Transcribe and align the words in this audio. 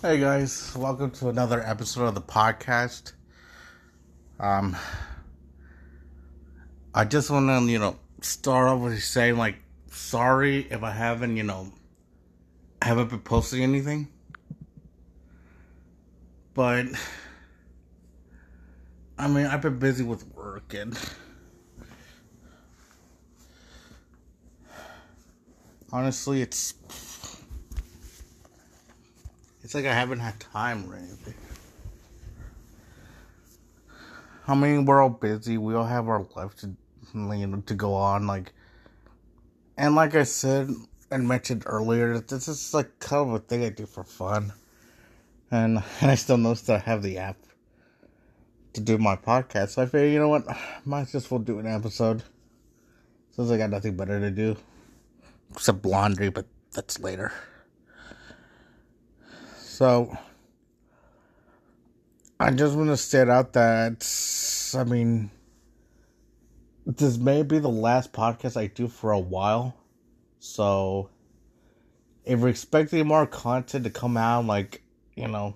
Hey 0.00 0.20
guys, 0.20 0.76
welcome 0.76 1.10
to 1.10 1.28
another 1.28 1.60
episode 1.60 2.04
of 2.04 2.14
the 2.14 2.20
podcast. 2.20 3.14
Um, 4.38 4.76
I 6.94 7.04
just 7.04 7.30
want 7.30 7.48
to, 7.48 7.68
you 7.68 7.80
know, 7.80 7.98
start 8.20 8.68
off 8.68 8.80
with 8.80 9.02
saying 9.02 9.38
like, 9.38 9.56
sorry 9.90 10.68
if 10.70 10.84
I 10.84 10.92
haven't, 10.92 11.36
you 11.36 11.42
know, 11.42 11.72
haven't 12.80 13.10
been 13.10 13.18
posting 13.18 13.64
anything, 13.64 14.06
but 16.54 16.86
I 19.18 19.26
mean, 19.26 19.46
I've 19.46 19.62
been 19.62 19.80
busy 19.80 20.04
with 20.04 20.24
work 20.28 20.74
and 20.74 20.96
honestly, 25.92 26.40
it's 26.40 26.74
it's 29.68 29.74
like 29.74 29.84
I 29.84 29.92
haven't 29.92 30.20
had 30.20 30.40
time 30.40 30.90
or 30.90 30.96
anything. 30.96 31.34
I 34.46 34.54
mean, 34.54 34.86
we're 34.86 35.02
all 35.02 35.10
busy. 35.10 35.58
We 35.58 35.74
all 35.74 35.84
have 35.84 36.08
our 36.08 36.26
life 36.34 36.56
to, 36.60 36.74
you 37.12 37.46
know, 37.46 37.60
to 37.66 37.74
go 37.74 37.92
on. 37.92 38.26
Like, 38.26 38.54
and 39.76 39.94
like 39.94 40.14
I 40.14 40.22
said 40.22 40.70
and 41.10 41.28
mentioned 41.28 41.64
earlier, 41.66 42.18
this 42.18 42.48
is 42.48 42.72
like 42.72 42.98
kind 42.98 43.28
of 43.28 43.34
a 43.34 43.40
thing 43.40 43.62
I 43.62 43.68
do 43.68 43.84
for 43.84 44.04
fun. 44.04 44.54
And 45.50 45.82
and 46.00 46.10
I 46.10 46.14
still 46.14 46.38
notice 46.38 46.62
that 46.62 46.76
I 46.76 46.90
have 46.90 47.02
the 47.02 47.18
app 47.18 47.36
to 48.72 48.80
do 48.80 48.96
my 48.96 49.16
podcast. 49.16 49.72
So 49.72 49.82
I 49.82 49.84
figured, 49.84 50.14
you 50.14 50.18
know 50.18 50.30
what, 50.30 50.46
might 50.86 51.14
as 51.14 51.30
well 51.30 51.40
do 51.40 51.58
an 51.58 51.66
episode. 51.66 52.22
Since 53.32 53.50
I 53.50 53.58
got 53.58 53.68
nothing 53.68 53.98
better 53.98 54.18
to 54.18 54.30
do, 54.30 54.56
except 55.52 55.84
laundry, 55.84 56.30
but 56.30 56.46
that's 56.72 57.00
later. 57.00 57.34
So, 59.78 60.18
I 62.40 62.50
just 62.50 62.74
want 62.74 62.88
to 62.88 62.96
state 62.96 63.28
out 63.28 63.52
that, 63.52 64.04
I 64.76 64.82
mean, 64.82 65.30
this 66.84 67.16
may 67.16 67.44
be 67.44 67.60
the 67.60 67.68
last 67.68 68.12
podcast 68.12 68.56
I 68.56 68.66
do 68.66 68.88
for 68.88 69.12
a 69.12 69.20
while. 69.20 69.76
So, 70.40 71.10
if 72.24 72.40
you're 72.40 72.48
expecting 72.48 73.06
more 73.06 73.24
content 73.24 73.84
to 73.84 73.90
come 73.90 74.16
out, 74.16 74.46
like, 74.46 74.82
you 75.14 75.28
know, 75.28 75.54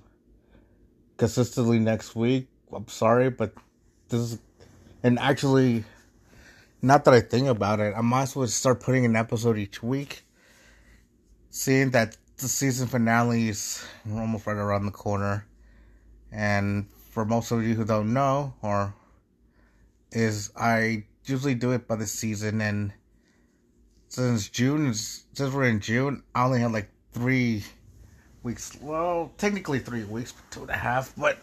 consistently 1.17 1.81
next 1.81 2.14
week, 2.14 2.47
I'm 2.73 2.86
sorry, 2.86 3.29
but 3.29 3.53
this 4.09 4.20
is, 4.20 4.39
and 5.03 5.19
actually, 5.19 5.83
not 6.81 7.05
that 7.07 7.14
I 7.14 7.23
think 7.23 7.48
about 7.48 7.81
it, 7.81 7.92
I 7.97 8.03
might 8.03 8.23
as 8.23 8.36
well 8.36 8.47
start 8.47 8.83
putting 8.83 9.05
an 9.05 9.17
episode 9.17 9.59
each 9.59 9.83
week. 9.83 10.23
Seeing 11.51 11.91
that 11.91 12.17
the 12.43 12.48
season 12.48 12.89
finale 12.89 13.48
is 13.48 13.85
almost 14.11 14.47
right 14.47 14.57
around 14.57 14.85
the 14.85 14.93
corner. 14.93 15.47
And 16.33 16.89
for 17.11 17.25
most 17.25 17.53
of 17.53 17.62
you 17.62 17.75
who 17.75 17.85
don't 17.85 18.12
know, 18.12 18.53
or 18.62 18.93
is 20.11 20.51
I 20.57 21.05
usually 21.25 21.55
do 21.55 21.70
it 21.70 21.87
by 21.87 21.97
the 21.97 22.07
season, 22.07 22.61
and 22.61 22.93
since 24.09 24.48
June, 24.48 24.93
since 24.93 25.55
we're 25.55 25.69
in 25.69 25.81
June, 25.81 26.23
I 26.35 26.45
only 26.45 26.61
have 26.61 26.73
like 26.73 26.91
three 27.13 27.65
weeks. 28.43 28.77
Well, 28.81 29.33
technically 29.39 29.79
three 29.79 30.05
weeks, 30.05 30.35
two 30.51 30.63
and 30.63 30.70
a 30.70 30.75
half, 30.75 31.15
but 31.17 31.39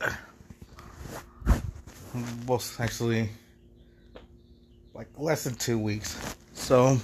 most 2.45 2.79
actually 2.79 3.29
like 4.93 5.07
less 5.17 5.45
than 5.45 5.55
two 5.55 5.79
weeks. 5.79 6.35
So 6.53 6.97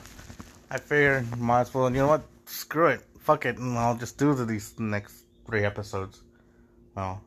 I 0.70 0.80
figured 0.80 1.38
might 1.40 1.62
as 1.62 1.74
well. 1.74 1.90
You 1.90 1.98
know 1.98 2.08
what? 2.08 2.24
Screw 2.46 2.88
it 2.88 3.02
fuck 3.26 3.44
it, 3.48 3.58
and 3.58 3.76
I'll 3.76 3.98
just 3.98 4.20
do 4.20 4.36
these 4.46 4.80
next 4.80 5.26
three 5.48 5.66
episodes. 5.66 6.22
Well, 6.96 7.24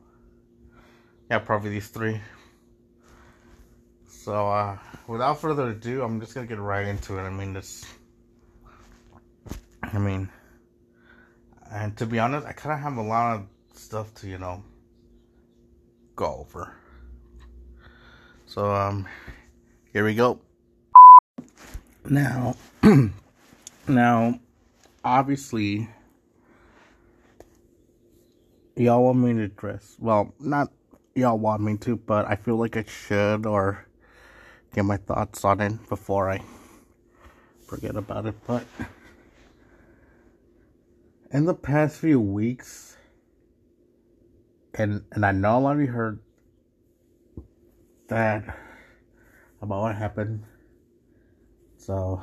yeah, 1.29 1.39
probably 1.39 1.71
these 1.71 1.89
three. 1.89 2.21
So, 4.07 4.47
uh, 4.47 4.77
without 5.07 5.41
further 5.41 5.67
ado, 5.67 6.01
I'm 6.01 6.21
just 6.21 6.33
gonna 6.33 6.47
get 6.47 6.57
right 6.57 6.87
into 6.87 7.17
it. 7.17 7.23
I 7.23 7.29
mean, 7.29 7.51
this. 7.51 7.85
I 9.83 9.97
mean, 9.97 10.29
and 11.69 11.97
to 11.97 12.05
be 12.05 12.17
honest, 12.17 12.47
I 12.47 12.53
kind 12.53 12.73
of 12.73 12.79
have 12.79 12.95
a 12.95 13.01
lot 13.01 13.35
of 13.35 13.47
stuff 13.73 14.13
to, 14.15 14.27
you 14.27 14.37
know, 14.37 14.63
go 16.15 16.47
over. 16.47 16.73
So, 18.45 18.73
um, 18.73 19.05
here 19.91 20.05
we 20.05 20.15
go. 20.15 20.39
Now, 22.05 22.55
now, 23.87 24.39
obviously 25.03 25.89
y'all 28.75 29.03
want 29.03 29.17
me 29.17 29.33
to 29.33 29.47
dress 29.47 29.95
well 29.99 30.33
not 30.39 30.71
y'all 31.15 31.37
want 31.37 31.61
me 31.61 31.77
to 31.77 31.95
but 31.95 32.25
i 32.27 32.35
feel 32.35 32.55
like 32.55 32.75
i 32.75 32.83
should 32.83 33.45
or 33.45 33.85
get 34.73 34.83
my 34.85 34.97
thoughts 34.97 35.43
on 35.45 35.59
it 35.61 35.89
before 35.89 36.29
i 36.29 36.41
forget 37.65 37.95
about 37.95 38.25
it 38.25 38.35
but 38.45 38.65
in 41.31 41.45
the 41.45 41.53
past 41.53 41.99
few 41.99 42.19
weeks 42.19 42.97
and 44.73 45.03
and 45.11 45.25
i 45.25 45.31
know 45.31 45.57
a 45.57 45.59
lot 45.59 45.75
of 45.75 45.81
you 45.81 45.87
heard 45.87 46.19
that 48.07 48.57
about 49.61 49.81
what 49.81 49.95
happened 49.95 50.43
so 51.77 52.21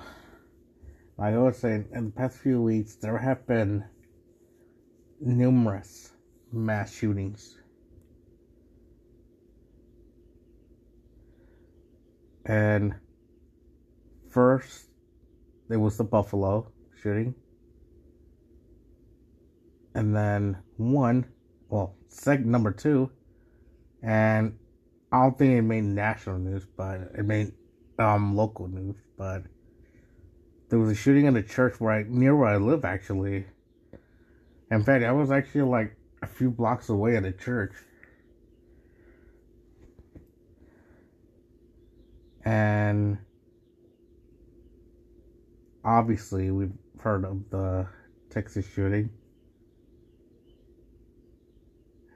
like 1.19 1.34
I 1.34 1.38
was 1.38 1.56
saying, 1.56 1.88
in 1.94 2.06
the 2.06 2.10
past 2.10 2.38
few 2.38 2.60
weeks, 2.60 2.97
there 2.97 3.19
have 3.19 3.47
been 3.47 3.84
numerous 5.21 6.12
mass 6.53 6.94
shootings. 6.94 7.56
And 12.44 12.94
first, 14.31 14.91
there 15.69 15.81
was 15.81 15.97
the 15.97 16.04
Buffalo 16.04 16.71
shooting. 17.03 17.34
And 19.94 20.15
then 20.15 20.59
one, 20.77 21.27
well, 21.69 21.97
second 22.09 22.50
number 22.50 22.71
two, 22.71 23.10
and 24.03 24.59
I 25.10 25.22
don't 25.22 25.38
think 25.38 25.54
it 25.54 25.62
made 25.62 25.84
national 25.84 26.38
news, 26.38 26.66
but 26.77 27.00
it 27.16 27.25
made 27.25 27.53
um 27.98 28.37
local 28.37 28.69
news, 28.69 28.97
but 29.16 29.44
there 30.69 30.78
was 30.78 30.91
a 30.91 30.94
shooting 30.94 31.27
in 31.27 31.37
a 31.37 31.43
church 31.43 31.81
where 31.81 31.93
I 31.93 32.04
near 32.09 32.34
where 32.34 32.49
I 32.49 32.56
live 32.56 32.84
actually. 32.84 33.47
In 34.71 34.82
fact, 34.82 35.04
I 35.04 35.12
was 35.12 35.31
actually 35.31 35.62
like 35.62 35.97
a 36.22 36.27
few 36.27 36.50
blocks 36.50 36.88
away 36.88 37.16
at 37.16 37.25
a 37.25 37.32
church. 37.32 37.72
And 42.44 43.19
obviously 45.84 46.50
we've 46.50 46.72
heard 47.00 47.25
of 47.25 47.48
the 47.50 47.87
Texas 48.31 48.66
shooting. 48.66 49.10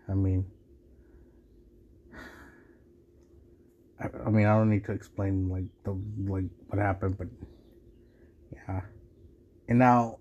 I 0.08 0.14
mean 0.14 0.44
I, 4.00 4.08
I 4.26 4.30
mean 4.30 4.46
I 4.46 4.56
don't 4.56 4.70
need 4.70 4.84
to 4.86 4.92
explain 4.92 5.48
like 5.48 5.64
the 5.84 5.96
like 6.30 6.44
what 6.68 6.80
happened, 6.80 7.16
but 7.18 7.28
yeah. 8.68 8.80
And 9.68 9.78
now, 9.78 10.18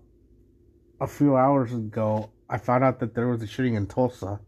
a 1.00 1.06
few 1.06 1.36
hours 1.36 1.72
ago, 1.72 2.30
I 2.48 2.58
found 2.58 2.84
out 2.84 3.00
that 3.00 3.14
there 3.14 3.28
was 3.28 3.42
a 3.42 3.46
shooting 3.46 3.74
in 3.74 3.86
Tulsa. 3.86 4.40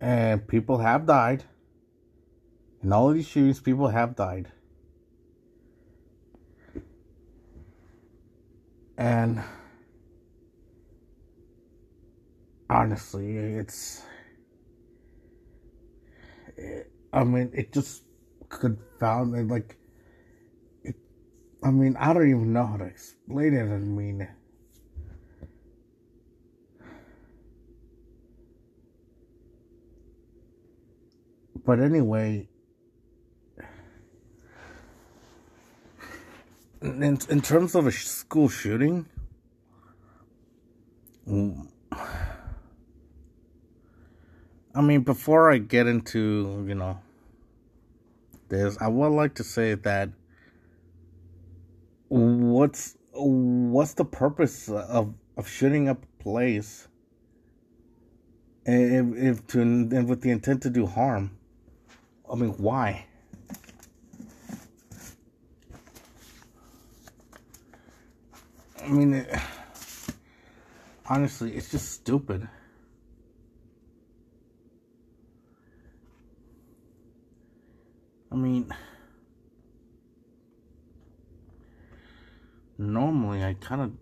And 0.00 0.46
people 0.46 0.78
have 0.78 1.06
died. 1.06 1.44
In 2.82 2.92
all 2.92 3.08
of 3.08 3.14
these 3.14 3.26
shootings, 3.26 3.60
people 3.60 3.88
have 3.88 4.14
died. 4.16 4.48
And 8.98 9.42
honestly, 12.70 13.36
it's. 13.36 14.02
It, 16.56 16.90
I 17.12 17.24
mean, 17.24 17.50
it 17.54 17.72
just 17.72 18.05
confounded. 18.48 19.48
Like, 19.48 19.76
it, 20.82 20.96
I 21.62 21.70
mean, 21.70 21.96
I 21.98 22.12
don't 22.12 22.28
even 22.28 22.52
know 22.52 22.66
how 22.66 22.76
to 22.76 22.84
explain 22.84 23.54
it. 23.54 23.62
I 23.62 23.78
mean, 23.78 24.28
but 31.64 31.80
anyway, 31.80 32.48
in 36.82 37.18
in 37.28 37.40
terms 37.40 37.74
of 37.74 37.86
a 37.86 37.92
school 37.92 38.48
shooting. 38.48 39.06
I 44.76 44.80
mean, 44.82 45.00
before 45.00 45.50
I 45.50 45.58
get 45.58 45.86
into, 45.86 46.64
you 46.68 46.74
know, 46.74 47.00
this, 48.48 48.76
I 48.80 48.88
would 48.88 49.12
like 49.12 49.34
to 49.36 49.44
say 49.44 49.74
that 49.74 50.10
what's 52.08 52.96
what's 53.12 53.94
the 53.94 54.04
purpose 54.04 54.68
of 54.68 55.14
of 55.36 55.48
shooting 55.48 55.88
up 55.88 56.02
a 56.02 56.22
place 56.22 56.88
if 58.64 59.06
if 59.16 59.46
to 59.48 59.60
and 59.60 60.08
with 60.08 60.20
the 60.22 60.30
intent 60.30 60.62
to 60.62 60.70
do 60.70 60.86
harm? 60.86 61.36
I 62.30 62.34
mean, 62.34 62.50
why? 62.50 63.06
I 68.82 68.88
mean, 68.88 69.14
it, 69.14 69.28
honestly, 71.06 71.52
it's 71.52 71.70
just 71.70 71.90
stupid. 71.90 72.48
I 78.36 78.38
mean, 78.38 78.70
normally 82.76 83.42
I 83.42 83.54
kind 83.54 83.80
of. 83.80 83.92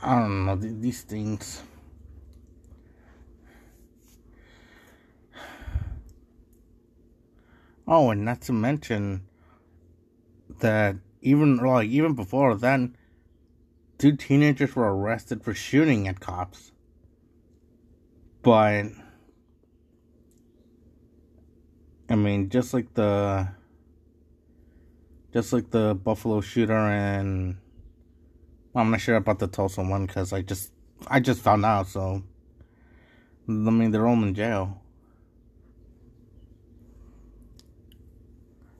I 0.00 0.20
don't 0.20 0.46
know, 0.46 0.54
these 0.54 1.02
things. 1.02 1.64
Oh, 7.88 8.10
and 8.10 8.24
not 8.24 8.42
to 8.42 8.52
mention 8.52 9.22
that 10.60 10.94
even 11.20 11.56
like 11.56 11.88
even 11.88 12.14
before 12.14 12.54
then, 12.54 12.96
two 13.98 14.16
teenagers 14.16 14.76
were 14.76 14.94
arrested 14.94 15.42
for 15.42 15.54
shooting 15.54 16.08
at 16.08 16.20
cops. 16.20 16.72
But 18.42 18.86
I 22.08 22.14
mean, 22.14 22.48
just 22.48 22.72
like 22.72 22.94
the 22.94 23.48
just 25.32 25.52
like 25.52 25.70
the 25.70 25.94
Buffalo 25.94 26.40
shooter 26.40 26.72
and 26.72 27.56
I'm 28.74 28.90
not 28.90 29.00
sure 29.00 29.16
about 29.16 29.38
the 29.38 29.46
Tulsa 29.46 29.82
one 29.82 30.06
because 30.06 30.32
I 30.32 30.42
just 30.42 30.72
I 31.08 31.20
just 31.20 31.40
found 31.40 31.64
out. 31.64 31.88
So 31.88 32.22
I 33.48 33.52
mean, 33.52 33.90
they're 33.90 34.06
all 34.06 34.22
in 34.22 34.34
jail. 34.34 34.82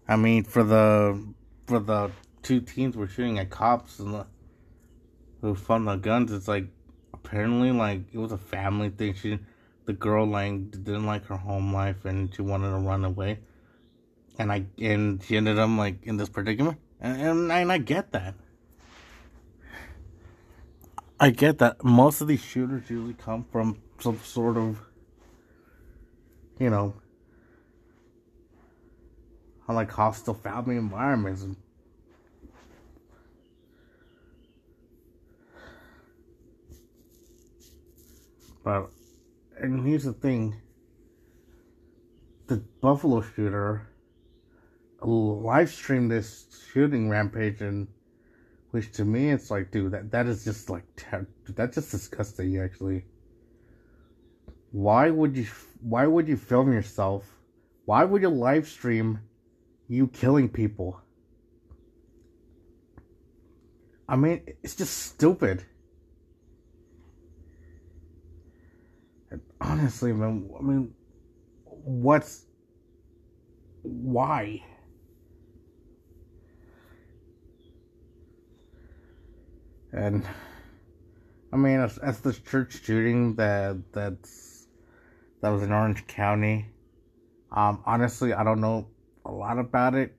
I 0.09 0.17
mean, 0.17 0.45
for 0.45 0.63
the 0.63 1.27
for 1.67 1.81
the 1.81 2.13
two 2.43 2.61
teens 2.61 2.97
were 2.97 3.09
shooting 3.09 3.41
at 3.41 3.51
cops 3.51 3.99
and 3.99 4.15
the, 4.15 4.27
who 5.47 5.55
found 5.55 5.87
the 5.87 5.97
guns, 5.97 6.33
it's 6.33 6.49
like 6.49 6.67
apparently 7.13 7.71
like 7.71 8.03
it 8.13 8.19
was 8.19 8.33
a 8.33 8.39
family 8.39 8.91
thing. 8.91 9.15
She, 9.15 9.39
the 9.85 9.93
girl, 9.93 10.27
like 10.27 10.71
didn't 10.71 11.07
like 11.07 11.25
her 11.27 11.37
home 11.37 11.73
life 11.73 12.05
and 12.05 12.35
she 12.35 12.43
wanted 12.43 12.71
to 12.71 12.77
run 12.77 13.05
away, 13.05 13.39
and 14.39 14.51
I 14.51 14.67
and 14.81 15.23
she 15.23 15.37
ended 15.37 15.59
up 15.59 15.71
like 15.71 16.05
in 16.05 16.17
this 16.17 16.29
predicament, 16.29 16.79
and 17.01 17.21
and, 17.21 17.53
and 17.53 17.73
I 17.73 17.79
get 17.79 18.13
that. 18.13 18.35
I 21.19 21.31
get 21.31 21.59
that 21.59 21.83
most 21.83 22.21
of 22.21 22.29
these 22.29 22.43
shooters 22.43 22.91
usually 22.91 23.15
come 23.15 23.47
from 23.51 23.81
some 24.01 24.21
sort 24.23 24.59
of, 24.59 24.79
you 26.59 26.69
know, 26.69 26.95
like 29.67 29.91
hostile 29.91 30.35
family 30.35 30.77
environments. 30.77 31.47
But, 38.67 38.91
and 39.57 39.87
here's 39.87 40.03
the 40.03 40.13
thing 40.13 40.57
the 42.49 42.57
Buffalo 42.81 43.21
shooter 43.23 43.87
live 45.01 45.71
streamed 45.71 46.11
this 46.11 46.47
shooting 46.73 47.09
rampage, 47.09 47.61
and 47.61 47.87
which 48.73 48.91
to 48.95 49.05
me, 49.05 49.31
it's 49.31 49.53
like, 49.53 49.71
dude, 49.71 49.93
that, 49.93 50.11
that 50.11 50.27
is 50.27 50.43
just 50.43 50.69
like, 50.69 50.83
that's 51.51 51.77
just 51.77 51.93
disgusting, 51.93 52.59
actually. 52.59 53.05
Why 54.73 55.11
would 55.11 55.37
you, 55.37 55.47
why 55.81 56.09
would 56.09 56.27
you 56.27 56.37
film 56.37 56.73
yourself? 56.73 57.25
Why 57.85 58.03
would 58.03 58.23
you 58.23 58.31
live 58.31 58.67
stream 58.67 59.21
you 59.87 60.09
killing 60.09 60.49
people. 60.49 61.01
I 64.09 64.17
mean, 64.17 64.43
it's 64.65 64.75
just 64.75 64.97
stupid. 64.97 65.65
Honestly, 69.67 70.13
man, 70.13 70.49
I 70.59 70.63
mean, 70.63 70.95
what's. 71.65 72.47
Why? 73.83 74.63
And. 79.93 80.25
I 81.53 81.57
mean, 81.57 81.81
as, 81.81 81.97
as 81.99 82.21
this 82.21 82.39
church 82.39 82.83
shooting 82.85 83.35
that 83.37 83.77
that's 83.93 84.67
that 85.41 85.49
was 85.51 85.63
in 85.63 85.73
Orange 85.73 86.07
County. 86.07 86.67
Um, 87.53 87.83
honestly, 87.87 88.35
I 88.35 88.43
don't 88.45 88.61
know 88.61 88.89
a 89.25 89.31
lot 89.31 89.59
about 89.59 89.95
it. 89.95 90.15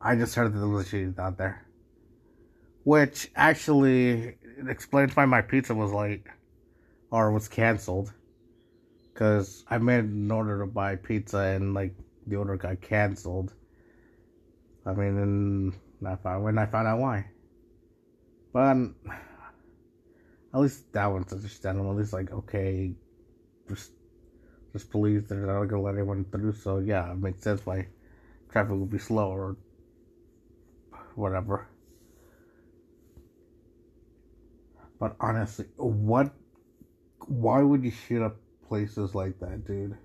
I 0.00 0.16
just 0.16 0.34
heard 0.34 0.52
that 0.52 0.58
there 0.58 0.68
was 0.68 0.86
a 0.86 0.88
shooting 0.88 1.14
out 1.18 1.38
there. 1.38 1.66
Which 2.84 3.30
actually 3.36 4.36
explains 4.68 5.14
why 5.16 5.24
my 5.24 5.40
pizza 5.40 5.74
was 5.74 5.92
late 5.92 6.24
or 7.10 7.32
was 7.32 7.48
canceled. 7.48 8.12
Because 9.18 9.64
I 9.66 9.78
made 9.78 10.04
an 10.04 10.30
order 10.30 10.60
to 10.60 10.66
buy 10.66 10.94
pizza 10.94 11.38
and 11.38 11.74
like 11.74 11.92
the 12.28 12.36
order 12.36 12.56
got 12.56 12.80
canceled. 12.80 13.52
I 14.86 14.92
mean, 14.92 15.18
and 15.18 15.74
I 16.06 16.14
found, 16.14 16.44
when 16.44 16.56
I 16.56 16.66
found 16.66 16.86
out 16.86 17.00
why. 17.00 17.26
But 18.52 18.62
um, 18.62 18.94
at 20.54 20.60
least 20.60 20.92
that 20.92 21.06
one's 21.06 21.32
understandable. 21.32 21.90
At 21.90 21.96
least, 21.96 22.12
like, 22.12 22.30
okay, 22.30 22.94
just 23.68 23.90
just 24.72 24.88
police 24.88 25.24
they're 25.24 25.38
not 25.38 25.64
gonna 25.64 25.82
let 25.82 25.96
anyone 25.96 26.24
through. 26.30 26.52
So 26.52 26.78
yeah, 26.78 27.10
it 27.10 27.18
makes 27.18 27.42
sense 27.42 27.66
why 27.66 27.88
traffic 28.52 28.70
will 28.70 28.86
be 28.86 28.98
slow 28.98 29.30
or 29.30 29.56
whatever. 31.16 31.66
But 35.00 35.16
honestly, 35.18 35.64
what? 35.76 36.32
Why 37.26 37.62
would 37.62 37.82
you 37.82 37.90
shoot 37.90 38.22
up 38.22 38.36
places 38.68 39.14
like 39.14 39.38
that, 39.40 39.66
dude? 39.66 39.96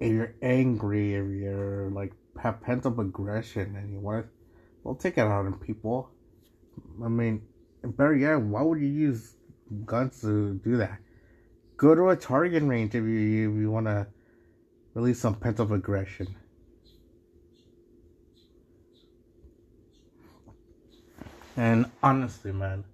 If 0.00 0.12
you're 0.12 0.34
angry, 0.42 1.14
if 1.14 1.26
you're 1.28 1.90
like 1.90 2.12
have 2.40 2.60
pent 2.60 2.86
up 2.86 2.98
aggression, 2.98 3.76
and 3.76 3.92
you 3.92 4.00
want 4.00 4.26
to, 4.26 4.30
well, 4.84 4.94
take 4.94 5.18
it 5.18 5.22
out 5.22 5.46
on 5.46 5.54
people. 5.58 6.10
I 7.04 7.08
mean, 7.08 7.42
better 7.82 8.14
yet, 8.14 8.40
why 8.40 8.62
would 8.62 8.80
you 8.80 8.86
use 8.86 9.34
guns 9.84 10.20
to 10.22 10.54
do 10.54 10.76
that? 10.76 10.98
Go 11.76 11.94
to 11.94 12.10
a 12.10 12.16
target 12.16 12.62
range 12.62 12.94
if 12.94 13.04
you 13.04 13.50
if 13.50 13.60
you 13.60 13.70
want 13.70 13.86
to 13.86 14.06
release 14.94 15.20
some 15.20 15.34
pent 15.34 15.60
up 15.60 15.70
aggression. 15.70 16.34
And 21.56 21.86
honestly, 22.04 22.52
man, 22.52 22.84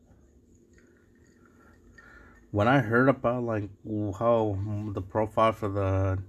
when 2.55 2.69
I 2.69 2.79
heard 2.79 3.09
about 3.09 3.43
like 3.43 3.69
how 4.17 4.57
the 4.93 5.03
profile 5.03 5.51
for 5.51 5.69
the 5.69 6.23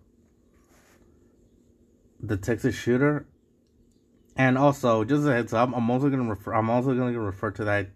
the 2.20 2.36
Texas 2.36 2.74
shooter, 2.74 3.28
and 4.36 4.58
also 4.58 5.04
just 5.04 5.28
a 5.28 5.32
heads 5.32 5.54
up, 5.54 5.70
I'm 5.72 5.92
also 5.92 6.10
gonna 6.10 6.28
refer. 6.28 6.56
I'm 6.56 6.72
also 6.72 6.96
gonna 6.96 7.20
refer 7.20 7.52
to 7.52 7.66
that 7.66 7.90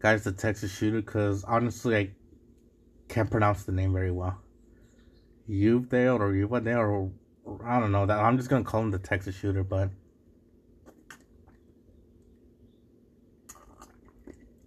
guy 0.00 0.14
as 0.14 0.24
the 0.24 0.32
Texas 0.32 0.76
shooter 0.76 1.00
because 1.00 1.44
honestly, 1.44 1.96
I 1.96 2.10
can't 3.06 3.30
pronounce 3.30 3.62
the 3.62 3.70
name 3.70 3.92
very 3.92 4.10
well. 4.10 4.40
Uvedale 5.48 6.18
or 6.18 6.32
Uvadale 6.32 6.78
or, 6.78 7.12
or 7.44 7.64
I 7.64 7.78
don't 7.78 7.92
know 7.92 8.04
that. 8.04 8.18
I'm 8.18 8.36
just 8.36 8.50
gonna 8.50 8.64
call 8.64 8.82
him 8.82 8.90
the 8.90 8.98
Texas 8.98 9.36
Shooter, 9.36 9.62
but. 9.62 9.90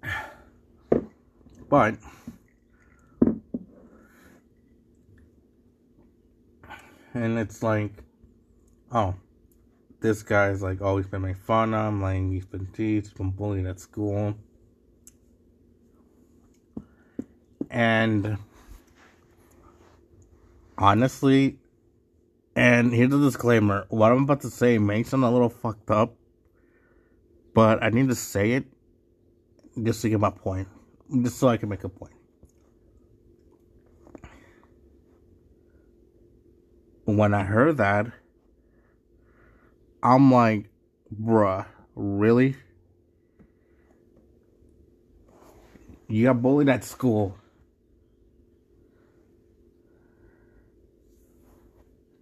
But 1.69 1.97
and 7.13 7.37
it's 7.39 7.63
like, 7.63 7.91
oh, 8.91 9.15
this 9.99 10.23
guy's 10.23 10.61
like 10.61 10.81
always 10.81 11.07
been 11.07 11.21
making 11.21 11.41
fun 11.41 11.73
of 11.73 11.87
him, 11.87 12.01
like 12.01 12.21
he's 12.31 12.45
been 12.45 12.67
teased, 12.67 13.17
been 13.17 13.31
bullied 13.31 13.65
at 13.65 13.79
school. 13.79 14.35
And 17.69 18.37
honestly, 20.77 21.57
and 22.55 22.93
here's 22.93 23.13
a 23.13 23.19
disclaimer 23.19 23.85
what 23.89 24.11
I'm 24.11 24.23
about 24.23 24.41
to 24.41 24.49
say 24.49 24.77
may 24.77 25.03
sound 25.03 25.23
a 25.23 25.29
little 25.29 25.49
fucked 25.49 25.91
up, 25.91 26.15
but 27.53 27.83
I 27.83 27.89
need 27.89 28.09
to 28.09 28.15
say 28.15 28.53
it 28.53 28.65
just 29.83 30.01
to 30.01 30.09
get 30.09 30.19
my 30.19 30.29
point, 30.29 30.67
just 31.21 31.37
so 31.37 31.47
I 31.47 31.57
can 31.57 31.69
make 31.69 31.83
a 31.83 31.89
point. 31.89 32.16
When 37.15 37.33
I 37.33 37.43
heard 37.43 37.77
that, 37.77 38.07
I'm 40.03 40.29
like, 40.31 40.69
bruh, 41.21 41.65
really? 41.95 42.57
You 46.09 46.25
got 46.25 46.41
bullied 46.41 46.67
at 46.67 46.83
school. 46.83 47.37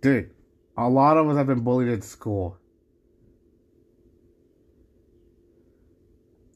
Dude, 0.01 0.30
a 0.77 0.88
lot 0.88 1.18
of 1.18 1.27
us 1.30 1.38
have 1.38 1.48
been 1.48 1.62
bullied 1.62 1.89
at 1.89 2.04
school. 2.04 2.58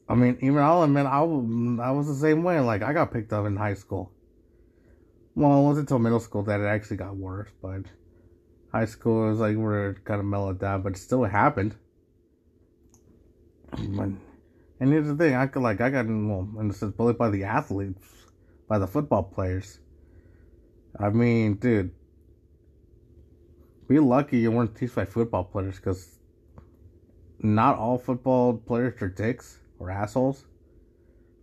I 0.08 0.14
mean, 0.14 0.38
even 0.40 0.58
I'll 0.58 0.84
admit, 0.84 1.06
I, 1.06 1.18
I 1.18 1.90
was 1.90 2.06
the 2.06 2.14
same 2.14 2.44
way. 2.44 2.60
Like, 2.60 2.82
I 2.82 2.92
got 2.92 3.12
picked 3.12 3.32
up 3.32 3.46
in 3.46 3.56
high 3.56 3.74
school. 3.74 4.12
Well, 5.34 5.58
it 5.58 5.62
wasn't 5.64 5.88
until 5.88 5.98
middle 5.98 6.20
school 6.20 6.44
that 6.44 6.60
it 6.60 6.66
actually 6.66 6.96
got 6.96 7.16
worse, 7.16 7.50
but 7.60 7.82
high 8.72 8.84
school 8.84 9.28
was 9.28 9.38
like 9.38 9.56
where 9.56 9.90
it 9.90 10.04
kind 10.04 10.20
of 10.20 10.26
mellowed 10.26 10.60
down, 10.60 10.82
but 10.82 10.92
it 10.92 10.98
still 10.98 11.24
happened. 11.24 11.74
And 13.72 14.18
here's 14.92 15.06
the 15.06 15.14
thing, 15.14 15.34
I 15.34 15.46
could 15.46 15.62
like 15.62 15.80
I 15.80 15.90
got 15.90 16.06
well, 16.06 16.48
in 16.58 16.70
a 16.70 16.72
sense 16.72 16.94
bullied 16.94 17.18
by 17.18 17.30
the 17.30 17.44
athletes, 17.44 18.06
by 18.68 18.78
the 18.78 18.86
football 18.86 19.22
players. 19.22 19.78
I 20.98 21.10
mean, 21.10 21.54
dude, 21.54 21.92
be 23.88 23.98
lucky 23.98 24.38
you 24.38 24.50
weren't 24.50 24.74
teased 24.76 24.94
by 24.94 25.04
football 25.04 25.44
players 25.44 25.76
because 25.76 26.18
not 27.38 27.76
all 27.76 27.98
football 27.98 28.56
players 28.56 29.00
are 29.02 29.08
dicks 29.08 29.58
or 29.78 29.90
assholes, 29.90 30.44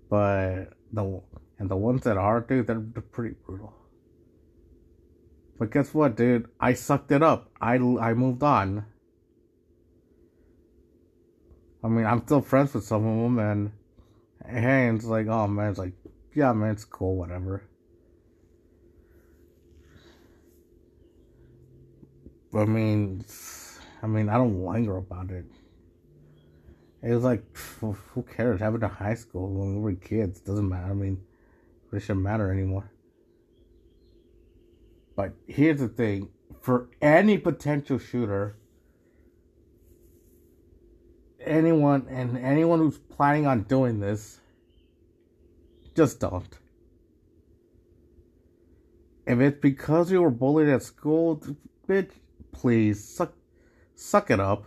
but 0.09 0.73
the 0.91 1.21
and 1.59 1.69
the 1.69 1.75
ones 1.75 2.03
that 2.03 2.17
are, 2.17 2.41
dude, 2.41 2.67
they're 2.67 2.79
pretty 2.79 3.35
brutal. 3.45 3.73
But 5.57 5.71
guess 5.71 5.93
what, 5.93 6.15
dude? 6.15 6.47
I 6.59 6.73
sucked 6.73 7.11
it 7.11 7.23
up. 7.23 7.49
I 7.59 7.75
I 7.75 8.13
moved 8.13 8.43
on. 8.43 8.85
I 11.83 11.87
mean, 11.87 12.05
I'm 12.05 12.23
still 12.25 12.41
friends 12.41 12.73
with 12.73 12.83
some 12.83 13.05
of 13.05 13.23
them, 13.23 13.39
and 13.39 13.71
hey, 14.45 14.89
it's 14.89 15.05
like, 15.05 15.27
oh 15.27 15.47
man, 15.47 15.69
it's 15.69 15.79
like, 15.79 15.93
yeah, 16.33 16.53
man, 16.53 16.71
it's 16.71 16.85
cool, 16.85 17.15
whatever. 17.15 17.63
I 22.53 22.65
mean, 22.65 23.23
I 24.01 24.07
mean, 24.07 24.29
I 24.29 24.35
don't 24.35 24.63
linger 24.63 24.97
about 24.97 25.31
it. 25.31 25.45
It 27.03 27.13
was 27.13 27.23
like, 27.23 27.43
who 27.79 28.23
cares? 28.35 28.59
Happened 28.59 28.81
to 28.81 28.87
high 28.87 29.13
school 29.13 29.49
when 29.49 29.75
we 29.75 29.81
were 29.81 29.93
kids. 29.93 30.39
Doesn't 30.39 30.67
matter. 30.67 30.89
I 30.89 30.93
mean, 30.93 31.21
it 31.93 31.99
shouldn't 31.99 32.23
matter 32.23 32.51
anymore. 32.51 32.91
But 35.17 35.33
here's 35.47 35.79
the 35.79 35.89
thing: 35.89 36.29
for 36.61 36.89
any 37.01 37.39
potential 37.39 37.97
shooter, 37.97 38.55
anyone 41.41 42.05
and 42.07 42.37
anyone 42.37 42.79
who's 42.79 42.99
planning 42.99 43.47
on 43.47 43.63
doing 43.63 43.99
this, 43.99 44.39
just 45.95 46.19
don't. 46.19 46.59
If 49.25 49.39
it's 49.39 49.59
because 49.59 50.11
you 50.11 50.21
were 50.21 50.29
bullied 50.29 50.69
at 50.69 50.83
school, 50.83 51.41
bitch, 51.87 52.11
please 52.51 53.03
suck, 53.03 53.33
suck 53.95 54.29
it 54.29 54.39
up. 54.39 54.65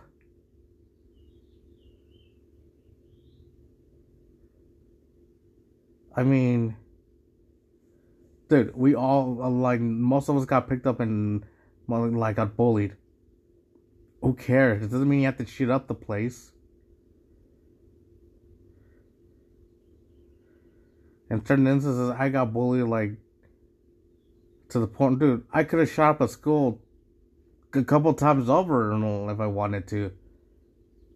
I 6.13 6.23
mean, 6.23 6.75
dude, 8.51 8.75
we 8.75 8.93
all 8.93 9.41
uh, 9.41 9.49
like 9.49 9.79
most 9.79 10.27
of 10.27 10.35
us 10.35 10.43
got 10.43 10.67
picked 10.67 10.85
up 10.85 10.99
and 10.99 11.45
like 11.87 12.35
got 12.35 12.57
bullied. 12.57 12.97
Who 14.21 14.33
cares? 14.33 14.83
It 14.83 14.91
doesn't 14.91 15.07
mean 15.07 15.21
you 15.21 15.25
have 15.25 15.37
to 15.37 15.45
shoot 15.45 15.69
up 15.69 15.87
the 15.87 15.95
place. 15.95 16.51
In 21.29 21.45
certain 21.45 21.65
instances, 21.65 22.09
I 22.09 22.27
got 22.27 22.51
bullied 22.53 22.87
like 22.87 23.13
to 24.69 24.79
the 24.79 24.87
point, 24.87 25.19
dude. 25.19 25.45
I 25.53 25.63
could 25.63 25.79
have 25.79 25.89
shot 25.89 26.15
up 26.15 26.21
a 26.21 26.27
school 26.27 26.81
a 27.73 27.83
couple 27.83 28.13
times 28.13 28.49
over 28.49 28.91
if 29.31 29.39
I 29.39 29.47
wanted 29.47 29.87
to, 29.87 30.11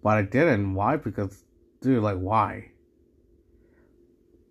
but 0.02 0.18
I 0.18 0.22
didn't. 0.22 0.74
Why? 0.74 0.96
Because, 0.96 1.44
dude, 1.82 2.02
like, 2.02 2.18
why? 2.18 2.72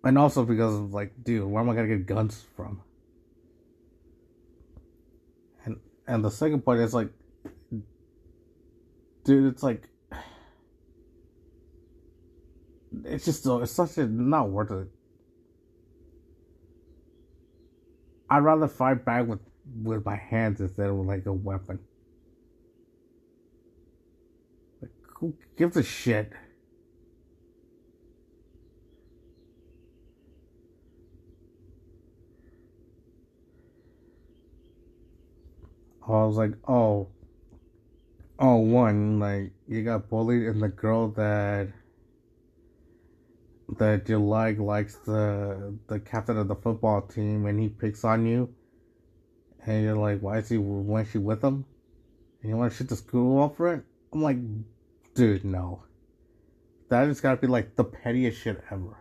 And 0.05 0.19
also 0.19 0.45
because 0.45 0.75
of 0.75 0.93
like, 0.93 1.23
dude, 1.23 1.49
where 1.49 1.63
am 1.63 1.69
I 1.69 1.73
gonna 1.73 1.87
get 1.87 2.05
guns 2.05 2.45
from? 2.55 2.83
And 5.65 5.77
and 6.07 6.23
the 6.23 6.29
second 6.29 6.61
point 6.61 6.79
is 6.81 6.93
like, 6.93 7.09
dude, 9.23 9.51
it's 9.51 9.63
like, 9.63 9.89
it's 13.03 13.25
just 13.25 13.41
so 13.43 13.63
it's 13.63 13.71
such 13.71 13.97
a 13.97 14.05
not 14.05 14.51
worth 14.51 14.69
it. 14.69 14.87
I'd 18.29 18.43
rather 18.43 18.67
fight 18.67 19.03
back 19.03 19.25
with 19.25 19.39
with 19.83 20.05
my 20.05 20.17
hands 20.17 20.61
instead 20.61 20.87
of 20.87 20.97
like 20.97 21.25
a 21.25 21.33
weapon. 21.33 21.79
Like, 24.83 24.91
who 25.17 25.33
gives 25.57 25.77
a 25.77 25.83
shit? 25.83 26.31
I 36.13 36.25
was 36.25 36.37
like, 36.37 36.53
oh, 36.67 37.07
oh, 38.37 38.57
one, 38.57 39.19
like 39.19 39.51
you 39.67 39.83
got 39.83 40.09
bullied, 40.09 40.43
and 40.43 40.61
the 40.61 40.69
girl 40.69 41.09
that 41.09 41.69
that 43.79 44.07
you 44.07 44.19
like 44.19 44.59
likes 44.59 44.95
the 44.97 45.75
the 45.87 45.99
captain 45.99 46.37
of 46.37 46.47
the 46.47 46.55
football 46.55 47.01
team, 47.01 47.47
and 47.47 47.59
he 47.59 47.69
picks 47.69 48.03
on 48.03 48.25
you, 48.25 48.53
and 49.65 49.83
you're 49.83 49.95
like, 49.95 50.19
why 50.19 50.37
is 50.37 50.49
he? 50.49 50.57
Why 50.57 51.01
is 51.01 51.11
she 51.11 51.17
with 51.17 51.43
him? 51.43 51.65
And 52.41 52.51
you 52.51 52.57
want 52.57 52.71
to 52.71 52.77
shit 52.77 52.89
the 52.89 52.95
school 52.95 53.41
off 53.41 53.57
for 53.57 53.73
it? 53.73 53.83
I'm 54.13 54.21
like, 54.21 54.37
dude, 55.15 55.43
no. 55.43 55.83
That 56.89 57.07
has 57.07 57.19
got 57.19 57.31
to 57.31 57.37
be 57.37 57.47
like 57.47 57.75
the 57.75 57.83
pettiest 57.83 58.39
shit 58.39 58.63
ever. 58.69 58.97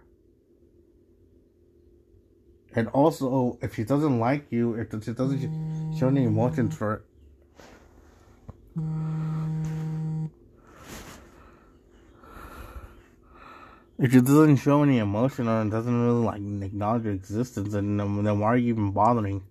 And 2.77 2.89
also, 2.89 3.59
if 3.63 3.77
she 3.77 3.85
doesn't 3.85 4.19
like 4.19 4.51
you, 4.51 4.75
if 4.75 4.91
she 5.05 5.13
doesn't 5.13 5.97
show 5.97 6.09
any 6.09 6.25
emotions 6.25 6.77
for 6.77 6.95
it, 6.95 7.03
if 13.99 14.11
she 14.11 14.21
doesn't 14.21 14.57
show 14.57 14.83
any 14.83 14.99
emotion 14.99 15.47
or 15.47 15.65
doesn't 15.71 16.03
really 16.05 16.25
like 16.25 16.41
acknowledge 16.63 17.05
your 17.05 17.13
existence, 17.13 17.73
then, 17.73 17.97
then 17.97 18.41
why 18.41 18.49
are 18.49 18.57
you 18.57 18.71
even 18.71 18.91
bothering? 18.91 19.45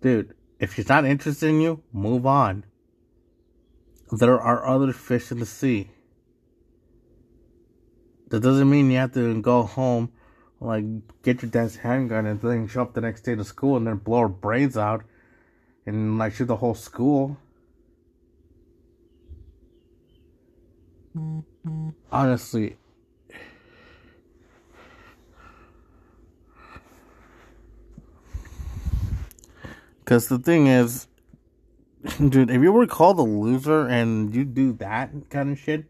Dude, 0.00 0.34
if 0.60 0.74
she's 0.74 0.88
not 0.88 1.04
interested 1.04 1.48
in 1.48 1.60
you, 1.60 1.82
move 1.92 2.24
on. 2.24 2.64
There 4.12 4.40
are 4.40 4.64
other 4.64 4.92
fish 4.92 5.32
in 5.32 5.40
the 5.40 5.46
sea. 5.46 5.90
That 8.28 8.40
doesn't 8.40 8.70
mean 8.70 8.92
you 8.92 8.98
have 8.98 9.14
to 9.14 9.42
go 9.42 9.64
home 9.64 10.12
like 10.60 10.84
get 11.22 11.42
your 11.42 11.50
dad's 11.50 11.76
handgun 11.76 12.26
and 12.26 12.40
then 12.40 12.66
show 12.66 12.82
up 12.82 12.94
the 12.94 13.00
next 13.00 13.22
day 13.22 13.34
to 13.34 13.44
school 13.44 13.76
and 13.76 13.86
then 13.86 13.96
blow 13.96 14.20
her 14.22 14.28
brains 14.28 14.76
out 14.76 15.04
and 15.84 16.18
like 16.18 16.34
shoot 16.34 16.46
the 16.46 16.56
whole 16.56 16.74
school. 16.74 17.38
Honestly, 22.12 22.76
because 30.06 30.28
the 30.28 30.38
thing 30.38 30.68
is, 30.68 31.08
dude, 32.28 32.50
if 32.50 32.62
you 32.62 32.70
were 32.70 32.86
called 32.86 33.18
a 33.18 33.22
loser 33.22 33.88
and 33.88 34.34
you 34.34 34.44
do 34.44 34.72
that 34.74 35.10
kind 35.30 35.50
of 35.50 35.58
shit, 35.58 35.84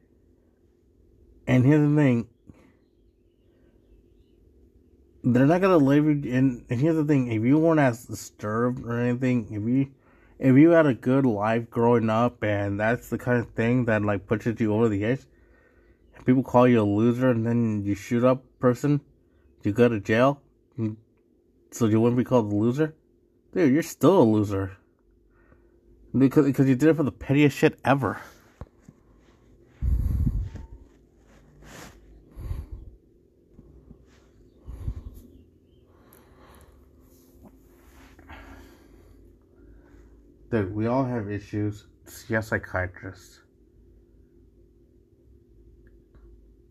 and 1.46 1.66
here's 1.66 1.86
the 1.86 1.94
thing, 1.94 2.28
they're 5.26 5.46
not 5.46 5.60
gonna 5.60 5.78
you. 5.78 6.32
And, 6.32 6.64
and 6.70 6.80
here's 6.80 6.94
the 6.94 7.04
thing: 7.04 7.32
if 7.32 7.42
you 7.42 7.58
weren't 7.58 7.80
as 7.80 8.04
disturbed 8.04 8.84
or 8.84 8.98
anything, 9.00 9.48
if 9.50 9.62
you 9.68 9.90
if 10.38 10.56
you 10.56 10.70
had 10.70 10.86
a 10.86 10.94
good 10.94 11.26
life 11.26 11.68
growing 11.68 12.08
up, 12.08 12.42
and 12.42 12.78
that's 12.78 13.08
the 13.08 13.18
kind 13.18 13.40
of 13.40 13.50
thing 13.50 13.86
that 13.86 14.02
like 14.02 14.26
pushes 14.26 14.60
you 14.60 14.72
over 14.72 14.88
the 14.88 15.04
edge, 15.04 15.22
and 16.14 16.24
people 16.24 16.42
call 16.42 16.68
you 16.68 16.80
a 16.80 16.84
loser, 16.84 17.30
and 17.30 17.44
then 17.44 17.84
you 17.84 17.94
shoot 17.94 18.22
up 18.22 18.44
person, 18.60 19.00
you 19.64 19.72
go 19.72 19.88
to 19.88 19.98
jail, 19.98 20.40
so 21.72 21.86
you 21.86 22.00
wouldn't 22.00 22.18
be 22.18 22.24
called 22.24 22.52
a 22.52 22.54
loser, 22.54 22.94
dude. 23.52 23.72
You're 23.72 23.82
still 23.82 24.22
a 24.22 24.22
loser 24.22 24.76
because 26.16 26.46
because 26.46 26.68
you 26.68 26.76
did 26.76 26.90
it 26.90 26.96
for 26.96 27.02
the 27.02 27.12
pettiest 27.12 27.56
shit 27.56 27.78
ever. 27.84 28.20
That 40.56 40.72
we 40.72 40.86
all 40.86 41.04
have 41.04 41.30
issues. 41.30 41.86
See 42.06 42.34
a 42.34 42.42
psychiatrist. 42.42 43.40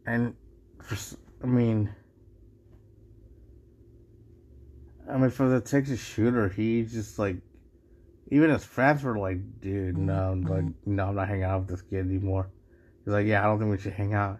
And, 0.07 0.35
for, 0.81 0.97
I 1.43 1.47
mean, 1.47 1.93
I 5.11 5.17
mean, 5.17 5.29
for 5.29 5.47
the 5.47 5.61
Texas 5.61 5.99
shooter, 5.99 6.49
he 6.49 6.83
just 6.83 7.19
like, 7.19 7.37
even 8.31 8.49
his 8.49 8.63
friends 8.63 9.03
were 9.03 9.17
like, 9.17 9.61
dude, 9.61 9.97
no, 9.97 10.33
mm-hmm. 10.35 10.47
like, 10.47 10.65
no, 10.85 11.09
I'm 11.09 11.15
not 11.15 11.27
hanging 11.27 11.43
out 11.43 11.61
with 11.61 11.69
this 11.69 11.81
kid 11.83 12.05
anymore. 12.05 12.49
He's 13.03 13.13
like, 13.13 13.27
yeah, 13.27 13.41
I 13.41 13.45
don't 13.45 13.59
think 13.59 13.71
we 13.71 13.77
should 13.77 13.93
hang 13.93 14.13
out. 14.13 14.39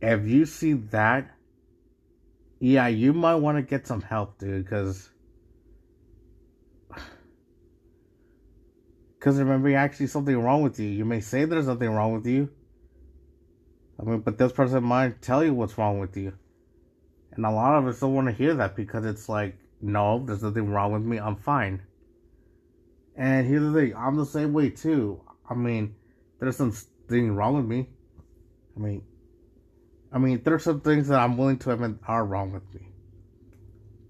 If 0.00 0.26
you 0.26 0.44
see 0.46 0.72
that, 0.72 1.30
yeah, 2.58 2.88
you 2.88 3.12
might 3.12 3.36
want 3.36 3.58
to 3.58 3.62
get 3.62 3.86
some 3.86 4.02
help, 4.02 4.38
dude, 4.38 4.64
because. 4.64 5.08
Because 9.22 9.36
there 9.36 9.46
may 9.46 9.70
be 9.70 9.76
actually 9.76 10.08
something 10.08 10.36
wrong 10.36 10.62
with 10.62 10.80
you. 10.80 10.88
You 10.88 11.04
may 11.04 11.20
say 11.20 11.44
there's 11.44 11.68
nothing 11.68 11.90
wrong 11.90 12.12
with 12.12 12.26
you. 12.26 12.50
I 14.00 14.02
mean, 14.02 14.18
but 14.18 14.36
this 14.36 14.50
person 14.50 14.82
might 14.82 15.22
tell 15.22 15.44
you 15.44 15.54
what's 15.54 15.78
wrong 15.78 16.00
with 16.00 16.16
you. 16.16 16.32
And 17.30 17.46
a 17.46 17.50
lot 17.52 17.78
of 17.78 17.86
us 17.86 18.00
don't 18.00 18.16
want 18.16 18.26
to 18.26 18.32
hear 18.32 18.52
that 18.54 18.74
because 18.74 19.04
it's 19.04 19.28
like, 19.28 19.54
no, 19.80 20.24
there's 20.26 20.42
nothing 20.42 20.70
wrong 20.70 20.92
with 20.92 21.02
me. 21.02 21.20
I'm 21.20 21.36
fine. 21.36 21.82
And 23.14 23.46
here's 23.46 23.62
the 23.62 23.72
thing 23.72 23.94
I'm 23.96 24.16
the 24.16 24.26
same 24.26 24.52
way 24.52 24.70
too. 24.70 25.20
I 25.48 25.54
mean, 25.54 25.94
there's 26.40 26.56
something 26.56 27.36
wrong 27.36 27.54
with 27.54 27.66
me. 27.66 27.90
I 28.76 28.80
mean, 28.80 29.02
I 30.12 30.18
mean, 30.18 30.42
there's 30.42 30.64
some 30.64 30.80
things 30.80 31.06
that 31.06 31.20
I'm 31.20 31.36
willing 31.36 31.60
to 31.60 31.70
admit 31.70 31.98
are 32.08 32.24
wrong 32.24 32.50
with 32.50 32.74
me. 32.74 32.88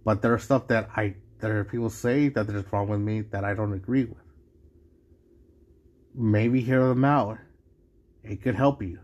But 0.06 0.22
there's 0.22 0.44
stuff 0.44 0.68
that 0.68 0.88
I, 0.96 1.16
there 1.40 1.58
are 1.58 1.64
people 1.64 1.90
say 1.90 2.30
that 2.30 2.46
there's 2.46 2.64
wrong 2.72 2.88
with 2.88 3.00
me 3.00 3.20
that 3.20 3.44
I 3.44 3.52
don't 3.52 3.74
agree 3.74 4.04
with. 4.04 4.21
Maybe 6.14 6.60
hear 6.60 6.86
them 6.88 7.04
out. 7.04 7.38
It 8.22 8.42
could 8.42 8.54
help 8.54 8.82
you. 8.82 8.98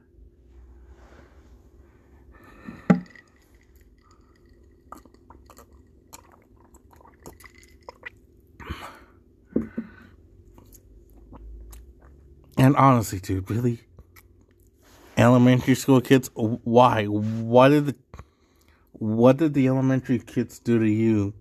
And 12.58 12.76
honestly, 12.76 13.20
dude, 13.20 13.48
really? 13.50 13.80
Elementary 15.16 15.74
school 15.74 16.00
kids? 16.00 16.28
Why? 16.34 17.06
What 17.06 17.68
did 17.70 17.86
the 17.86 17.96
what 18.92 19.36
did 19.36 19.54
the 19.54 19.68
elementary 19.68 20.18
kids 20.18 20.58
do 20.58 20.78
to 20.78 20.88
you 20.88 21.34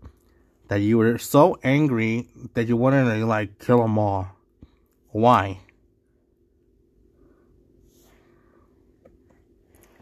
that 0.68 0.78
you 0.78 1.00
were 1.00 1.18
so 1.18 1.58
angry 1.64 2.28
that 2.54 2.68
you 2.68 2.78
wanted 2.78 3.06
to 3.06 3.26
like 3.26 3.58
kill 3.58 3.82
them 3.82 3.98
all? 3.98 4.37
Why? 5.18 5.60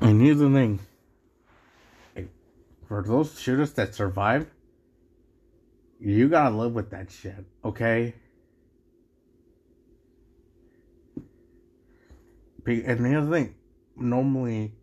And 0.01 0.19
here's 0.21 0.39
the 0.39 0.49
thing. 0.49 0.81
For 2.89 3.01
those 3.01 3.39
shooters 3.39 3.71
that 3.75 3.95
survived, 3.95 4.47
you 6.01 6.27
gotta 6.27 6.53
live 6.53 6.73
with 6.73 6.89
that 6.89 7.09
shit, 7.09 7.45
okay? 7.63 8.13
and 12.67 13.05
here's 13.05 13.25
the 13.27 13.31
thing 13.31 13.55
normally 13.95 14.73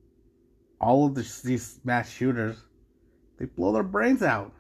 all 0.80 1.06
of 1.06 1.14
the, 1.14 1.40
these 1.44 1.80
mass 1.84 2.08
shooters 2.08 2.56
they 3.38 3.44
blow 3.44 3.72
their 3.72 3.82
brains 3.82 4.22
out 4.22 4.54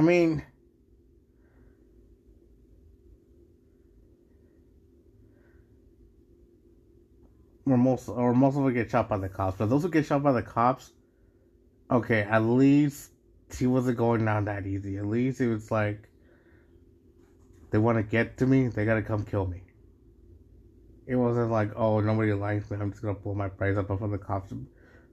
i 0.00 0.02
mean 0.02 0.42
or 7.66 7.76
most 7.76 8.08
or 8.08 8.34
most 8.34 8.56
of 8.56 8.64
them 8.64 8.74
get 8.74 8.90
shot 8.90 9.08
by 9.08 9.16
the 9.16 9.28
cops 9.28 9.58
but 9.58 9.70
those 9.70 9.82
who 9.82 9.88
get 9.88 10.04
shot 10.04 10.22
by 10.22 10.32
the 10.32 10.42
cops 10.42 10.90
okay 11.90 12.22
at 12.22 12.42
least 12.42 13.10
he 13.58 13.66
wasn't 13.66 13.96
going 13.96 14.24
down 14.24 14.44
that 14.46 14.66
easy. 14.66 14.96
At 14.96 15.06
least 15.06 15.40
it 15.40 15.48
was 15.48 15.70
like 15.70 16.08
they 17.70 17.78
want 17.78 17.98
to 17.98 18.02
get 18.02 18.38
to 18.38 18.46
me, 18.46 18.68
they 18.68 18.84
gotta 18.84 19.02
come 19.02 19.24
kill 19.24 19.46
me. 19.46 19.62
It 21.06 21.16
wasn't 21.16 21.50
like, 21.50 21.72
oh, 21.76 22.00
nobody 22.00 22.32
likes 22.32 22.70
me, 22.70 22.78
I'm 22.80 22.90
just 22.90 23.02
gonna 23.02 23.14
pull 23.14 23.34
my 23.34 23.48
price 23.48 23.76
up 23.76 23.88
before 23.88 24.08
the 24.08 24.18
cops. 24.18 24.52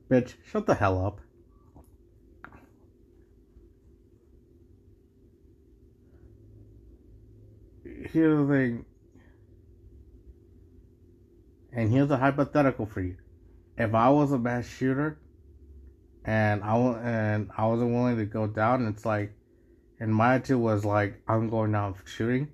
Bitch, 0.09 0.33
shut 0.45 0.65
the 0.65 0.75
hell 0.75 1.05
up. 1.05 1.19
Here's 8.11 8.47
the 8.47 8.53
thing. 8.53 8.85
And 11.73 11.91
here's 11.91 12.09
a 12.09 12.17
hypothetical 12.17 12.85
for 12.85 13.01
you. 13.01 13.17
If 13.77 13.93
I 13.93 14.09
was 14.09 14.31
a 14.31 14.39
mass 14.39 14.67
shooter, 14.67 15.19
and 16.27 16.61
I 16.61 16.75
and 16.75 17.49
I 17.57 17.65
wasn't 17.65 17.93
willing 17.93 18.17
to 18.17 18.25
go 18.25 18.47
down. 18.47 18.85
It's 18.87 19.05
like, 19.05 19.33
and 19.99 20.13
my 20.13 20.35
attitude 20.35 20.59
was 20.59 20.83
like, 20.83 21.21
I'm 21.27 21.49
going 21.49 21.71
down 21.71 21.93
for 21.93 22.05
shooting. 22.05 22.49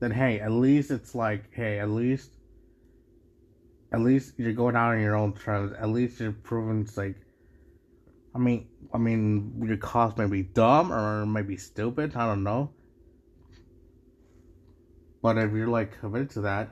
Then 0.00 0.10
hey, 0.10 0.40
at 0.40 0.50
least 0.50 0.90
it's 0.90 1.14
like, 1.14 1.44
hey, 1.54 1.78
at 1.78 1.88
least, 1.88 2.32
at 3.92 4.00
least 4.00 4.34
you're 4.36 4.52
going 4.52 4.74
out 4.74 4.94
on 4.94 5.00
your 5.00 5.14
own 5.14 5.34
terms. 5.34 5.72
At 5.78 5.88
least 5.88 6.20
you're 6.20 6.32
proving 6.32 6.82
it's 6.82 6.96
like, 6.96 7.14
I 8.34 8.38
mean, 8.38 8.66
I 8.92 8.98
mean, 8.98 9.62
your 9.64 9.76
cause 9.76 10.16
may 10.16 10.26
be 10.26 10.42
dumb 10.42 10.92
or 10.92 11.24
maybe 11.24 11.56
stupid. 11.56 12.16
I 12.16 12.26
don't 12.26 12.42
know. 12.42 12.72
But 15.26 15.38
if 15.38 15.52
you're 15.52 15.66
like 15.66 15.98
committed 15.98 16.30
to 16.30 16.42
that, 16.42 16.70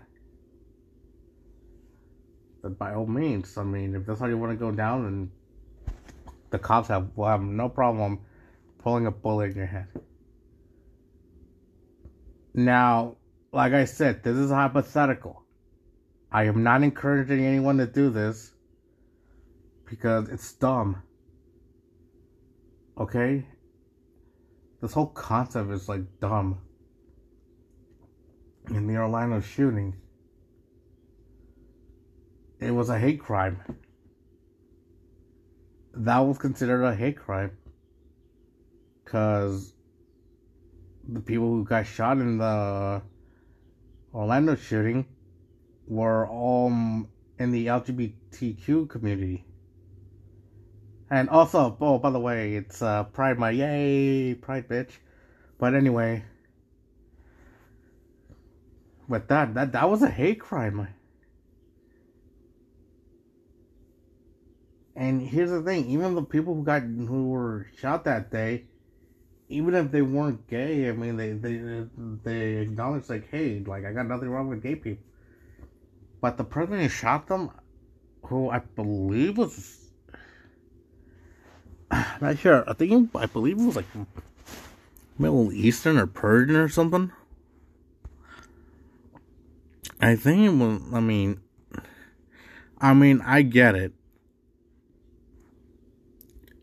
then 2.62 2.74
by 2.74 2.94
all 2.94 3.04
means, 3.04 3.58
I 3.58 3.64
mean, 3.64 3.96
if 3.96 4.06
that's 4.06 4.20
how 4.20 4.26
you 4.26 4.38
want 4.38 4.52
to 4.52 4.56
go 4.56 4.70
down, 4.70 5.06
and 5.06 5.94
the 6.50 6.60
cops 6.60 6.86
have 6.86 7.08
will 7.16 7.26
have 7.26 7.42
no 7.42 7.68
problem 7.68 8.20
pulling 8.78 9.08
a 9.08 9.10
bullet 9.10 9.50
in 9.50 9.56
your 9.56 9.66
head. 9.66 9.88
Now, 12.54 13.16
like 13.50 13.72
I 13.72 13.86
said, 13.86 14.22
this 14.22 14.36
is 14.36 14.52
hypothetical. 14.52 15.42
I 16.30 16.44
am 16.44 16.62
not 16.62 16.84
encouraging 16.84 17.44
anyone 17.44 17.78
to 17.78 17.86
do 17.86 18.08
this 18.08 18.52
because 19.90 20.28
it's 20.28 20.52
dumb. 20.52 21.02
Okay? 22.98 23.48
This 24.80 24.92
whole 24.92 25.08
concept 25.08 25.72
is 25.72 25.88
like 25.88 26.02
dumb. 26.20 26.60
In 28.70 28.86
the 28.86 28.96
Orlando 28.96 29.40
shooting, 29.40 29.94
it 32.60 32.70
was 32.70 32.88
a 32.88 32.98
hate 32.98 33.20
crime 33.20 33.60
that 35.96 36.18
was 36.18 36.38
considered 36.38 36.82
a 36.82 36.94
hate 36.94 37.16
crime 37.16 37.56
because 39.04 39.72
the 41.08 41.20
people 41.20 41.48
who 41.48 41.64
got 41.64 41.86
shot 41.86 42.18
in 42.18 42.38
the 42.38 43.02
Orlando 44.12 44.56
shooting 44.56 45.06
were 45.86 46.26
all 46.26 46.68
in 47.38 47.50
the 47.50 47.66
LGBTQ 47.66 48.88
community. 48.88 49.44
And 51.10 51.28
also, 51.28 51.76
oh, 51.80 51.98
by 51.98 52.10
the 52.10 52.18
way, 52.18 52.54
it's 52.54 52.80
uh, 52.80 53.04
Pride 53.04 53.38
Month. 53.38 53.56
Yay, 53.56 54.34
Pride, 54.34 54.66
bitch. 54.68 54.90
But 55.58 55.74
anyway, 55.74 56.24
with 59.08 59.28
that, 59.28 59.54
that 59.54 59.72
that 59.72 59.88
was 59.90 60.02
a 60.02 60.10
hate 60.10 60.40
crime. 60.40 60.88
And 64.96 65.20
here's 65.20 65.50
the 65.50 65.62
thing: 65.62 65.86
even 65.86 66.14
the 66.14 66.22
people 66.22 66.54
who 66.54 66.62
got 66.62 66.82
who 66.82 67.28
were 67.28 67.66
shot 67.76 68.04
that 68.04 68.30
day, 68.30 68.64
even 69.48 69.74
if 69.74 69.90
they 69.90 70.02
weren't 70.02 70.46
gay, 70.46 70.88
I 70.88 70.92
mean, 70.92 71.16
they 71.16 71.32
they 71.32 71.84
they 72.22 72.54
acknowledged 72.62 73.10
like, 73.10 73.28
hey, 73.30 73.62
like 73.66 73.84
I 73.84 73.92
got 73.92 74.06
nothing 74.06 74.28
wrong 74.28 74.48
with 74.48 74.62
gay 74.62 74.76
people. 74.76 75.04
But 76.20 76.36
the 76.38 76.44
person 76.44 76.78
who 76.78 76.88
shot 76.88 77.26
them, 77.26 77.50
who 78.26 78.48
I 78.48 78.60
believe 78.60 79.36
was, 79.36 79.90
not 82.20 82.38
sure. 82.38 82.64
I 82.68 82.72
think 82.72 83.14
I 83.16 83.26
believe 83.26 83.58
it 83.58 83.64
was 83.66 83.76
like 83.76 83.86
Middle 85.18 85.52
Eastern 85.52 85.98
or 85.98 86.06
Persian 86.06 86.56
or 86.56 86.68
something. 86.68 87.10
I 90.00 90.16
think 90.16 90.40
it 90.40 90.50
was. 90.50 90.80
I 90.92 91.00
mean, 91.00 91.40
I 92.80 92.94
mean, 92.94 93.20
I 93.24 93.42
get 93.42 93.74
it 93.74 93.92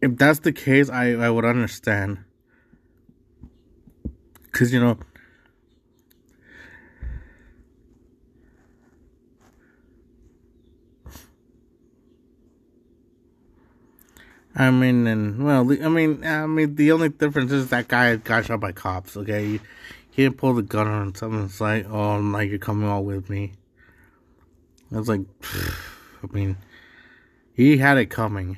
if 0.01 0.17
that's 0.17 0.39
the 0.39 0.51
case, 0.51 0.89
I, 0.89 1.11
I 1.11 1.29
would 1.29 1.45
understand. 1.45 2.17
Because, 4.43 4.73
you 4.73 4.79
know, 4.79 4.97
I 14.53 14.69
mean, 14.71 15.07
and 15.07 15.45
well, 15.45 15.61
I 15.61 15.87
mean, 15.87 16.25
I 16.25 16.45
mean, 16.45 16.75
the 16.75 16.91
only 16.91 17.09
difference 17.09 17.51
is 17.51 17.69
that 17.69 17.87
guy 17.87 18.15
got 18.17 18.45
shot 18.45 18.59
by 18.59 18.73
cops. 18.73 19.15
Okay, 19.15 19.61
he, 20.11 20.23
didn't 20.23 20.37
pull 20.37 20.53
the 20.53 20.61
gun 20.61 20.87
on 20.87 21.15
someone. 21.15 21.45
It's 21.45 21.61
like, 21.61 21.89
oh, 21.89 22.17
like 22.17 22.49
you're 22.49 22.59
coming 22.59 22.87
all 22.87 23.03
with 23.03 23.29
me. 23.29 23.53
I 24.93 24.97
was 24.97 25.07
like, 25.07 25.21
I 26.23 26.27
mean, 26.31 26.57
he 27.53 27.77
had 27.77 27.97
it 27.97 28.07
coming. 28.07 28.57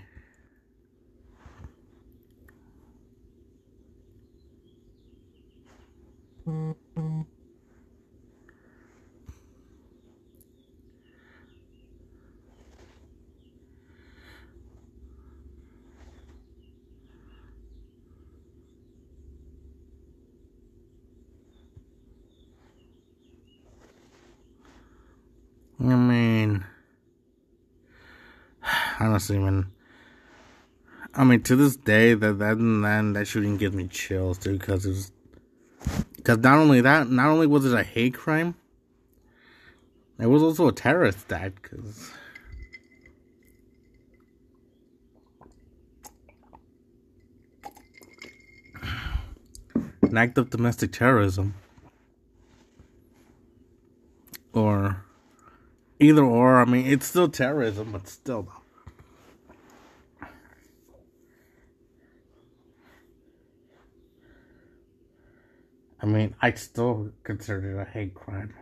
Mm-hmm. 6.47 7.21
I 25.79 25.95
mean, 25.95 26.63
honestly, 29.03 29.37
man. 29.37 29.67
I 31.13 31.23
mean, 31.23 31.43
to 31.43 31.55
this 31.55 31.75
day, 31.75 32.13
that 32.13 32.39
that 32.39 32.57
that, 32.57 33.13
that 33.13 33.27
shooting 33.27 33.57
gives 33.57 33.75
me 33.75 33.87
chills, 33.87 34.37
dude. 34.37 34.59
Because 34.59 34.85
it 34.85 34.89
was, 34.89 35.11
because 36.15 36.39
not 36.39 36.57
only 36.57 36.81
that, 36.81 37.09
not 37.09 37.27
only 37.27 37.45
was 37.45 37.65
it 37.65 37.77
a 37.77 37.83
hate 37.83 38.15
crime, 38.15 38.55
it 40.19 40.27
was 40.27 40.41
also 40.41 40.67
a 40.67 40.71
terrorist 40.71 41.31
act. 41.31 41.61
Because 41.61 42.11
an 50.01 50.17
act 50.17 50.37
of 50.37 50.49
domestic 50.49 50.91
terrorism, 50.91 51.53
or 54.53 55.03
Either 56.03 56.23
or, 56.23 56.59
I 56.59 56.65
mean, 56.65 56.85
it's 56.85 57.05
still 57.05 57.29
terrorism, 57.29 57.93
but 57.93 58.09
still, 58.09 58.49
I 66.03 66.05
mean, 66.05 66.35
I 66.41 66.51
still 66.51 67.11
consider 67.23 67.79
it 67.79 67.81
a 67.81 67.89
hate 67.89 68.13
crime. 68.13 68.53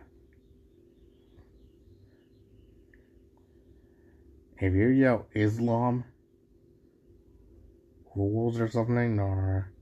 If 4.58 4.74
you 4.74 4.86
yell 4.90 5.26
Islam 5.34 6.04
rules 8.14 8.60
or 8.60 8.68
something, 8.68 9.18
or 9.18 9.72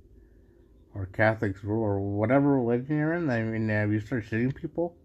or 0.94 1.06
Catholics 1.12 1.62
rule, 1.62 1.84
or 1.84 2.00
whatever 2.00 2.58
religion 2.58 2.96
you're 2.96 3.12
in, 3.12 3.28
I 3.28 3.42
mean, 3.42 3.68
if 3.68 3.90
you 3.90 4.00
start 4.00 4.24
shooting 4.24 4.52
people, 4.52 4.96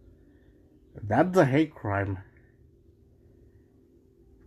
that's 1.03 1.37
a 1.37 1.43
hate 1.43 1.75
crime 1.75 2.19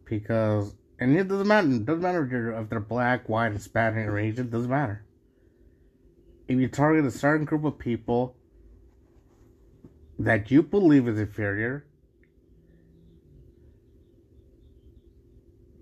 because 0.06 0.74
and 0.98 1.14
it 1.14 1.28
doesn't 1.28 1.46
matter. 1.46 1.68
It 1.68 1.84
doesn't 1.84 2.02
matter 2.02 2.24
if 2.24 2.30
they're, 2.30 2.52
if 2.62 2.70
they're 2.70 2.80
black, 2.80 3.28
white, 3.28 3.52
Hispanic, 3.52 4.08
or 4.08 4.18
Asian. 4.18 4.46
It 4.46 4.50
doesn't 4.50 4.70
matter. 4.70 5.04
If 6.48 6.58
you 6.58 6.66
target 6.66 7.04
a 7.04 7.10
certain 7.10 7.44
group 7.44 7.64
of 7.64 7.78
people 7.78 8.34
that 10.18 10.50
you 10.50 10.62
believe 10.62 11.06
is 11.06 11.20
inferior, 11.20 11.84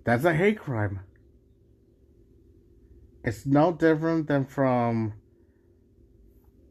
that's 0.04 0.24
a 0.24 0.34
hate 0.34 0.58
crime. 0.58 1.00
It's 3.22 3.46
no 3.46 3.72
different 3.72 4.26
than 4.26 4.44
from 4.44 5.14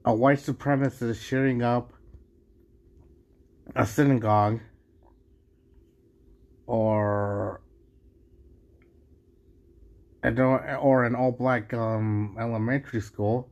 a 0.03 0.13
white 0.13 0.39
supremacist 0.39 1.21
shooting 1.21 1.61
up 1.61 1.93
a 3.75 3.85
synagogue 3.85 4.59
or 6.67 7.61
or 10.81 11.05
an 11.05 11.15
all 11.15 11.31
black 11.31 11.73
um, 11.73 12.35
elementary 12.39 13.01
school 13.01 13.49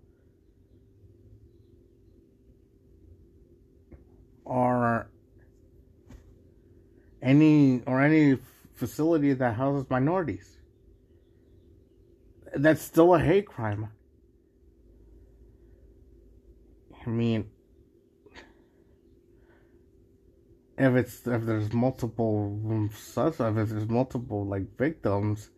or 4.54 5.08
any 7.22 7.82
or 7.88 8.02
any 8.02 8.38
facility 8.76 9.34
that 9.34 9.54
houses 9.56 9.90
minorities 9.90 10.58
that's 12.56 12.82
still 12.82 13.16
a 13.16 13.20
hate 13.20 13.48
crime 13.48 13.90
i 17.06 17.10
mean 17.10 17.50
if 20.78 20.96
it's 20.96 21.28
if 21.28 21.44
there's 21.46 21.72
multiple 21.72 22.90
suspects, 22.94 23.58
if 23.58 23.70
there's 23.70 23.90
multiple 23.90 24.46
like 24.46 24.78
victims, 24.78 25.50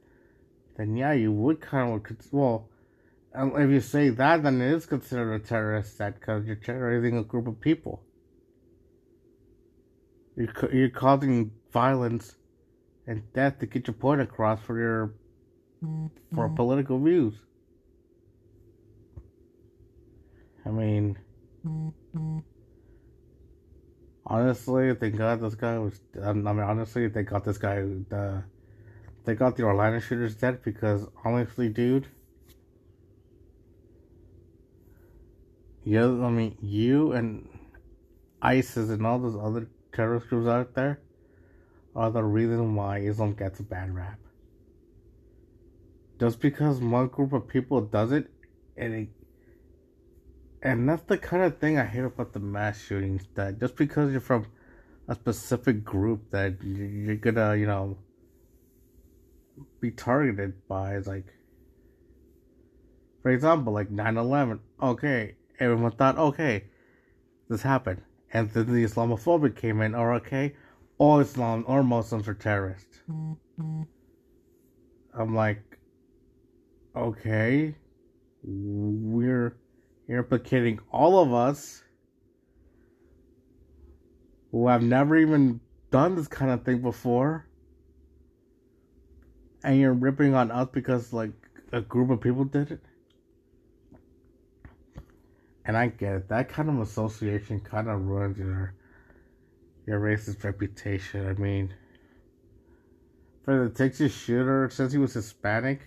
then 0.77 0.95
yeah, 0.95 1.13
you 1.13 1.31
would 1.31 1.62
kind 1.62 1.93
of 1.93 2.17
well. 2.31 2.69
If 3.38 3.69
you 3.69 3.81
say 3.81 4.10
that, 4.10 4.43
then 4.43 4.62
it 4.62 4.71
is 4.71 4.86
considered 4.86 5.34
a 5.34 5.39
terrorist 5.39 5.99
act 5.99 6.19
because 6.19 6.45
you're 6.45 6.55
terrorizing 6.55 7.17
a 7.17 7.23
group 7.23 7.47
of 7.47 7.60
people. 7.60 8.05
You're 10.36 10.74
you're 10.74 10.89
causing 10.89 11.52
violence 11.71 12.36
and 13.08 13.21
death 13.34 13.60
to 13.60 13.65
get 13.65 13.88
your 13.88 13.93
point 13.93 14.21
across 14.21 14.62
for 14.62 14.78
your 14.80 15.13
for 15.82 16.48
mm-hmm. 16.48 16.56
political 16.56 17.00
views. 17.00 17.36
I 20.65 20.69
mean. 20.69 21.17
Mm-hmm. 21.65 22.39
Honestly, 24.28 24.95
thank 24.95 25.17
God 25.17 25.39
this 25.39 25.54
guy 25.54 25.78
was. 25.78 26.00
Um, 26.19 26.48
I 26.48 26.54
mean, 26.54 26.63
honestly, 26.63 27.08
they 27.08 27.21
got 27.21 27.45
this 27.45 27.60
guy. 27.60 27.76
The, 28.10 28.43
they 29.24 29.36
got 29.36 29.56
the 29.56 29.63
Orlando 29.63 30.00
shooters 30.00 30.36
dead 30.36 30.63
because 30.63 31.08
honestly, 31.24 31.69
dude. 31.69 32.08
Yeah, 35.84 36.06
I 36.06 36.30
mean, 36.32 36.58
you 36.60 37.12
and 37.12 37.48
ISIS 38.41 38.89
and 38.89 39.06
all 39.06 39.19
those 39.19 39.36
other 39.36 39.67
terrorist 39.95 40.27
groups 40.27 40.47
out 40.47 40.75
there 40.75 40.99
are 41.95 42.12
the 42.12 42.23
reason 42.23 42.75
why 42.75 42.99
Islam 42.99 43.34
gets 43.34 43.60
a 43.60 43.63
bad 43.63 43.95
rap. 43.95 44.19
Just 46.19 46.39
because 46.39 46.79
one 46.79 47.08
group 47.08 47.34
of 47.34 47.47
people 47.47 47.81
does 47.81 48.12
it, 48.12 48.29
and 48.77 48.93
it 48.93 49.10
and 50.62 50.89
that's 50.89 51.03
the 51.03 51.17
kind 51.17 51.43
of 51.43 51.60
thing 51.60 51.77
I 51.77 51.86
hate 51.86 52.03
about 52.03 52.34
the 52.34 52.39
mass 52.39 52.81
shootings. 52.81 53.27
That 53.36 53.60
just 53.60 53.75
because 53.75 54.12
you're 54.12 54.21
from 54.21 54.47
a 55.08 55.15
specific 55.15 55.84
group, 55.84 56.31
that 56.31 56.55
you're 56.63 57.17
gonna, 57.17 57.55
you 57.55 57.67
know, 57.67 57.97
be 59.79 59.91
targeted 59.91 60.67
by. 60.67 60.95
Is 60.95 61.08
like, 61.08 61.27
for 63.21 63.31
example, 63.31 63.73
like 63.73 63.89
9/11. 63.89 64.60
Okay, 64.81 65.36
everyone 65.60 65.91
thought, 65.91 66.17
okay, 66.17 66.63
this 67.49 67.62
happened, 67.62 68.01
and 68.36 68.52
then 68.52 68.65
the 68.65 68.84
Islamophobic 68.84 69.56
came 69.56 69.80
in. 69.82 69.95
Or 69.95 70.13
okay, 70.15 70.56
all 70.98 71.21
Islam 71.21 71.63
or 71.67 71.84
Muslims 71.84 72.28
are 72.28 72.34
terrorists. 72.34 73.00
I'm 75.17 75.34
like, 75.34 75.80
okay, 76.93 77.76
we're 78.43 79.56
implicating 80.10 80.80
all 80.91 81.24
of 81.24 81.34
us 81.34 81.82
who 84.52 84.67
have 84.67 84.84
never 84.84 85.15
even 85.15 85.62
done 85.89 86.15
this 86.15 86.28
kind 86.28 86.52
of 86.52 86.65
thing 86.65 86.82
before. 86.82 87.48
And 89.63 89.80
you're 89.80 89.93
ripping 89.93 90.36
on 90.36 90.52
us 90.52 90.67
because, 90.74 91.13
like, 91.13 91.32
a 91.71 91.80
group 91.80 92.10
of 92.10 92.19
people 92.19 92.43
did 92.43 92.69
it. 92.71 92.84
And 95.65 95.75
I 95.75 95.88
get 95.88 96.13
it. 96.13 96.30
That 96.30 96.49
kind 96.49 96.69
of 96.69 96.80
association 96.80 97.60
kind 97.60 97.89
of 97.89 98.06
ruins 98.06 98.38
your 98.38 98.75
your 99.88 99.99
racist 99.99 100.43
reputation. 100.43 101.28
I 101.28 101.34
mean, 101.34 101.73
for 103.43 103.67
the 103.67 103.69
Texas 103.73 104.13
shooter, 104.13 104.69
since 104.71 104.91
he 104.91 104.99
was 104.99 105.13
Hispanic, 105.13 105.82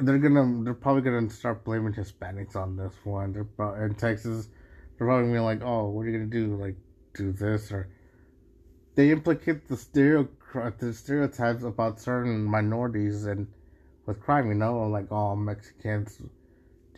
they're 0.00 0.18
gonna 0.18 0.64
they're 0.64 0.74
probably 0.74 1.02
gonna 1.02 1.28
start 1.28 1.64
blaming 1.64 1.92
Hispanics 1.92 2.56
on 2.56 2.76
this 2.76 2.94
one. 3.04 3.32
They're 3.32 3.44
pro- 3.44 3.74
in 3.84 3.94
Texas, 3.94 4.48
they're 4.96 5.06
probably 5.06 5.24
gonna 5.28 5.34
be 5.34 5.40
like, 5.40 5.62
"Oh, 5.62 5.88
what 5.88 6.02
are 6.02 6.10
you 6.10 6.18
gonna 6.18 6.30
do? 6.30 6.56
Like, 6.56 6.76
do 7.14 7.32
this 7.32 7.70
or?" 7.72 7.88
They 8.94 9.10
implicate 9.10 9.68
the 9.68 9.76
stereo 9.76 10.28
the 10.78 10.92
stereotypes 10.94 11.62
about 11.62 12.00
certain 12.00 12.42
minorities 12.42 13.26
and 13.26 13.48
with 14.06 14.20
crime. 14.20 14.48
You 14.48 14.54
know, 14.54 14.88
like, 14.88 15.10
"Oh, 15.10 15.36
Mexicans 15.36 16.20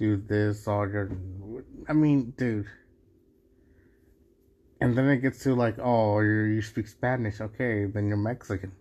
do 0.00 0.16
this," 0.16 0.66
or 0.66 0.88
you're, 0.88 1.10
I 1.88 1.92
mean, 1.92 2.32
dude. 2.36 2.66
And 4.80 4.96
then 4.96 5.08
it 5.10 5.18
gets 5.18 5.44
to 5.44 5.54
like, 5.54 5.78
"Oh, 5.78 6.20
you 6.20 6.56
you 6.56 6.62
speak 6.62 6.88
Spanish? 6.88 7.40
Okay, 7.40 7.84
then 7.84 8.08
you're 8.08 8.16
Mexican." 8.16 8.72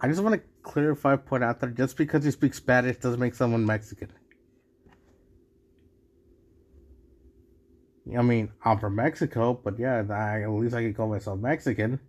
I 0.00 0.08
just 0.08 0.22
want 0.22 0.34
to 0.34 0.42
clarify, 0.62 1.16
point 1.16 1.44
out 1.44 1.60
that 1.60 1.74
just 1.76 1.96
because 1.96 2.24
you 2.24 2.32
speak 2.32 2.54
Spanish 2.54 2.96
doesn't 2.98 3.20
make 3.20 3.34
someone 3.34 3.64
Mexican. 3.64 4.12
I 8.18 8.22
mean, 8.22 8.52
I'm 8.62 8.78
from 8.78 8.96
Mexico, 8.96 9.54
but 9.54 9.78
yeah, 9.78 10.02
I, 10.10 10.42
at 10.42 10.50
least 10.50 10.74
I 10.74 10.82
can 10.82 10.94
call 10.94 11.08
myself 11.08 11.38
Mexican. 11.40 12.00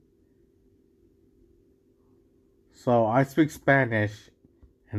So 2.74 3.06
I 3.06 3.24
speak 3.24 3.50
Spanish, 3.50 4.30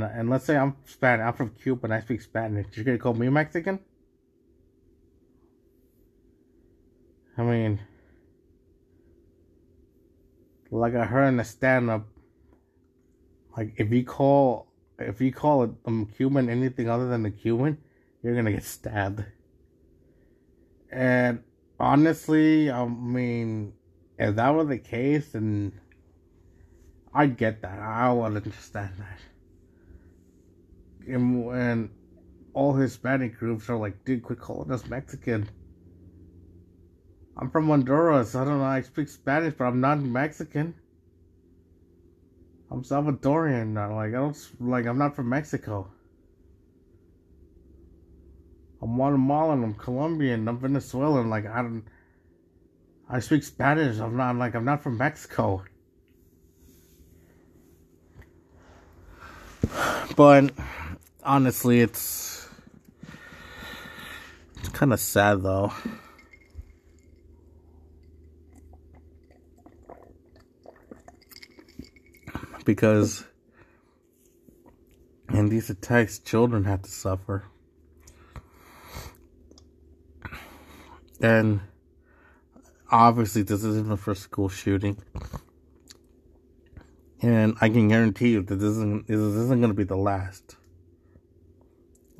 and 0.02 0.18
and 0.18 0.30
let's 0.30 0.44
say 0.44 0.56
I'm 0.56 0.76
Spanish. 0.84 1.24
I'm 1.24 1.32
from 1.32 1.50
Cuba, 1.50 1.86
and 1.86 1.94
I 1.94 2.00
speak 2.00 2.20
Spanish. 2.20 2.66
You're 2.74 2.84
gonna 2.84 2.98
call 2.98 3.14
me 3.14 3.28
Mexican? 3.28 3.80
I 7.38 7.42
mean, 7.42 7.80
like 10.70 10.94
I 10.94 11.04
heard 11.04 11.28
in 11.28 11.36
the 11.36 11.44
stand-up, 11.44 12.06
like 13.56 13.74
if 13.76 13.90
you 13.90 14.04
call 14.04 14.68
if 14.98 15.20
you 15.20 15.32
call 15.32 15.64
a 15.64 15.70
um, 15.86 16.06
Cuban 16.16 16.48
anything 16.48 16.88
other 16.88 17.08
than 17.08 17.24
a 17.26 17.30
Cuban, 17.30 17.78
you're 18.22 18.34
gonna 18.34 18.52
get 18.52 18.64
stabbed. 18.64 19.24
And 20.90 21.42
honestly, 21.80 22.70
I 22.70 22.86
mean, 22.86 23.72
if 24.18 24.36
that 24.36 24.54
were 24.54 24.64
the 24.64 24.78
case, 24.78 25.32
then 25.32 25.72
I'd 27.12 27.36
get 27.36 27.62
that. 27.62 27.78
I 27.78 28.12
would 28.12 28.36
understand 28.36 28.92
that. 28.98 29.20
And, 31.06 31.90
all 32.54 32.72
Hispanic 32.72 33.38
groups 33.38 33.68
are 33.68 33.76
like, 33.76 34.02
dude, 34.06 34.22
quit 34.22 34.40
calling 34.40 34.72
us 34.72 34.86
Mexican. 34.86 35.46
I'm 37.36 37.50
from 37.50 37.68
Honduras. 37.68 38.34
I 38.34 38.46
don't 38.46 38.60
know. 38.60 38.64
I 38.64 38.80
speak 38.80 39.08
Spanish, 39.10 39.52
but 39.58 39.64
I'm 39.64 39.80
not 39.82 40.00
Mexican. 40.00 40.74
I'm 42.70 42.82
Salvadorian. 42.82 43.76
I 43.76 43.86
Like 43.94 44.14
I 44.14 44.18
don't 44.18 44.36
like. 44.58 44.86
I'm 44.86 44.96
not 44.96 45.14
from 45.14 45.28
Mexico. 45.28 45.90
I'm 48.82 48.96
Guatemalan. 48.96 49.62
I'm 49.62 49.74
Colombian. 49.74 50.48
I'm 50.48 50.58
Venezuelan. 50.58 51.28
Like 51.28 51.46
I 51.46 51.62
don't. 51.62 51.84
I 53.08 53.20
speak 53.20 53.44
Spanish. 53.44 53.98
I'm 53.98 54.16
not 54.16 54.36
like 54.36 54.54
I'm 54.54 54.64
not 54.64 54.82
from 54.82 54.96
Mexico. 54.96 55.62
But 60.16 60.52
honestly, 61.26 61.80
it's 61.80 62.48
it's 64.58 64.68
kind 64.70 64.92
of 64.92 65.00
sad 65.00 65.42
though. 65.42 65.72
Because 72.64 73.24
in 75.30 75.48
these 75.48 75.70
attacks, 75.70 76.18
children 76.18 76.64
have 76.64 76.82
to 76.82 76.90
suffer. 76.90 77.44
And 81.20 81.60
obviously, 82.90 83.42
this 83.42 83.62
isn't 83.62 83.88
the 83.88 83.96
first 83.96 84.22
school 84.22 84.48
shooting. 84.48 85.00
And 87.22 87.56
I 87.60 87.68
can 87.68 87.88
guarantee 87.88 88.30
you 88.30 88.42
that 88.42 88.56
this 88.56 88.70
isn't, 88.70 89.06
this 89.06 89.16
isn't 89.16 89.60
going 89.60 89.70
to 89.70 89.76
be 89.76 89.84
the 89.84 89.96
last. 89.96 90.55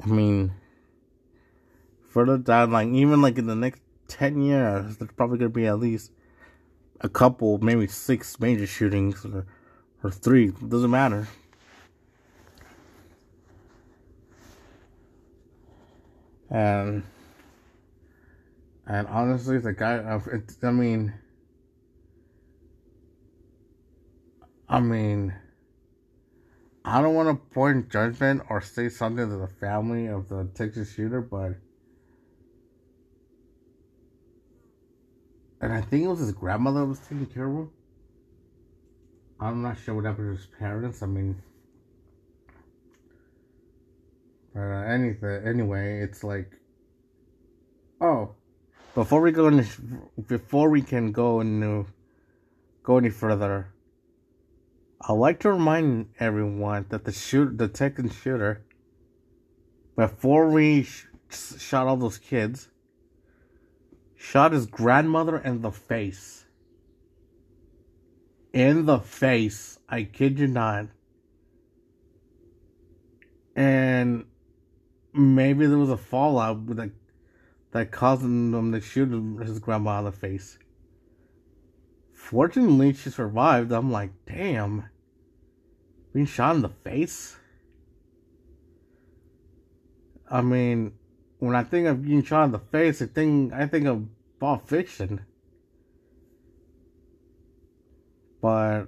I 0.03 0.07
mean, 0.07 0.53
further 2.09 2.39
down, 2.39 2.73
like, 2.73 2.89
even 2.89 3.23
like 3.23 3.39
in 3.39 3.47
the 3.47 3.55
next 3.55 3.81
10 4.09 4.41
years, 4.43 4.97
there's 4.97 5.11
probably 5.13 5.39
to 5.39 5.49
be 5.49 5.67
at 5.67 5.79
least 5.79 6.13
a 7.01 7.09
couple, 7.09 7.59
maybe 7.59 7.87
six 7.87 8.39
major 8.41 8.67
shootings 8.67 9.25
or, 9.25 9.47
or 10.03 10.11
three. 10.11 10.49
It 10.49 10.69
doesn't 10.69 10.91
matter. 10.91 11.29
And 16.49 17.03
and 18.87 19.09
honestly, 19.09 19.59
the 19.59 19.73
guy, 19.73 19.97
uh, 19.97 20.21
I 20.63 20.71
mean, 20.71 21.13
I 24.69 24.79
mean, 24.79 25.35
I 26.89 27.03
don't 27.03 27.15
want 27.15 27.29
to 27.29 27.55
point 27.55 27.91
judgment 27.91 28.43
or 28.49 28.61
say 28.61 28.89
something 28.89 29.29
to 29.29 29.37
the 29.37 29.49
family 29.49 30.07
of 30.07 30.29
the 30.29 30.49
Texas 30.55 30.95
shooter, 30.95 31.21
but. 31.21 31.57
And 35.61 35.73
I 35.73 35.81
think 35.81 36.05
it 36.05 36.09
was 36.09 36.21
his 36.21 36.31
grandmother 36.31 36.85
was 36.85 37.01
taking 37.01 37.27
care 37.27 37.49
of 37.49 37.55
him. 37.55 37.71
I'm 39.41 39.63
not 39.63 39.79
sure 39.79 39.97
what 39.97 40.05
happened 40.05 40.37
to 40.37 40.41
his 40.41 40.47
parents. 40.59 41.03
I 41.03 41.07
mean, 41.07 41.43
but 44.55 44.61
uh, 44.63 44.85
anything 44.85 45.43
anyway, 45.45 46.01
it's 46.01 46.23
like, 46.23 46.53
oh, 48.01 48.37
before 48.95 49.21
we 49.21 49.33
go 49.33 49.49
any, 49.49 49.65
before 50.29 50.71
we 50.71 50.83
can 50.83 51.13
go 51.13 51.41
and 51.41 51.85
go 52.83 52.97
any 52.97 53.11
further, 53.11 53.75
I'd 55.09 55.13
like 55.13 55.39
to 55.41 55.53
remind 55.53 56.09
everyone 56.19 56.87
that 56.89 57.05
the 57.05 57.13
shoot 57.13 57.59
the 57.59 57.69
Texan 57.69 58.11
shooter 58.11 58.65
before 59.95 60.49
we 60.51 60.83
sh- 60.83 61.07
shot 61.59 61.87
all 61.87 61.97
those 61.97 62.19
kids 62.19 62.69
shot 64.17 64.51
his 64.51 64.67
grandmother 64.67 65.39
in 65.39 65.63
the 65.63 65.71
face. 65.71 66.47
In 68.53 68.87
the 68.87 68.99
face. 68.99 69.79
I 69.89 70.03
kid 70.03 70.41
you 70.41 70.49
not. 70.49 70.87
And 73.55 74.25
maybe 75.15 75.67
there 75.67 75.79
was 75.79 75.91
a 75.91 75.97
fallout 75.97 76.67
like 76.67 76.91
that 77.71 77.93
caused 77.93 78.23
him 78.23 78.73
to 78.73 78.81
shoot 78.81 79.41
his 79.41 79.61
grandma 79.61 80.01
in 80.01 80.07
the 80.07 80.13
face. 80.13 80.59
Fortunately, 82.13 82.93
she 82.93 83.11
survived. 83.11 83.71
I'm 83.71 83.93
like, 83.93 84.11
damn. 84.27 84.87
Being 86.17 86.25
shot 86.25 86.57
in 86.57 86.63
the 86.63 86.71
face? 86.71 87.37
I 90.31 90.41
mean, 90.41 90.95
when 91.41 91.55
I 91.55 91.63
think 91.63 91.87
of 91.87 92.03
being 92.03 92.23
shot 92.23 92.45
in 92.45 92.53
the 92.53 92.59
face, 92.59 93.03
I 93.03 93.07
think 93.07 93.53
I 93.53 93.67
think 93.67 93.87
of 93.87 94.07
Pulp 94.41 94.67
Fiction. 94.67 95.27
But 98.41 98.87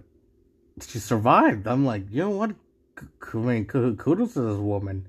she 0.80 0.98
survived. 0.98 1.66
I'm 1.66 1.84
like, 1.84 2.04
you 2.10 2.22
know 2.22 2.30
what? 2.30 2.54
I 3.34 3.36
mean, 3.36 3.66
kudos 3.66 4.32
to 4.32 4.40
this 4.40 4.56
woman 4.56 5.08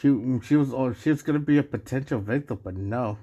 she 0.00 0.08
she 0.42 0.56
was 0.56 0.72
oh 0.72 0.92
she 0.92 1.10
was 1.10 1.22
gonna 1.22 1.38
be 1.38 1.58
a 1.58 1.62
potential 1.62 2.20
victim, 2.20 2.60
but 2.62 2.76
no. 2.76 3.18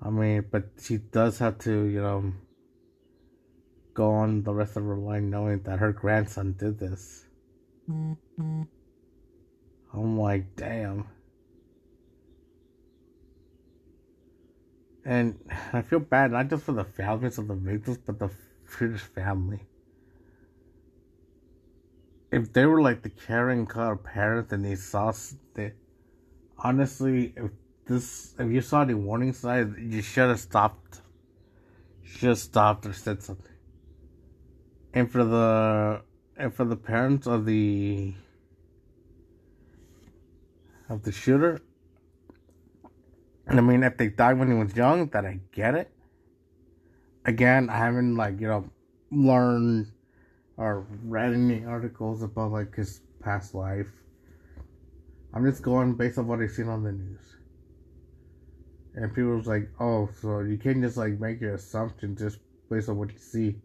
I 0.00 0.10
mean, 0.10 0.46
but 0.50 0.64
she 0.80 0.96
does 0.96 1.38
have 1.38 1.58
to, 1.60 1.84
you 1.84 2.02
know, 2.02 2.32
go 3.94 4.10
on 4.10 4.42
the 4.42 4.52
rest 4.52 4.76
of 4.76 4.84
her 4.84 4.96
life 4.96 5.22
knowing 5.22 5.62
that 5.62 5.78
her 5.78 5.92
grandson 5.92 6.54
did 6.58 6.78
this. 6.78 7.26
Mm-hmm. 7.90 8.62
I'm 9.94 10.18
like, 10.18 10.56
damn. 10.56 11.06
And 15.04 15.38
I 15.72 15.82
feel 15.82 15.98
bad 15.98 16.32
not 16.32 16.48
just 16.48 16.64
for 16.64 16.72
the 16.72 16.84
families 16.84 17.38
of 17.38 17.48
the 17.48 17.54
victims, 17.54 17.98
but 17.98 18.18
the 18.18 18.30
shooter's 18.68 19.02
family 19.02 19.60
if 22.32 22.52
they 22.54 22.64
were 22.64 22.80
like 22.80 23.02
the 23.02 23.10
caring 23.10 23.66
kind 23.66 23.92
of 23.92 24.02
parents 24.02 24.52
and 24.52 24.64
they 24.64 24.74
saw 24.74 25.12
the 25.54 25.72
honestly 26.58 27.34
if 27.36 27.50
this 27.86 28.34
if 28.38 28.50
you 28.50 28.62
saw 28.62 28.84
the 28.84 28.94
warning 28.94 29.32
signs 29.34 29.76
you 29.78 30.00
should 30.00 30.28
have 30.28 30.40
stopped 30.40 31.02
should 32.02 32.30
have 32.30 32.38
stopped 32.38 32.86
or 32.86 32.92
said 32.94 33.22
something 33.22 33.51
and 34.94 35.10
for 35.10 35.24
the 35.24 36.02
and 36.36 36.54
for 36.54 36.64
the 36.64 36.76
parents 36.76 37.26
of 37.26 37.46
the 37.46 38.14
of 40.88 41.02
the 41.02 41.12
shooter 41.12 41.60
and 43.46 43.58
I 43.58 43.62
mean 43.62 43.82
if 43.82 43.96
they 43.96 44.08
died 44.08 44.38
when 44.38 44.50
he 44.50 44.56
was 44.56 44.76
young 44.76 45.08
that 45.08 45.24
I 45.24 45.40
get 45.52 45.74
it 45.74 45.90
again 47.24 47.70
I 47.70 47.78
haven't 47.78 48.16
like 48.16 48.40
you 48.40 48.48
know 48.48 48.70
learned 49.10 49.92
or 50.56 50.86
read 51.04 51.32
any 51.32 51.64
articles 51.64 52.22
about 52.22 52.52
like 52.52 52.74
his 52.74 53.00
past 53.20 53.54
life. 53.54 53.90
I'm 55.34 55.44
just 55.46 55.62
going 55.62 55.94
based 55.94 56.18
on 56.18 56.26
what 56.26 56.40
I've 56.40 56.50
seen 56.50 56.68
on 56.68 56.82
the 56.82 56.92
news. 56.92 57.36
And 58.94 59.08
people 59.14 59.36
was 59.36 59.46
like, 59.46 59.70
oh, 59.80 60.10
so 60.20 60.40
you 60.40 60.58
can't 60.58 60.82
just 60.82 60.96
like 60.96 61.18
make 61.18 61.40
your 61.40 61.54
assumption 61.54 62.16
just 62.16 62.38
based 62.70 62.88
on 62.88 62.98
what 62.98 63.12
you 63.12 63.18
see. 63.18 63.56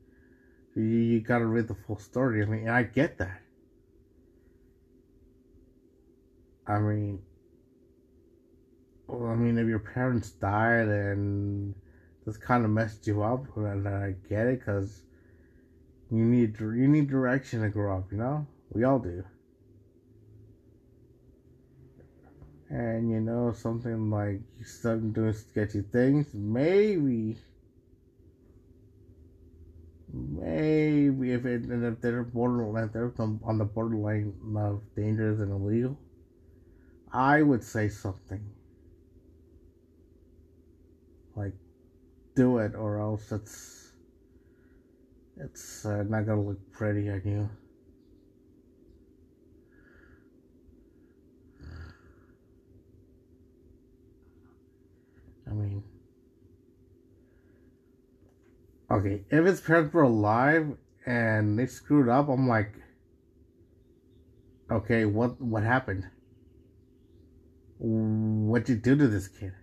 You, 0.77 0.83
you 0.83 1.19
gotta 1.21 1.45
read 1.45 1.67
the 1.67 1.75
full 1.75 1.97
story. 1.99 2.41
I 2.41 2.45
mean, 2.45 2.69
I 2.69 2.83
get 2.83 3.17
that. 3.17 3.41
I 6.67 6.79
mean, 6.79 7.23
well, 9.07 9.31
I 9.31 9.35
mean, 9.35 9.57
if 9.57 9.67
your 9.67 9.79
parents 9.79 10.31
died 10.31 10.87
and 10.87 11.75
this 12.25 12.37
kind 12.37 12.65
of 12.65 12.71
messed 12.71 13.07
you 13.07 13.21
up, 13.23 13.45
and 13.55 13.87
I 13.87 14.15
get 14.29 14.47
it, 14.47 14.59
because 14.59 15.03
You 16.11 16.25
need 16.25 16.59
you 16.59 16.87
need 16.87 17.07
direction 17.09 17.61
to 17.61 17.69
grow 17.69 17.97
up, 17.97 18.11
you 18.11 18.17
know? 18.17 18.45
We 18.73 18.83
all 18.83 18.99
do. 18.99 19.23
And 22.69 23.09
you 23.11 23.19
know, 23.21 23.51
something 23.51 24.09
like 24.09 24.41
you 24.57 24.65
start 24.65 25.13
doing 25.13 25.33
sketchy 25.33 25.81
things, 25.81 26.33
maybe 26.33 27.37
maybe 30.17 31.31
if 31.31 31.45
it 31.45 31.63
and 31.63 31.85
if 31.85 32.01
they're 32.01 32.23
borderline 32.23 32.89
they're 32.93 33.11
on 33.19 33.57
the 33.57 33.65
borderline 33.65 34.33
of 34.55 34.81
dangerous 34.95 35.39
and 35.39 35.51
illegal, 35.51 35.97
I 37.11 37.41
would 37.41 37.63
say 37.63 37.89
something. 37.89 38.41
Like 41.35 41.53
do 42.35 42.57
it 42.59 42.75
or 42.75 42.99
else 42.99 43.31
it's 43.31 43.91
it's 45.37 45.85
uh, 45.85 46.03
not 46.03 46.25
gonna 46.25 46.41
look 46.41 46.71
pretty 46.71 47.09
on 47.09 47.25
you. 47.25 47.49
I 55.49 55.53
mean, 55.53 55.83
okay, 58.97 59.23
if 59.29 59.45
his 59.45 59.61
parents 59.61 59.93
were 59.93 60.03
alive 60.03 60.75
and 61.05 61.57
they 61.57 61.67
screwed 61.67 62.09
up, 62.09 62.29
I'm 62.29 62.47
like, 62.47 62.73
okay, 64.71 65.05
what 65.05 65.39
what 65.41 65.63
happened? 65.63 66.05
What'd 67.79 68.69
you 68.69 68.75
do 68.75 68.95
to 68.95 69.07
this 69.07 69.27
kid? 69.27 69.53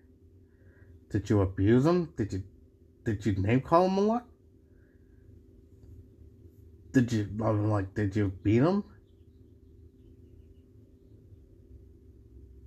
Did 1.11 1.29
you 1.29 1.41
abuse 1.41 1.85
him? 1.85 2.13
Did 2.17 2.33
you 2.33 2.43
did 3.05 3.27
you 3.27 3.33
name 3.35 3.61
call 3.61 3.87
him 3.87 3.99
a 3.99 4.01
lot? 4.01 4.27
Did 6.93 7.13
you 7.13 7.29
like 7.37 7.95
did 7.95 8.15
you 8.15 8.33
beat 8.43 8.63
him? 8.63 8.85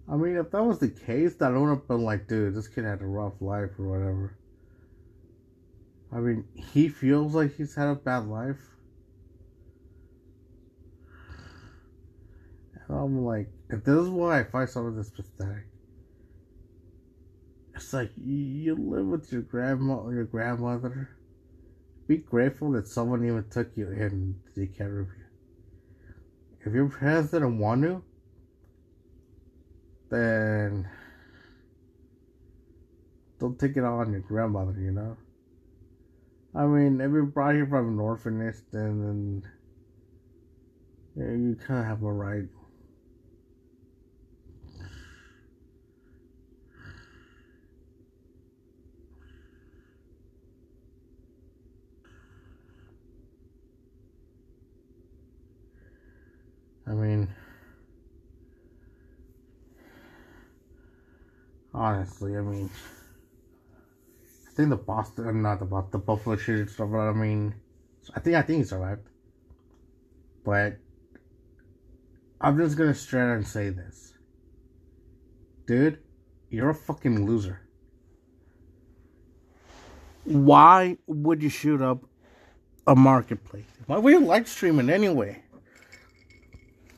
I 0.10 0.16
mean, 0.16 0.38
if 0.38 0.52
that 0.52 0.64
was 0.64 0.80
the 0.80 0.88
case, 0.88 1.36
I 1.42 1.50
would 1.50 1.70
have 1.70 1.88
been 1.88 2.02
like, 2.04 2.28
dude, 2.30 2.56
this 2.56 2.70
kid 2.70 2.86
had 2.86 3.02
a 3.02 3.06
rough 3.06 3.42
life 3.42 3.72
or 3.78 3.90
whatever. 3.90 4.38
I 6.12 6.20
mean, 6.20 6.46
he 6.56 6.88
feels 6.88 7.36
like 7.36 7.56
he's 7.56 7.76
had 7.76 7.88
a 7.88 7.96
bad 7.96 8.28
life. 8.28 8.62
And 12.88 12.98
I'm 12.98 13.26
like, 13.26 13.50
if 13.70 13.84
this 13.84 13.96
is 13.96 14.10
why 14.10 14.40
I 14.40 14.44
find 14.44 14.70
some 14.70 14.86
of 14.86 14.96
this 14.96 15.10
pathetic, 15.10 15.66
it's 17.76 17.94
like 17.94 18.12
you 18.16 18.76
live 18.76 19.06
with 19.06 19.32
your 19.32 19.42
grandma 19.42 19.98
or 19.98 20.14
your 20.14 20.24
grandmother. 20.24 21.10
Be 22.08 22.18
grateful 22.18 22.72
that 22.72 22.88
someone 22.88 23.26
even 23.26 23.46
took 23.50 23.76
you 23.76 23.92
in 23.92 24.40
to 24.46 24.62
take 24.62 24.78
care 24.78 25.00
of 25.00 25.08
you. 25.08 25.26
If 26.66 26.74
your 26.74 26.90
parents 26.90 27.32
didn't 27.32 27.60
want 27.60 27.84
to, 27.84 28.02
then 30.10 30.90
don't 33.40 33.60
take 33.60 33.76
it 33.76 33.84
on 33.84 34.12
your 34.12 34.22
grandmother, 34.22 34.80
you 34.80 34.92
know? 34.92 35.18
I 36.58 36.66
mean, 36.66 37.00
if 37.00 37.12
you're 37.12 37.24
brought 37.24 37.54
here 37.54 37.68
from 37.68 37.90
an 37.90 38.00
orphanage, 38.00 38.56
then, 38.72 39.44
then 41.16 41.50
you 41.50 41.56
kind 41.56 41.82
of 41.82 41.86
have 41.86 42.02
a 42.02 42.12
right. 42.12 42.46
I 56.88 56.92
mean, 56.92 57.28
honestly, 61.72 62.36
I 62.36 62.42
mean, 62.42 62.72
I 64.58 64.62
think 64.62 64.70
the 64.72 64.76
Boston, 64.76 65.44
not 65.44 65.60
the 65.60 65.86
the 65.92 66.00
Buffalo 66.00 66.36
shooter 66.36 66.68
survived. 66.68 67.16
I 67.16 67.20
mean, 67.20 67.54
I 68.16 68.20
think 68.20 68.36
I 68.36 68.42
think 68.42 68.58
he 68.58 68.64
survived, 68.64 69.08
but 70.44 70.78
I'm 72.42 72.58
just 72.58 72.76
gonna 72.76 72.96
straight 72.96 73.36
and 73.36 73.46
say 73.46 73.70
this, 73.70 74.16
dude, 75.68 76.00
you're 76.50 76.72
a 76.72 76.74
fucking 76.74 77.28
loser. 77.28 77.62
Why 80.24 80.98
would 81.06 81.44
you 81.44 81.50
shoot 81.50 81.80
up 81.80 82.04
a 82.88 82.96
marketplace? 82.96 83.68
Why 83.86 84.00
were 84.00 84.10
you 84.10 84.22
live 84.22 84.48
streaming 84.48 84.90
anyway? 84.90 85.44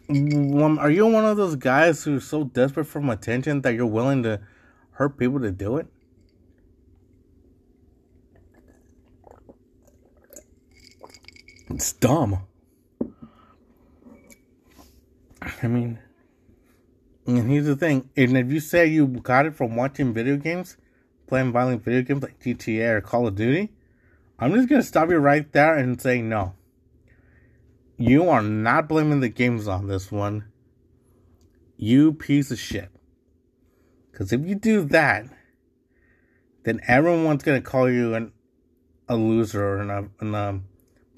Are 0.09 0.89
you 0.89 1.07
one 1.07 1.25
of 1.25 1.35
those 1.35 1.57
guys 1.57 2.05
who's 2.05 2.23
so 2.23 2.45
desperate 2.45 2.85
for 2.85 3.01
attention 3.11 3.59
that 3.63 3.73
you're 3.73 3.85
willing 3.85 4.23
to 4.23 4.39
hurt 4.91 5.17
people 5.17 5.41
to 5.41 5.51
do 5.51 5.75
it? 5.75 5.87
It's 11.69 11.93
dumb. 11.93 12.43
I 15.41 15.67
mean, 15.67 15.99
and 17.25 17.49
here's 17.49 17.65
the 17.65 17.75
thing. 17.75 18.09
And 18.17 18.37
if 18.37 18.51
you 18.51 18.59
say 18.59 18.87
you 18.87 19.07
got 19.07 19.45
it 19.45 19.55
from 19.55 19.75
watching 19.75 20.13
video 20.13 20.37
games, 20.37 20.77
playing 21.27 21.51
violent 21.51 21.83
video 21.83 22.01
games 22.01 22.23
like 22.23 22.39
GTA 22.39 22.97
or 22.97 23.01
Call 23.01 23.27
of 23.27 23.35
Duty, 23.35 23.71
I'm 24.39 24.53
just 24.53 24.69
going 24.69 24.81
to 24.81 24.87
stop 24.87 25.09
you 25.09 25.17
right 25.17 25.51
there 25.51 25.77
and 25.77 26.01
say 26.01 26.21
no. 26.21 26.55
You 27.97 28.29
are 28.29 28.41
not 28.41 28.87
blaming 28.87 29.19
the 29.19 29.29
games 29.29 29.67
on 29.67 29.87
this 29.87 30.11
one. 30.11 30.45
You 31.77 32.13
piece 32.13 32.49
of 32.49 32.57
shit. 32.57 32.89
Because 34.09 34.31
if 34.31 34.45
you 34.45 34.55
do 34.55 34.85
that, 34.85 35.25
then 36.63 36.81
everyone's 36.87 37.43
gonna 37.43 37.61
call 37.61 37.89
you 37.89 38.15
an, 38.15 38.31
a 39.07 39.15
loser 39.15 39.77
and 39.79 39.91
a, 39.91 40.09
and 40.19 40.35
a 40.35 40.39
um, 40.39 40.68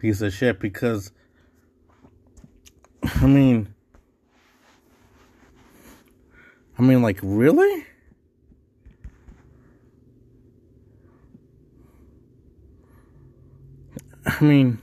piece 0.01 0.21
of 0.21 0.33
shit. 0.33 0.59
Because, 0.59 1.11
I 3.03 3.27
mean, 3.27 3.73
I 6.77 6.81
mean, 6.81 7.03
like, 7.03 7.19
really? 7.21 7.85
I 14.25 14.43
mean, 14.43 14.79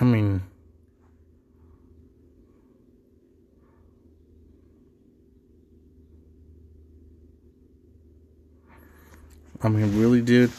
I 0.00 0.04
mean, 0.04 0.42
I 9.64 9.68
mean, 9.68 9.98
really, 9.98 10.22
dude. 10.22 10.50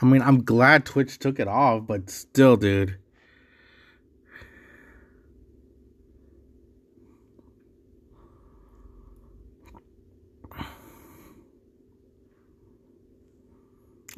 I 0.00 0.04
mean, 0.04 0.20
I'm 0.20 0.44
glad 0.44 0.84
Twitch 0.84 1.18
took 1.18 1.40
it 1.40 1.48
off, 1.48 1.86
but 1.86 2.10
still, 2.10 2.56
dude. 2.56 2.98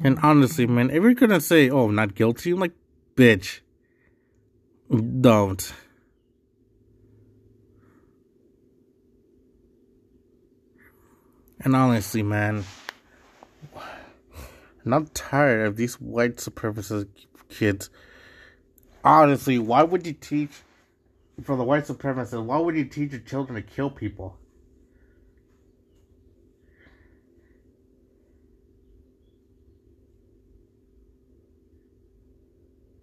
And 0.01 0.17
honestly, 0.23 0.65
man, 0.65 0.89
if 0.89 1.03
you're 1.03 1.13
gonna 1.13 1.41
say, 1.41 1.69
"Oh, 1.69 1.85
I'm 1.85 1.95
not 1.95 2.15
guilty," 2.15 2.51
I'm 2.51 2.59
like, 2.59 2.73
bitch. 3.15 3.59
Don't. 4.89 5.73
And 11.61 11.75
honestly, 11.75 12.23
man, 12.23 12.63
I'm 14.85 15.07
tired 15.07 15.67
of 15.67 15.75
these 15.75 15.95
white 15.99 16.37
supremacist 16.37 17.09
kids. 17.49 17.89
Honestly, 19.03 19.59
why 19.59 19.83
would 19.83 20.07
you 20.07 20.13
teach, 20.13 20.51
for 21.43 21.57
the 21.57 21.63
white 21.63 21.85
supremacists, 21.85 22.43
why 22.43 22.57
would 22.57 22.75
you 22.75 22.85
teach 22.85 23.11
your 23.11 23.21
children 23.21 23.61
to 23.61 23.61
kill 23.61 23.89
people? 23.89 24.37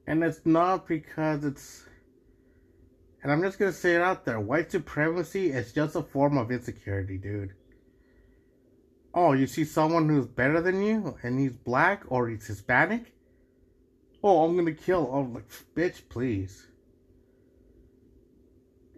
And 0.06 0.22
it's 0.22 0.40
not 0.44 0.86
because 0.86 1.44
it's. 1.44 1.84
And 3.22 3.32
I'm 3.32 3.42
just 3.42 3.58
gonna 3.58 3.72
say 3.72 3.96
it 3.96 4.02
out 4.02 4.24
there 4.24 4.38
white 4.38 4.70
supremacy 4.70 5.50
is 5.50 5.72
just 5.72 5.96
a 5.96 6.02
form 6.02 6.38
of 6.38 6.52
insecurity, 6.52 7.18
dude. 7.18 7.54
Oh, 9.18 9.32
you 9.32 9.46
see 9.46 9.64
someone 9.64 10.10
who's 10.10 10.26
better 10.26 10.60
than 10.60 10.82
you 10.82 11.16
and 11.22 11.40
he's 11.40 11.54
black 11.54 12.04
or 12.08 12.28
he's 12.28 12.46
Hispanic? 12.46 13.14
Oh, 14.22 14.44
I'm 14.44 14.54
gonna 14.54 14.74
kill. 14.74 15.08
Oh, 15.10 15.22
like, 15.22 15.48
bitch, 15.74 16.02
please. 16.10 16.66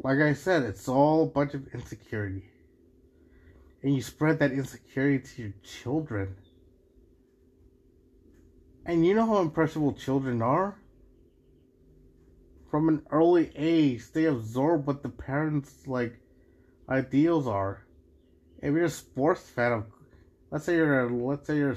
like 0.02 0.18
I 0.18 0.32
said, 0.32 0.64
it's 0.64 0.88
all 0.88 1.22
a 1.22 1.26
bunch 1.26 1.54
of 1.54 1.68
insecurity. 1.72 2.50
And 3.84 3.94
you 3.94 4.02
spread 4.02 4.40
that 4.40 4.50
insecurity 4.50 5.24
to 5.24 5.42
your 5.42 5.54
children. 5.62 6.34
And 8.84 9.06
you 9.06 9.14
know 9.14 9.26
how 9.26 9.38
impressionable 9.38 9.92
children 9.92 10.42
are? 10.42 10.80
From 12.72 12.88
an 12.88 13.06
early 13.12 13.52
age, 13.54 14.10
they 14.10 14.24
absorb 14.24 14.84
what 14.84 15.04
the 15.04 15.10
parents' 15.10 15.86
like 15.86 16.18
ideals 16.88 17.46
are. 17.46 17.86
If 18.60 18.74
you're 18.74 18.84
a 18.84 18.90
sports 18.90 19.48
fan 19.48 19.72
of 19.72 19.84
let's 20.50 20.64
say 20.64 20.76
you're 20.76 21.06
a, 21.06 21.12
let's 21.12 21.46
say 21.46 21.56
you're 21.56 21.76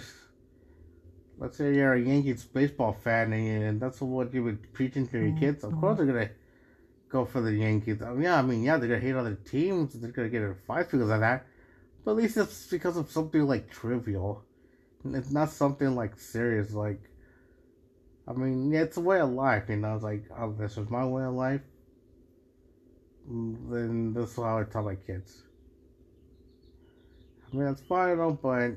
let's 1.37 1.57
say 1.57 1.73
you're 1.73 1.93
a 1.93 1.99
Yankees 1.99 2.43
baseball 2.43 2.93
fan 2.93 3.33
and, 3.33 3.63
and 3.63 3.81
that's 3.81 4.01
what 4.01 4.33
you 4.33 4.43
would 4.43 4.73
preaching 4.73 5.07
to 5.07 5.17
your 5.17 5.27
mm-hmm. 5.29 5.39
kids, 5.39 5.63
of 5.63 5.75
course 5.79 5.97
they're 5.97 6.05
gonna 6.05 6.29
go 7.11 7.25
for 7.25 7.41
the 7.41 7.53
Yankees. 7.53 8.01
I 8.01 8.11
mean, 8.11 8.23
yeah, 8.23 8.39
I 8.39 8.41
mean, 8.41 8.63
yeah, 8.63 8.77
they're 8.77 8.87
gonna 8.87 9.01
hate 9.01 9.15
other 9.15 9.35
teams. 9.35 9.93
They're 9.93 10.11
gonna 10.11 10.29
get 10.29 10.41
in 10.41 10.55
fights 10.65 10.91
because 10.91 11.09
of 11.09 11.19
that. 11.19 11.45
But 12.03 12.11
at 12.11 12.17
least 12.17 12.37
it's 12.37 12.67
because 12.67 12.97
of 12.97 13.11
something 13.11 13.45
like 13.45 13.69
trivial. 13.69 14.43
It's 15.05 15.31
not 15.31 15.49
something 15.49 15.95
like 15.95 16.17
serious. 16.17 16.73
Like, 16.73 17.01
I 18.27 18.33
mean, 18.33 18.71
yeah, 18.71 18.81
it's 18.81 18.97
a 18.97 19.01
way 19.01 19.19
of 19.19 19.31
life. 19.31 19.65
You 19.69 19.77
know, 19.77 19.95
it's 19.95 20.03
like, 20.03 20.25
oh, 20.37 20.53
this 20.57 20.77
is 20.77 20.89
my 20.89 21.05
way 21.05 21.23
of 21.23 21.33
life. 21.33 21.61
Then 23.27 24.13
this 24.13 24.31
is 24.31 24.35
how 24.35 24.59
I 24.59 24.63
tell 24.63 24.83
my 24.83 24.95
kids. 24.95 25.43
I 27.51 27.55
mean, 27.55 27.65
that's 27.65 27.81
fine, 27.81 28.17
but 28.41 28.71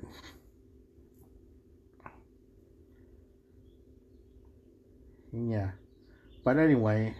yeah. 5.32 5.70
But 6.44 6.58
anyway, 6.58 7.14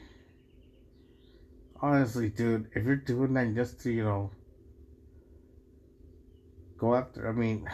honestly, 1.81 2.29
dude, 2.29 2.69
if 2.75 2.85
you're 2.85 2.97
doing 2.97 3.35
that 3.35 3.55
just 3.55 3.81
to, 3.83 3.93
you 3.93 4.05
know, 4.05 4.31
go 6.77 6.95
after, 6.97 7.29
I 7.29 7.33
mean, 7.33 7.69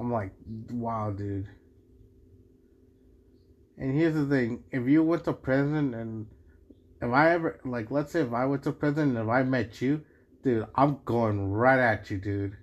I'm 0.00 0.12
like, 0.12 0.32
wow, 0.70 1.10
dude. 1.10 1.46
And 3.78 3.94
here's 3.96 4.14
the 4.14 4.26
thing 4.26 4.64
if 4.70 4.86
you 4.88 5.02
went 5.02 5.24
to 5.24 5.32
prison 5.32 5.94
and 5.94 6.26
if 7.04 7.12
I 7.12 7.32
ever, 7.32 7.60
like, 7.64 7.90
let's 7.90 8.12
say 8.12 8.22
if 8.22 8.32
I 8.32 8.46
went 8.46 8.62
to 8.64 8.72
prison 8.72 9.16
and 9.16 9.18
if 9.18 9.28
I 9.28 9.42
met 9.42 9.82
you, 9.82 10.02
dude, 10.42 10.66
I'm 10.74 10.98
going 11.04 11.52
right 11.52 11.78
at 11.78 12.10
you, 12.10 12.18
dude. 12.18 12.56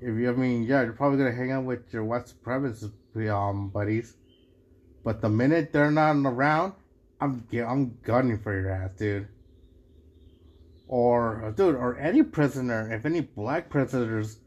If 0.00 0.18
you, 0.18 0.28
I 0.28 0.32
mean, 0.32 0.64
yeah, 0.64 0.82
you're 0.82 0.92
probably 0.92 1.18
gonna 1.18 1.32
hang 1.32 1.52
out 1.52 1.64
with 1.64 1.92
your 1.92 2.04
white 2.04 2.24
supremacist 2.26 2.92
um 3.30 3.68
buddies, 3.68 4.14
but 5.04 5.20
the 5.20 5.28
minute 5.28 5.72
they're 5.72 5.90
not 5.90 6.16
around, 6.16 6.72
I'm 7.20 7.46
I'm 7.52 7.96
gunning 8.02 8.40
for 8.40 8.52
your 8.52 8.70
ass, 8.70 8.90
dude. 8.98 9.28
Or 10.88 11.54
dude, 11.56 11.76
or 11.76 11.96
any 11.96 12.22
prisoner, 12.22 12.92
if 12.92 13.06
any 13.06 13.20
black 13.20 13.70
prisoners 13.70 14.38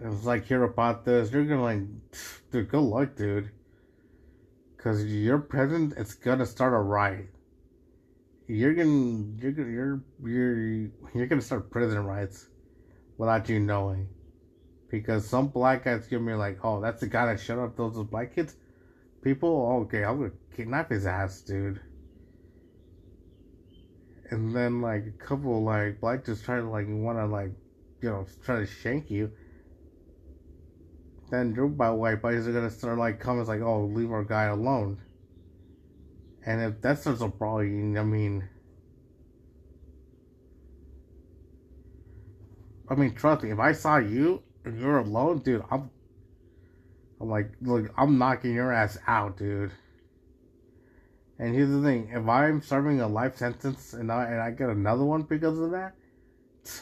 is 0.00 0.24
like 0.24 0.44
hear 0.44 0.62
about 0.64 1.04
this, 1.04 1.32
you're 1.32 1.44
gonna 1.44 1.62
like, 1.62 1.82
dude, 2.52 2.68
good 2.68 2.80
luck, 2.80 3.16
dude. 3.16 3.50
Cause 4.78 5.04
your 5.04 5.38
prison, 5.38 5.94
it's 5.96 6.14
gonna 6.14 6.46
start 6.46 6.72
a 6.72 6.78
riot. 6.78 7.28
You're 8.46 8.74
gonna, 8.74 9.24
you're 9.40 9.52
gonna, 9.52 9.70
you're, 9.70 10.00
you're, 10.24 10.90
you're 11.14 11.26
gonna 11.26 11.40
start 11.40 11.70
prison 11.70 12.04
riots 12.04 12.46
without 13.18 13.48
you 13.48 13.58
knowing 13.58 14.08
because 14.90 15.28
some 15.28 15.48
black 15.48 15.84
guys 15.84 16.06
give 16.06 16.22
me 16.22 16.34
like, 16.34 16.58
oh, 16.64 16.80
that's 16.80 17.00
the 17.00 17.06
guy 17.06 17.26
that 17.26 17.40
shut 17.40 17.58
up 17.58 17.76
those, 17.76 17.94
those 17.94 18.06
black 18.06 18.34
kids. 18.34 18.54
People, 19.22 19.84
okay, 19.86 20.04
I'm 20.04 20.18
gonna 20.18 20.30
kidnap 20.56 20.90
his 20.90 21.06
ass, 21.06 21.40
dude. 21.40 21.80
And 24.30 24.54
then 24.54 24.80
like 24.80 25.06
a 25.06 25.24
couple 25.24 25.62
like 25.64 26.00
black 26.00 26.24
just 26.24 26.44
try 26.44 26.56
to 26.56 26.68
like 26.68 26.86
wanna 26.88 27.26
like, 27.26 27.50
you 28.02 28.10
know, 28.10 28.26
try 28.44 28.60
to 28.60 28.66
shank 28.66 29.10
you. 29.10 29.32
Then 31.30 31.54
your 31.54 31.66
white 31.66 32.22
buddies 32.22 32.46
are 32.46 32.52
gonna 32.52 32.70
start 32.70 32.98
like 32.98 33.18
comments 33.20 33.48
like, 33.48 33.60
oh, 33.60 33.84
leave 33.84 34.12
our 34.12 34.24
guy 34.24 34.44
alone. 34.44 34.98
And 36.44 36.62
if 36.62 36.80
that 36.82 37.00
starts 37.00 37.20
a 37.20 37.28
problem, 37.28 37.96
I 37.96 38.04
mean. 38.04 38.48
I 42.88 42.94
mean, 42.94 43.14
trust 43.14 43.42
me, 43.42 43.50
if 43.50 43.58
I 43.58 43.72
saw 43.72 43.96
you 43.96 44.42
and 44.64 44.78
you're 44.78 44.98
alone, 44.98 45.38
dude, 45.38 45.64
I'm, 45.72 45.90
I'm 47.20 47.28
like, 47.28 47.50
look, 47.60 47.92
I'm 47.98 48.16
knocking 48.16 48.54
your 48.54 48.72
ass 48.72 48.96
out, 49.08 49.36
dude. 49.36 49.72
And 51.38 51.54
here's 51.54 51.70
the 51.70 51.82
thing: 51.82 52.10
if 52.12 52.26
I'm 52.28 52.62
serving 52.62 53.00
a 53.00 53.08
life 53.08 53.36
sentence 53.36 53.92
and 53.92 54.10
I 54.10 54.24
and 54.26 54.40
I 54.40 54.52
get 54.52 54.70
another 54.70 55.04
one 55.04 55.22
because 55.22 55.58
of 55.58 55.72
that, 55.72 55.94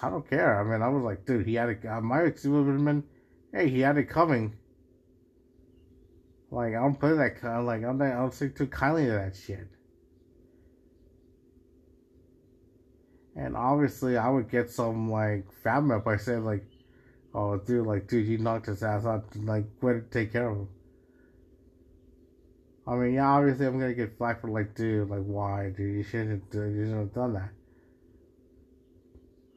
I 0.03 0.11
don't 0.11 0.28
care. 0.28 0.61
I 0.61 0.64
mean, 0.64 0.82
I 0.82 0.88
was 0.88 1.03
like, 1.03 1.24
dude, 1.24 1.47
he 1.47 1.55
had 1.55 1.70
a, 1.70 1.97
Uh, 1.97 2.01
my 2.01 2.20
excuse 2.20 2.53
would 2.53 2.72
have 2.72 2.84
been, 2.84 3.05
hey, 3.55 3.68
he 3.68 3.80
had 3.80 3.96
it 3.96 4.09
coming. 4.09 4.55
Like 6.50 6.74
I 6.74 6.80
don't 6.80 6.98
play 6.98 7.12
that. 7.12 7.40
kind. 7.40 7.66
Like 7.66 7.84
I'm 7.84 7.98
not. 7.98 8.09
I 8.09 8.16
don't 8.16 8.34
think 8.34 8.57
too 8.57 8.66
kindly 8.66 9.07
to 9.07 9.12
that 9.12 9.36
shit. 9.36 9.68
And 13.36 13.57
obviously, 13.57 14.16
I 14.16 14.28
would 14.28 14.50
get 14.50 14.70
some 14.70 15.11
like 15.11 15.46
fab 15.62 15.90
up. 15.90 16.07
I 16.07 16.16
said 16.16 16.42
like, 16.42 16.64
Oh, 17.34 17.57
dude, 17.57 17.86
like, 17.86 18.07
dude, 18.07 18.28
you 18.28 18.38
knocked 18.38 18.66
his 18.66 18.82
ass 18.84 19.05
out. 19.05 19.24
Like, 19.34 19.64
where 19.80 20.00
to 20.00 20.09
take 20.09 20.32
care 20.32 20.48
of 20.48 20.57
him? 20.59 20.68
I 22.86 22.94
mean, 22.94 23.14
yeah, 23.14 23.26
obviously, 23.26 23.66
I'm 23.66 23.80
gonna 23.80 23.94
get 23.94 24.16
flack 24.16 24.40
for 24.40 24.50
like, 24.50 24.74
dude, 24.76 25.09
like, 25.09 25.24
why, 25.24 25.70
dude? 25.76 25.96
You 25.96 26.02
shouldn't, 26.05 26.44
you 26.52 26.61
shouldn't 26.61 26.98
have 26.98 27.14
done 27.14 27.32
that. 27.32 27.50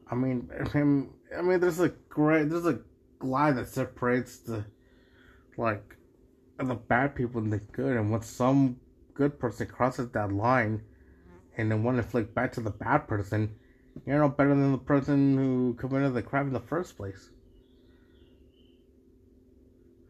I 0.10 0.16
mean, 0.16 0.50
I 0.60 0.64
mean, 0.78 1.10
I 1.38 1.42
mean, 1.44 1.60
there's 1.60 1.80
a 1.80 1.90
great, 2.10 2.50
there's 2.50 2.66
a 2.66 2.80
line 3.22 3.56
that 3.56 3.68
separates 3.68 4.38
the, 4.38 4.66
like, 5.58 5.96
the 6.58 6.76
bad 6.76 7.16
people 7.16 7.42
and 7.42 7.52
the 7.52 7.60
good, 7.60 7.98
and 7.98 8.12
when 8.12 8.22
some 8.22 8.78
good 9.14 9.40
person 9.40 9.68
crosses 9.68 10.10
that 10.12 10.32
line, 10.32 10.84
and 11.58 11.72
then 11.72 11.84
want 11.84 11.98
to 11.98 12.04
flick 12.04 12.34
back 12.34 12.52
to 12.54 12.62
the 12.62 12.70
bad 12.70 13.08
person, 13.08 13.56
you're 14.06 14.20
no 14.20 14.30
better 14.30 14.50
than 14.50 14.72
the 14.72 14.78
person 14.78 15.36
who 15.38 15.74
committed 15.74 16.14
the 16.14 16.22
crime 16.22 16.48
in 16.48 16.54
the 16.54 16.60
first 16.60 16.98
place. 16.98 17.30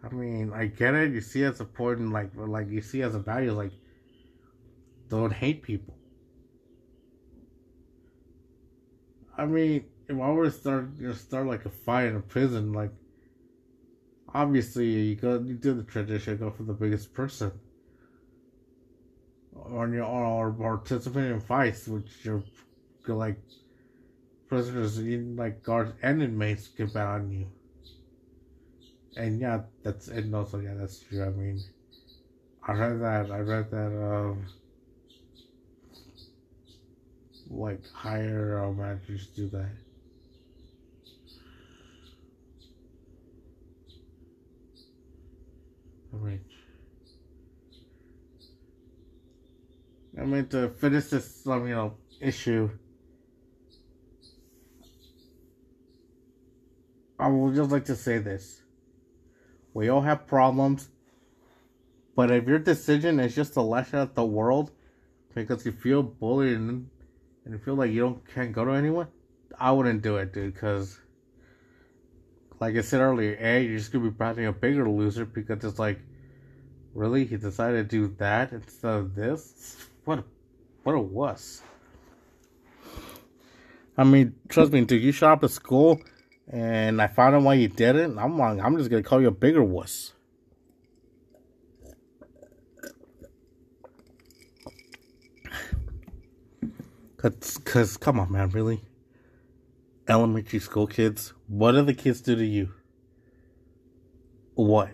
I 0.03 0.14
mean, 0.14 0.51
I 0.53 0.68
get 0.68 0.93
it. 0.93 1.14
You 1.14 1.22
see 1.22 1.43
as 1.43 1.62
point, 1.74 2.12
like, 2.12 2.32
like 2.36 2.70
you 2.70 2.82
see 2.82 3.01
as 3.01 3.16
a 3.16 3.20
value, 3.20 3.51
like, 3.51 3.72
don't 5.10 5.34
hate 5.34 5.64
people. 5.64 5.95
I 9.38 9.45
mean, 9.45 9.86
were 10.16 10.45
to 10.45 10.51
start, 10.51 10.97
know, 10.99 11.14
start 11.14 11.47
like 11.47 11.66
a 11.66 11.70
fight 11.70 12.08
in 12.08 12.16
a 12.16 12.22
prison, 12.22 12.74
like, 12.74 12.91
obviously 14.34 14.88
you 14.88 15.16
go, 15.16 15.39
you 15.39 15.55
do 15.55 15.74
the 15.74 15.84
tradition, 15.84 16.38
go 16.38 16.49
for 16.49 16.64
the 16.64 16.74
biggest 16.74 17.14
person, 17.14 17.51
or 19.53 19.88
you 19.89 20.01
or, 20.01 20.51
participate 20.51 21.32
in 21.32 21.39
fights, 21.39 21.88
which 21.88 22.24
you're 22.24 22.43
like 23.08 23.39
prisoners, 24.47 24.97
in 24.99 25.36
like 25.36 25.64
guards 25.64 25.93
and 26.01 26.22
inmates 26.22 26.68
get 26.70 26.93
bad 26.93 27.08
on 27.08 27.32
you 27.32 27.47
and 29.18 29.41
yeah, 29.41 29.62
that's 29.84 30.08
and 30.08 30.34
also 30.34 30.60
yeah, 30.60 30.76
that's 30.76 30.99
true. 30.99 31.24
I 31.24 31.30
mean, 31.30 31.60
I 32.64 32.74
read 32.74 33.01
that. 33.01 33.32
I 33.32 33.39
read 33.39 33.72
that. 33.72 33.88
Um, 33.88 34.45
like 37.49 37.82
higher 37.91 38.64
uh, 38.64 38.72
managers 38.72 39.28
do 39.28 39.49
that. 39.49 39.72
Mean, 46.14 46.41
I 50.20 50.26
mean 50.26 50.47
to 50.47 50.70
finish 50.70 51.05
this, 51.05 51.45
um, 51.47 51.68
you 51.68 51.76
know, 51.76 51.93
issue. 52.20 52.70
I 57.20 57.28
would 57.28 57.55
just 57.55 57.72
like 57.72 57.86
to 57.86 57.95
say 57.95 58.20
this. 58.20 58.62
We 59.74 59.89
all 59.89 60.01
have 60.01 60.28
problems. 60.28 60.89
But 62.16 62.32
if 62.32 62.47
your 62.47 62.58
decision 62.58 63.20
is 63.20 63.36
just 63.36 63.53
to 63.53 63.62
lash 63.62 63.93
out 63.93 64.10
at 64.10 64.16
the 64.16 64.26
world 64.26 64.72
because 65.36 65.66
you 65.66 65.72
feel 65.72 66.01
bullied 66.01 66.58
and, 66.58 66.89
and 67.45 67.53
you 67.53 67.60
feel 67.60 67.76
like 67.76 67.91
you 67.91 68.01
don't 68.01 68.28
can't 68.34 68.51
go 68.51 68.66
to 68.66 68.72
anyone, 68.72 69.08
I 69.60 69.72
wouldn't 69.72 70.01
do 70.01 70.18
it, 70.18 70.34
dude. 70.34 70.55
Because, 70.55 70.99
like 72.60 72.76
I 72.76 72.82
said 72.82 73.01
earlier, 73.01 73.38
a 73.39 73.64
you're 73.64 73.78
just 73.78 73.91
gonna 73.91 74.05
be 74.05 74.12
probably 74.12 74.45
a 74.45 74.51
bigger 74.51 74.89
loser 74.89 75.26
because 75.26 75.64
it's 75.64 75.78
like, 75.80 75.99
really, 76.93 77.26
he 77.26 77.38
decided 77.38 77.89
to 77.89 77.97
do 77.97 78.14
that 78.18 78.51
instead 78.51 78.93
of 78.93 79.16
this. 79.16 79.88
What, 80.05 80.20
a, 80.20 80.24
what 80.84 80.93
a 80.93 80.99
wuss. 80.99 81.62
I 83.97 84.03
mean, 84.03 84.36
trust 84.47 84.72
me, 84.72 84.86
dude. 84.86 85.03
You 85.03 85.12
shot 85.12 85.34
up 85.34 85.43
at 85.43 85.51
school, 85.51 86.01
and 86.47 87.01
I 87.01 87.08
found 87.08 87.36
out 87.36 87.43
why 87.43 87.55
you 87.55 87.68
did 87.68 87.95
it. 87.95 88.12
I'm 88.18 88.38
like, 88.38 88.60
I'm 88.60 88.78
just 88.78 88.89
gonna 88.89 89.03
call 89.03 89.22
you 89.22 89.28
a 89.28 89.32
bigger 89.32 89.64
wuss. 89.64 90.14
Cause, 97.18 97.58
cause, 97.66 97.97
come 97.97 98.20
on, 98.20 98.32
man, 98.32 98.49
really? 98.49 98.82
Elementary 100.08 100.60
school 100.60 100.86
kids 100.86 101.34
what 101.48 101.72
do 101.72 101.82
the 101.82 101.93
kids 101.93 102.22
do 102.22 102.36
to 102.36 102.45
you? 102.45 102.74
What? 104.56 104.89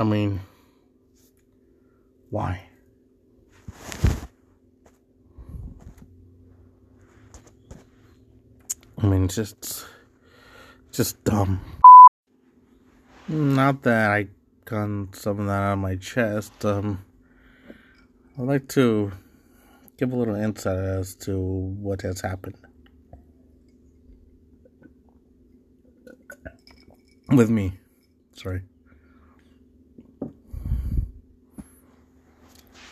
I 0.00 0.04
mean, 0.04 0.40
why? 2.30 2.62
I 9.00 9.06
mean, 9.06 9.26
just, 9.28 9.86
just 10.92 11.22
dumb. 11.24 11.60
Not 13.26 13.82
that 13.82 14.10
I 14.10 14.28
got 14.64 15.16
some 15.16 15.40
of 15.40 15.46
that 15.46 15.52
out 15.52 15.72
of 15.74 15.78
my 15.80 15.96
chest. 15.96 16.64
Um, 16.64 17.04
I'd 18.38 18.44
like 18.44 18.68
to 18.68 19.12
give 19.98 20.12
a 20.12 20.16
little 20.16 20.36
insight 20.36 20.78
as 20.78 21.16
to 21.16 21.36
what 21.38 22.02
has 22.02 22.20
happened 22.20 22.54
with 27.30 27.50
me. 27.50 27.72
Sorry. 28.32 28.62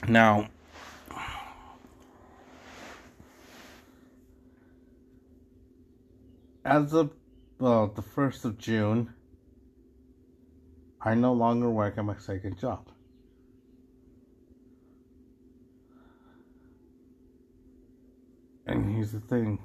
Now, 0.09 0.49
as 6.65 6.93
of 6.93 7.13
well, 7.59 7.89
the 7.89 8.03
first 8.03 8.45
of 8.45 8.59
June, 8.59 9.15
I 11.01 11.15
no 11.15 11.33
longer 11.33 11.71
work 11.71 11.97
at 11.97 12.05
my 12.05 12.17
second 12.19 12.59
job. 12.59 12.89
And 18.67 18.95
here's 18.95 19.13
the 19.13 19.21
thing. 19.21 19.61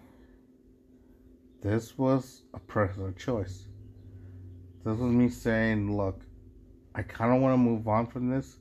This 1.62 1.98
was 1.98 2.44
a 2.54 2.60
personal 2.60 3.12
choice. 3.12 3.68
This 4.84 4.98
was 4.98 5.12
me 5.12 5.30
saying, 5.30 5.96
look, 5.96 6.22
I 6.94 7.02
kind 7.04 7.34
of 7.34 7.42
want 7.42 7.54
to 7.54 7.58
move 7.58 7.88
on 7.88 8.08
from 8.08 8.30
this. 8.30 8.58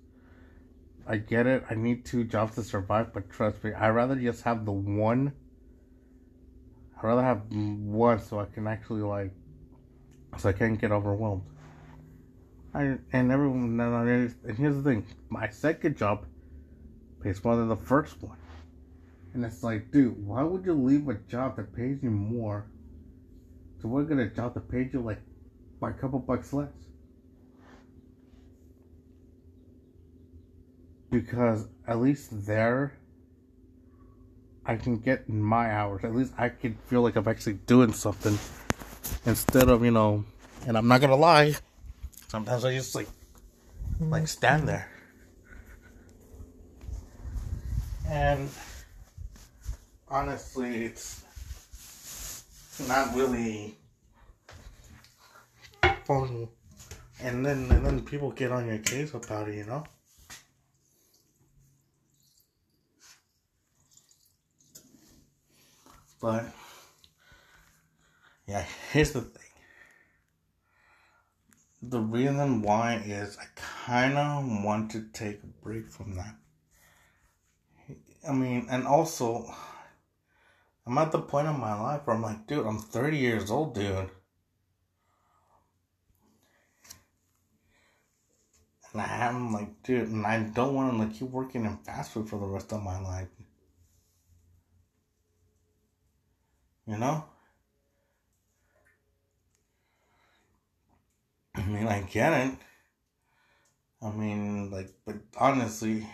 I 1.06 1.16
get 1.16 1.46
it. 1.46 1.64
I 1.68 1.74
need 1.74 2.04
two 2.04 2.24
jobs 2.24 2.54
to 2.54 2.62
survive, 2.62 3.12
but 3.12 3.30
trust 3.30 3.64
me, 3.64 3.72
I'd 3.72 3.90
rather 3.90 4.14
just 4.14 4.42
have 4.42 4.64
the 4.64 4.72
one. 4.72 5.32
I'd 6.96 7.04
rather 7.04 7.22
have 7.22 7.50
one 7.50 8.20
so 8.20 8.38
I 8.40 8.44
can 8.44 8.66
actually, 8.66 9.02
like, 9.02 9.32
so 10.38 10.50
I 10.50 10.52
can't 10.52 10.80
get 10.80 10.92
overwhelmed. 10.92 11.42
I, 12.72 12.98
and 13.12 13.32
everyone, 13.32 13.80
and 13.80 14.56
here's 14.56 14.76
the 14.76 14.82
thing 14.82 15.04
my 15.28 15.48
second 15.48 15.96
job 15.96 16.24
pays 17.20 17.42
more 17.44 17.56
than 17.56 17.68
the 17.68 17.76
first 17.76 18.22
one. 18.22 18.38
And 19.32 19.44
it's 19.44 19.62
like, 19.62 19.92
dude, 19.92 20.26
why 20.26 20.42
would 20.42 20.64
you 20.64 20.74
leave 20.74 21.08
a 21.08 21.14
job 21.14 21.56
that 21.56 21.74
pays 21.74 22.02
you 22.02 22.10
more 22.10 22.66
to 23.80 23.88
work 23.88 24.10
at 24.10 24.18
a 24.18 24.28
job 24.28 24.54
that 24.54 24.68
pays 24.68 24.92
you 24.92 25.00
like 25.00 25.20
by 25.80 25.90
a 25.90 25.94
couple 25.94 26.18
bucks 26.18 26.52
less? 26.52 26.68
Because 31.10 31.66
at 31.86 31.98
least 31.98 32.46
there, 32.46 32.98
I 34.66 34.76
can 34.76 34.98
get 34.98 35.28
my 35.28 35.72
hours. 35.72 36.04
At 36.04 36.14
least 36.14 36.32
I 36.38 36.48
can 36.48 36.76
feel 36.86 37.02
like 37.02 37.16
I'm 37.16 37.26
actually 37.26 37.54
doing 37.54 37.92
something 37.92 38.38
instead 39.26 39.68
of, 39.68 39.84
you 39.84 39.90
know, 39.90 40.24
and 40.66 40.76
I'm 40.76 40.88
not 40.88 41.00
gonna 41.00 41.16
lie, 41.16 41.54
sometimes 42.28 42.64
I 42.64 42.74
just 42.74 42.94
like, 42.94 43.08
like 44.00 44.28
stand 44.28 44.68
there. 44.68 44.88
And 48.08 48.48
honestly, 50.10 50.84
it's 50.84 51.24
not 52.88 53.14
really 53.14 53.76
fun. 56.04 56.48
And 57.22 57.44
then 57.44 57.70
and 57.70 57.84
then 57.84 58.00
people 58.04 58.30
get 58.30 58.50
on 58.50 58.66
your 58.66 58.78
case 58.78 59.14
about 59.14 59.48
it, 59.48 59.56
you 59.56 59.64
know. 59.64 59.84
But 66.20 66.46
yeah, 68.46 68.64
here's 68.92 69.12
the 69.12 69.22
thing. 69.22 69.36
The 71.82 72.00
reason 72.00 72.60
why 72.60 72.96
is 72.96 73.38
I 73.38 73.46
kind 73.86 74.18
of 74.18 74.64
want 74.64 74.90
to 74.90 75.06
take 75.12 75.42
a 75.42 75.46
break 75.64 75.88
from 75.88 76.14
that. 76.16 76.34
I 78.28 78.32
mean, 78.32 78.66
and 78.70 78.86
also 78.86 79.54
I'm 80.90 80.98
at 80.98 81.12
the 81.12 81.20
point 81.20 81.46
in 81.46 81.56
my 81.60 81.80
life 81.80 82.04
where 82.04 82.16
I'm 82.16 82.22
like, 82.22 82.48
dude, 82.48 82.66
I'm 82.66 82.80
30 82.80 83.16
years 83.16 83.48
old, 83.48 83.76
dude. 83.76 84.10
And 88.92 89.00
I'm 89.00 89.52
like, 89.52 89.84
dude, 89.84 90.08
and 90.08 90.26
I 90.26 90.42
don't 90.42 90.74
want 90.74 90.92
to 90.92 90.98
like 90.98 91.14
keep 91.14 91.30
working 91.30 91.64
in 91.64 91.76
fast 91.76 92.10
food 92.10 92.28
for 92.28 92.40
the 92.40 92.46
rest 92.46 92.72
of 92.72 92.82
my 92.82 93.00
life. 93.00 93.28
You 96.88 96.98
know? 96.98 97.24
I 101.54 101.62
mean, 101.66 101.86
I 101.86 102.00
get 102.00 102.32
it. 102.32 102.58
I 104.02 104.10
mean, 104.10 104.72
like, 104.72 104.90
but 105.06 105.18
honestly, 105.38 106.04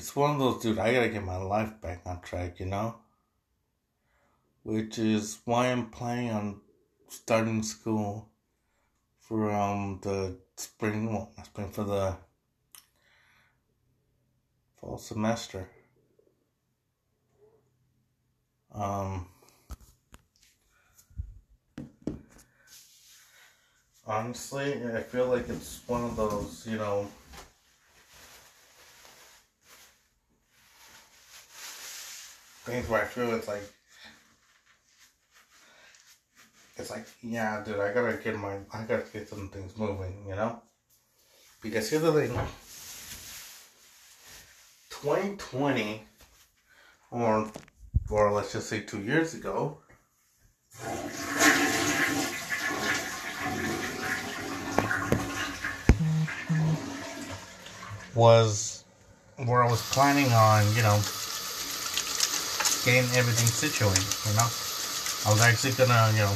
it's 0.00 0.16
one 0.16 0.30
of 0.30 0.38
those, 0.38 0.62
dude, 0.62 0.78
I 0.78 0.94
gotta 0.94 1.10
get 1.10 1.22
my 1.22 1.36
life 1.36 1.78
back 1.82 2.00
on 2.06 2.22
track, 2.22 2.58
you 2.58 2.64
know? 2.64 2.94
Which 4.62 4.98
is 4.98 5.40
why 5.44 5.66
I'm 5.66 5.90
planning 5.90 6.30
on 6.30 6.60
starting 7.08 7.62
school 7.62 8.30
for 9.18 9.52
um 9.52 10.00
the 10.02 10.38
spring, 10.56 11.12
well, 11.12 11.30
not 11.36 11.44
spring, 11.44 11.70
for 11.70 11.84
the 11.84 12.16
fall 14.80 14.96
semester. 14.96 15.68
Um, 18.72 19.26
honestly, 24.06 24.82
I 24.96 25.02
feel 25.02 25.26
like 25.26 25.50
it's 25.50 25.82
one 25.86 26.04
of 26.04 26.16
those, 26.16 26.66
you 26.66 26.78
know, 26.78 27.06
things 32.70 32.88
where 32.88 33.02
I 33.02 33.04
feel 33.04 33.34
it's 33.34 33.48
like 33.48 33.62
it's 36.76 36.90
like, 36.90 37.06
yeah, 37.22 37.62
dude, 37.64 37.80
I 37.80 37.92
gotta 37.92 38.16
get 38.16 38.38
my 38.38 38.58
I 38.72 38.84
gotta 38.84 39.04
get 39.12 39.28
some 39.28 39.48
things 39.48 39.76
moving, 39.76 40.24
you 40.28 40.36
know? 40.36 40.62
Because 41.62 41.90
here's 41.90 42.02
the 42.02 42.12
thing. 42.12 42.32
2020 44.90 46.04
or 47.10 47.50
or 48.08 48.32
let's 48.32 48.52
just 48.52 48.68
say 48.68 48.80
two 48.80 49.00
years 49.00 49.34
ago 49.34 49.78
was 58.14 58.84
where 59.44 59.62
I 59.62 59.70
was 59.70 59.82
planning 59.90 60.32
on, 60.32 60.66
you 60.74 60.82
know, 60.82 61.00
getting 62.84 63.10
everything 63.16 63.46
situated, 63.46 64.04
you 64.26 64.32
know? 64.36 64.48
I 65.26 65.30
was 65.30 65.42
actually 65.42 65.72
gonna, 65.72 66.10
you 66.14 66.20
know, 66.20 66.34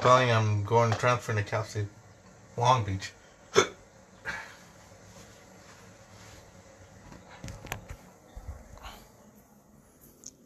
telling 0.00 0.30
I'm 0.30 0.62
going 0.64 0.92
to 0.92 0.98
transfer 0.98 1.34
to 1.34 1.42
Cal 1.42 1.64
State 1.64 1.86
Long 2.56 2.84
Beach. 2.84 3.10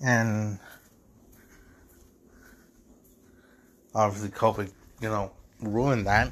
and 0.00 0.58
obviously 3.94 4.30
COVID, 4.30 4.72
you 5.02 5.08
know, 5.10 5.32
ruined 5.60 6.06
that. 6.06 6.30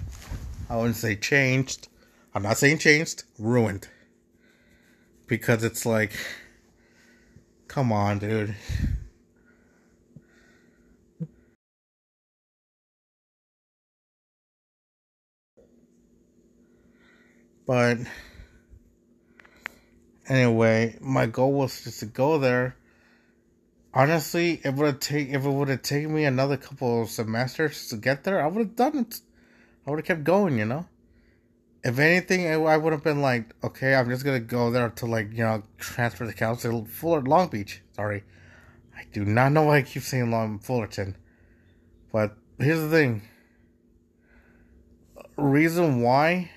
I 0.71 0.77
wouldn't 0.77 0.97
say 0.97 1.15
changed. 1.17 1.89
I'm 2.35 2.43
not 2.43 2.57
saying 2.57 2.79
changed, 2.79 3.25
ruined 3.39 3.89
because 5.27 5.65
it's 5.65 5.85
like, 5.87 6.13
come 7.69 7.93
on, 7.93 8.19
dude. 8.19 8.55
But 17.67 17.99
anyway, 20.29 20.97
my 21.01 21.27
goal 21.27 21.53
was 21.53 21.83
just 21.85 22.01
to 22.01 22.07
go 22.07 22.39
there. 22.39 22.77
honestly, 23.93 24.61
it 24.65 24.75
would 24.75 24.87
have 24.87 25.01
take 25.01 25.31
if 25.31 25.45
it 25.45 25.51
would 25.51 25.69
have 25.69 25.83
taken 25.83 26.15
me 26.15 26.25
another 26.25 26.57
couple 26.57 27.03
of 27.03 27.11
semesters 27.11 27.89
to 27.89 27.97
get 27.97 28.23
there, 28.25 28.41
I 28.43 28.47
would 28.47 28.59
have 28.67 28.77
done 28.77 28.99
it. 28.99 29.21
I 29.87 29.91
would 29.91 29.99
have 30.01 30.07
kept 30.07 30.25
going, 30.25 30.59
you 30.59 30.67
know. 30.67 30.87
If 31.87 32.01
anything, 32.01 32.49
I 32.67 32.77
would 32.77 32.93
have 32.93 33.05
been 33.05 33.23
like, 33.23 33.55
okay, 33.63 33.95
I'm 33.95 34.11
just 34.11 34.25
gonna 34.25 34.41
go 34.41 34.73
there 34.73 34.89
to 34.89 35.07
like 35.07 35.31
you 35.31 35.45
know 35.45 35.63
transfer 35.79 36.27
the 36.27 36.33
Cal 36.33 36.57
State 36.57 36.89
Fuller 36.89 37.23
Long 37.23 37.47
Beach. 37.47 37.81
Sorry, 37.93 38.25
I 38.97 39.05
do 39.13 39.25
not 39.25 39.53
know 39.53 39.63
why 39.63 39.77
I 39.77 39.83
keep 39.83 40.03
saying 40.03 40.33
Long 40.33 40.59
Fullerton, 40.59 41.17
but 42.13 42.37
here's 42.59 42.81
the 42.81 42.89
thing. 42.89 43.23
Reason 45.37 46.01
why. 46.01 46.51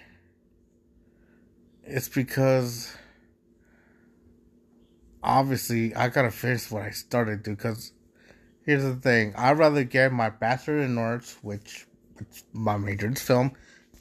It's 1.83 2.09
because 2.09 2.91
obviously 5.21 5.93
I 5.93 6.07
gotta 6.07 6.31
finish 6.31 6.71
what 6.71 6.81
I 6.81 6.89
started 6.89 7.43
to. 7.43 7.51
Because 7.51 7.91
here's 8.65 8.83
the 8.83 8.95
thing: 8.95 9.35
I'd 9.35 9.59
rather 9.59 9.83
get 9.83 10.11
my 10.11 10.31
bachelor 10.31 10.79
in 10.79 10.97
arts, 10.97 11.37
which, 11.43 11.85
which 12.15 12.41
my 12.51 12.77
major 12.77 13.11
is 13.11 13.21
film, 13.21 13.51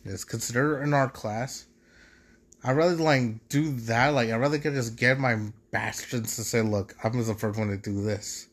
is 0.09 0.25
considered 0.25 0.83
an 0.83 0.95
art 0.95 1.13
class. 1.13 1.67
I'd 2.65 2.77
rather 2.77 2.97
like 2.97 3.49
do 3.49 3.73
that. 3.81 4.09
Like 4.09 4.31
I'd 4.31 4.37
rather 4.37 4.59
just 4.59 4.97
get 4.97 5.19
my 5.19 5.39
bastions 5.71 6.37
to 6.37 6.45
say, 6.45 6.63
look, 6.63 6.95
I'm 7.03 7.13
the 7.25 7.35
first 7.35 7.59
one 7.59 7.69
to 7.69 7.77
do 7.77 8.03
this. 8.03 8.49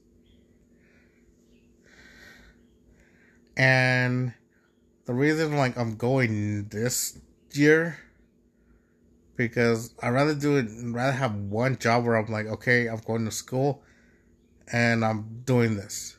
And 3.57 4.33
the 5.05 5.13
reason 5.13 5.55
like 5.55 5.77
I'm 5.77 5.95
going 5.95 6.67
this 6.69 7.19
year 7.53 7.97
because 9.35 9.93
I'd 10.01 10.09
rather 10.09 10.33
do 10.33 10.57
it 10.57 10.67
rather 10.83 11.11
have 11.11 11.35
one 11.35 11.77
job 11.77 12.05
where 12.05 12.15
I'm 12.15 12.31
like, 12.31 12.47
okay, 12.47 12.87
I'm 12.87 12.99
going 12.99 13.25
to 13.25 13.31
school 13.31 13.83
and 14.71 15.03
I'm 15.03 15.41
doing 15.45 15.75
this. 15.75 16.17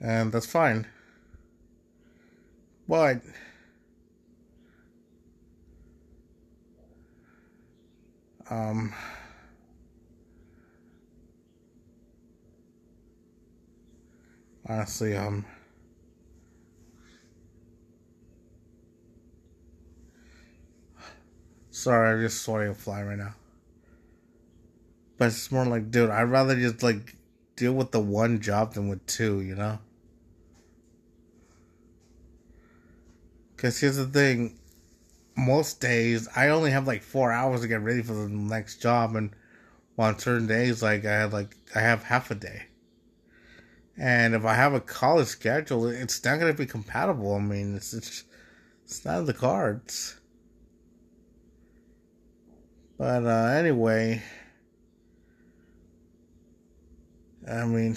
And 0.00 0.32
that's 0.32 0.46
fine. 0.46 0.86
But 2.92 3.22
um 8.50 8.92
honestly 14.68 15.16
um 15.16 15.46
Sorry, 21.70 22.10
I'm 22.12 22.20
just 22.20 22.42
sorry 22.42 22.68
a 22.68 22.74
fly 22.74 23.02
right 23.02 23.16
now. 23.16 23.34
But 25.16 25.28
it's 25.28 25.50
more 25.50 25.64
like, 25.64 25.90
dude, 25.90 26.10
I'd 26.10 26.24
rather 26.24 26.54
just 26.56 26.82
like 26.82 27.16
deal 27.56 27.72
with 27.72 27.90
the 27.90 28.00
one 28.00 28.42
job 28.42 28.74
than 28.74 28.88
with 28.88 29.06
two, 29.06 29.40
you 29.40 29.54
know? 29.54 29.78
Because 33.62 33.78
here's 33.78 33.96
the 33.96 34.06
thing 34.06 34.58
most 35.36 35.80
days, 35.80 36.28
I 36.34 36.48
only 36.48 36.72
have 36.72 36.88
like 36.88 37.00
four 37.00 37.30
hours 37.30 37.60
to 37.60 37.68
get 37.68 37.80
ready 37.80 38.02
for 38.02 38.12
the 38.12 38.28
next 38.28 38.82
job, 38.82 39.14
and 39.14 39.30
on 39.96 40.18
certain 40.18 40.48
days, 40.48 40.82
like 40.82 41.04
I 41.04 41.12
have 41.12 41.32
like 41.32 41.54
I 41.72 41.78
have 41.78 42.02
half 42.02 42.32
a 42.32 42.34
day. 42.34 42.64
And 43.96 44.34
if 44.34 44.44
I 44.44 44.54
have 44.54 44.74
a 44.74 44.80
college 44.80 45.28
schedule, 45.28 45.86
it's 45.86 46.24
not 46.24 46.40
gonna 46.40 46.54
be 46.54 46.66
compatible. 46.66 47.36
I 47.36 47.38
mean, 47.38 47.76
it's 47.76 47.94
it's, 47.94 48.24
it's 48.84 49.04
not 49.04 49.20
in 49.20 49.26
the 49.26 49.32
cards. 49.32 50.16
But 52.98 53.24
uh, 53.24 53.46
anyway, 53.54 54.24
I 57.48 57.64
mean, 57.64 57.96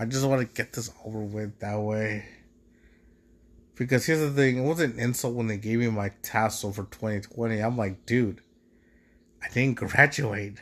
I 0.00 0.04
just 0.04 0.24
want 0.24 0.40
to 0.40 0.54
get 0.54 0.72
this 0.72 0.92
over 1.04 1.18
with 1.18 1.58
that 1.58 1.80
way. 1.80 2.24
Because 3.74 4.06
here's 4.06 4.20
the 4.20 4.30
thing, 4.30 4.58
it 4.58 4.66
wasn't 4.66 4.94
an 4.94 5.00
insult 5.00 5.34
when 5.34 5.48
they 5.48 5.56
gave 5.56 5.80
me 5.80 5.88
my 5.88 6.12
tassel 6.22 6.72
for 6.72 6.84
2020. 6.84 7.58
I'm 7.58 7.76
like, 7.76 8.06
dude, 8.06 8.40
I 9.42 9.48
didn't 9.52 9.74
graduate. 9.74 10.58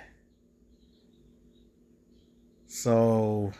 So, 2.66 3.52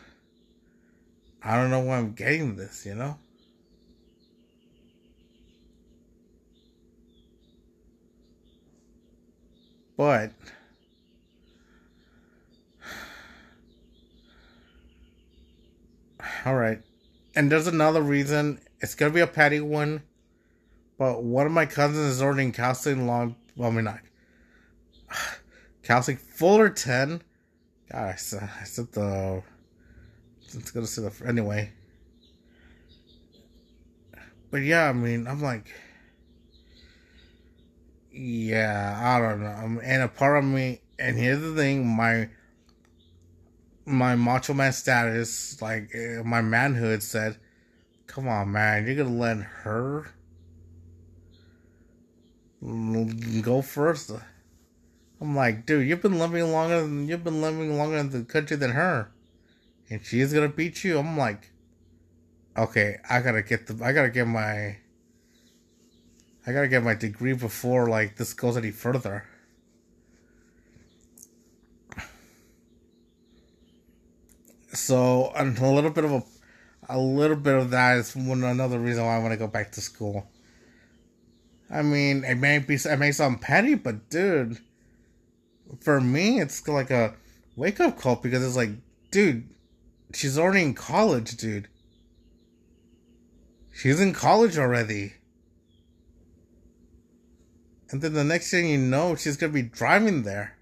I 1.43 1.55
don't 1.55 1.69
know 1.69 1.81
why 1.81 1.97
I'm 1.97 2.13
getting 2.13 2.55
this, 2.55 2.83
you 2.83 2.95
know? 2.95 3.19
But 9.95 10.31
all 16.47 16.55
right. 16.55 16.81
And 17.35 17.51
there's 17.51 17.67
another 17.67 18.01
reason. 18.01 18.61
It's 18.79 18.95
gonna 18.95 19.11
be 19.11 19.19
a 19.19 19.27
petty 19.27 19.59
one. 19.59 20.01
But 20.97 21.23
one 21.23 21.45
of 21.45 21.51
my 21.51 21.65
cousins 21.65 22.07
is 22.07 22.21
ordering 22.21 22.47
in 22.47 22.53
Cal 22.53 22.73
State 22.73 22.97
long 22.97 23.35
well 23.57 23.69
I 23.69 23.73
mean 23.73 23.83
not 23.83 23.99
Cal 25.83 26.01
State 26.01 26.19
Fullerton. 26.19 27.21
God, 27.91 28.05
I 28.05 28.15
said, 28.15 28.49
I 28.61 28.63
said 28.63 28.93
the 28.93 29.43
it's 30.41 30.71
gonna 30.71 30.87
say 30.87 31.01
the 31.01 31.27
anyway. 31.27 31.71
But 34.49 34.61
yeah, 34.61 34.87
I 34.87 34.93
mean, 34.93 35.27
I'm 35.27 35.41
like 35.41 35.73
yeah, 38.13 38.97
I 39.03 39.19
don't 39.19 39.43
know. 39.43 39.81
And 39.83 40.01
a 40.01 40.07
part 40.07 40.37
of 40.37 40.45
me, 40.45 40.79
and 40.97 41.17
here's 41.17 41.41
the 41.41 41.53
thing, 41.53 41.85
my 41.85 42.29
my 43.87 44.15
macho 44.15 44.53
man 44.53 44.73
status, 44.73 45.61
like 45.61 45.89
eh, 45.93 46.21
my 46.23 46.41
manhood, 46.41 47.01
said, 47.01 47.37
"Come 48.05 48.27
on, 48.27 48.51
man, 48.51 48.85
you're 48.85 48.95
gonna 48.95 49.17
let 49.17 49.37
her 49.37 50.11
go 53.41 53.61
first. 53.61 54.11
I'm 55.21 55.35
like, 55.35 55.65
dude, 55.65 55.87
you've 55.87 56.01
been 56.01 56.19
living 56.19 56.51
longer 56.51 56.81
than 56.81 57.07
you've 57.07 57.23
been 57.23 57.41
living 57.41 57.77
longer 57.77 57.97
in 57.97 58.09
the 58.09 58.23
country 58.23 58.57
than 58.57 58.71
her, 58.71 59.09
and 59.89 60.05
she's 60.05 60.33
gonna 60.33 60.49
beat 60.49 60.83
you. 60.83 60.99
I'm 60.99 61.17
like, 61.17 61.51
okay, 62.57 62.97
I 63.09 63.21
gotta 63.21 63.41
get 63.41 63.67
the, 63.67 63.83
I 63.83 63.93
gotta 63.93 64.09
get 64.09 64.27
my 64.27 64.77
I 66.45 66.51
gotta 66.51 66.67
get 66.67 66.83
my 66.83 66.93
degree 66.93 67.33
before 67.33 67.87
like 67.87 68.17
this 68.17 68.33
goes 68.33 68.57
any 68.57 68.71
further. 68.71 69.25
So 74.77 75.31
a 75.35 75.43
little 75.43 75.89
bit 75.89 76.05
of 76.05 76.11
a 76.11 76.23
a 76.89 76.97
little 76.97 77.35
bit 77.35 77.55
of 77.55 77.71
that 77.71 77.97
is 77.97 78.15
one 78.15 78.43
another 78.43 78.79
reason 78.79 79.03
why 79.03 79.15
I 79.15 79.19
want 79.19 79.31
to 79.31 79.37
go 79.37 79.47
back 79.47 79.71
to 79.73 79.81
school. 79.81 80.27
I 81.69 81.81
mean, 81.81 82.23
it 82.23 82.35
may 82.35 82.59
be 82.59 82.75
it 82.75 82.99
may 82.99 83.11
sound 83.11 83.41
petty, 83.41 83.73
but 83.73 84.09
dude, 84.09 84.59
for 85.81 85.99
me, 85.99 86.39
it's 86.39 86.65
like 86.67 86.91
a 86.91 87.15
wake 87.55 87.79
up 87.79 87.97
call 87.97 88.17
because 88.17 88.45
it's 88.45 88.55
like, 88.55 88.69
dude, 89.11 89.49
she's 90.13 90.37
already 90.37 90.61
in 90.61 90.73
college, 90.75 91.35
dude. 91.35 91.67
She's 93.73 93.99
in 93.99 94.13
college 94.13 94.57
already. 94.57 95.13
And 97.89 98.01
then 98.01 98.13
the 98.13 98.23
next 98.23 98.51
thing 98.51 98.69
you 98.69 98.77
know, 98.77 99.15
she's 99.15 99.37
gonna 99.37 99.51
be 99.51 99.63
driving 99.63 100.21
there. 100.21 100.55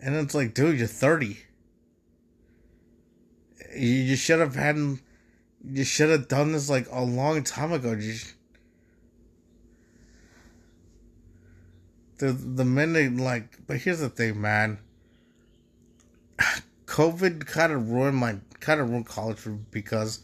And 0.00 0.14
it's 0.14 0.34
like, 0.34 0.52
dude, 0.52 0.78
you're 0.78 0.86
30. 0.86 1.38
You, 3.74 4.16
should 4.16 4.40
have 4.40 4.54
had, 4.54 4.76
you 5.64 5.84
should 5.84 6.10
have 6.10 6.28
done 6.28 6.52
this 6.52 6.68
like 6.68 6.88
a 6.90 7.02
long 7.02 7.42
time 7.42 7.72
ago. 7.72 7.92
You, 7.92 8.14
the 12.18 12.32
the 12.32 12.64
minute 12.64 13.16
like, 13.16 13.58
but 13.66 13.78
here's 13.78 13.98
the 13.98 14.08
thing, 14.08 14.40
man. 14.40 14.78
COVID 16.86 17.46
kind 17.46 17.72
of 17.72 17.90
ruined 17.90 18.16
my 18.16 18.36
kind 18.60 18.80
of 18.80 18.90
ruined 18.90 19.06
college 19.06 19.38
because 19.70 20.20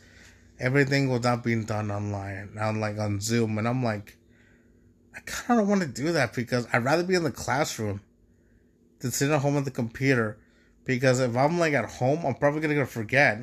everything 0.61 1.09
was 1.09 1.23
not 1.23 1.43
being 1.43 1.65
done 1.65 1.91
online, 1.91 2.57
on 2.61 2.81
like 2.81 2.99
on 2.99 3.21
Zoom, 3.21 3.59
and 3.59 3.67
I'm 3.67 3.83
like, 3.83 4.17
I 5.17 5.21
kind 5.21 5.59
of 5.61 5.67
don't 5.67 5.79
want 5.79 5.83
to 5.83 6.03
do 6.03 6.13
that 6.13 6.35
because 6.35 6.69
I'd 6.73 6.85
rather 6.85 7.03
be 7.03 7.17
in 7.17 7.25
the 7.25 7.33
classroom 7.33 8.01
than 9.01 9.11
sitting 9.11 9.35
at 9.35 9.41
home 9.41 9.57
at 9.57 9.65
the 9.65 9.71
computer. 9.73 10.39
Because 10.89 11.21
if 11.21 11.37
I'm 11.37 11.59
like 11.59 11.75
at 11.75 11.85
home, 11.85 12.25
I'm 12.25 12.35
probably 12.35 12.63
gonna 12.63 12.87
forget. 12.87 13.43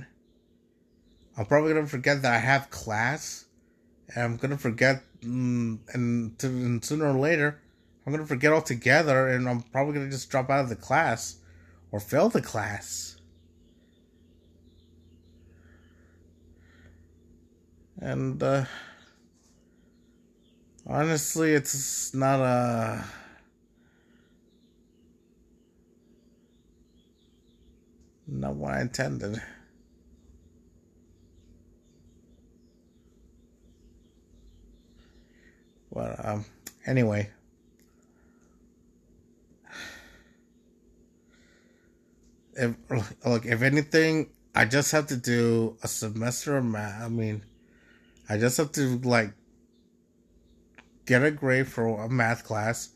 I'm 1.38 1.46
probably 1.46 1.76
gonna 1.76 1.86
forget 1.86 2.24
that 2.24 2.34
I 2.34 2.40
have 2.40 2.72
class, 2.72 3.46
and 4.16 4.24
I'm 4.24 4.38
gonna 4.38 4.58
forget, 4.58 5.04
mm, 5.22 5.78
and, 5.94 6.44
and 6.44 6.84
sooner 6.84 7.06
or 7.06 7.14
later, 7.14 7.62
I'm 8.04 8.12
gonna 8.12 8.26
forget 8.26 8.52
altogether, 8.52 9.28
and 9.28 9.48
I'm 9.48 9.62
probably 9.62 9.94
gonna 9.94 10.10
just 10.10 10.32
drop 10.32 10.50
out 10.50 10.64
of 10.64 10.70
the 10.70 10.76
class 10.76 11.38
or 11.92 12.00
fail 12.00 12.30
the 12.30 12.42
class. 12.42 13.18
And 18.02 18.42
uh, 18.42 18.66
Honestly, 20.88 21.54
it's 21.54 22.12
not 22.16 22.40
a. 22.40 23.04
Not 28.28 28.56
what 28.56 28.74
I 28.74 28.82
intended. 28.82 29.42
But 35.92 36.26
um, 36.26 36.46
anyway. 36.86 37.30
If 42.58 42.76
look, 43.26 43.46
if 43.46 43.62
anything, 43.62 44.30
I 44.54 44.66
just 44.66 44.92
have 44.92 45.08
to 45.08 45.18
do 45.18 45.78
a 45.84 45.88
semester 45.88 46.58
of 46.58 46.66
math. 46.66 47.04
I 47.04 47.10
mean, 47.10 47.44
I 48.30 48.38
just 48.38 48.58
have 48.58 48.72
to 48.74 48.98
like 49.00 49.34
get 51.06 51.24
a 51.24 51.32
grade 51.32 51.68
for 51.68 52.04
a 52.04 52.10
math 52.10 52.44
class, 52.44 52.90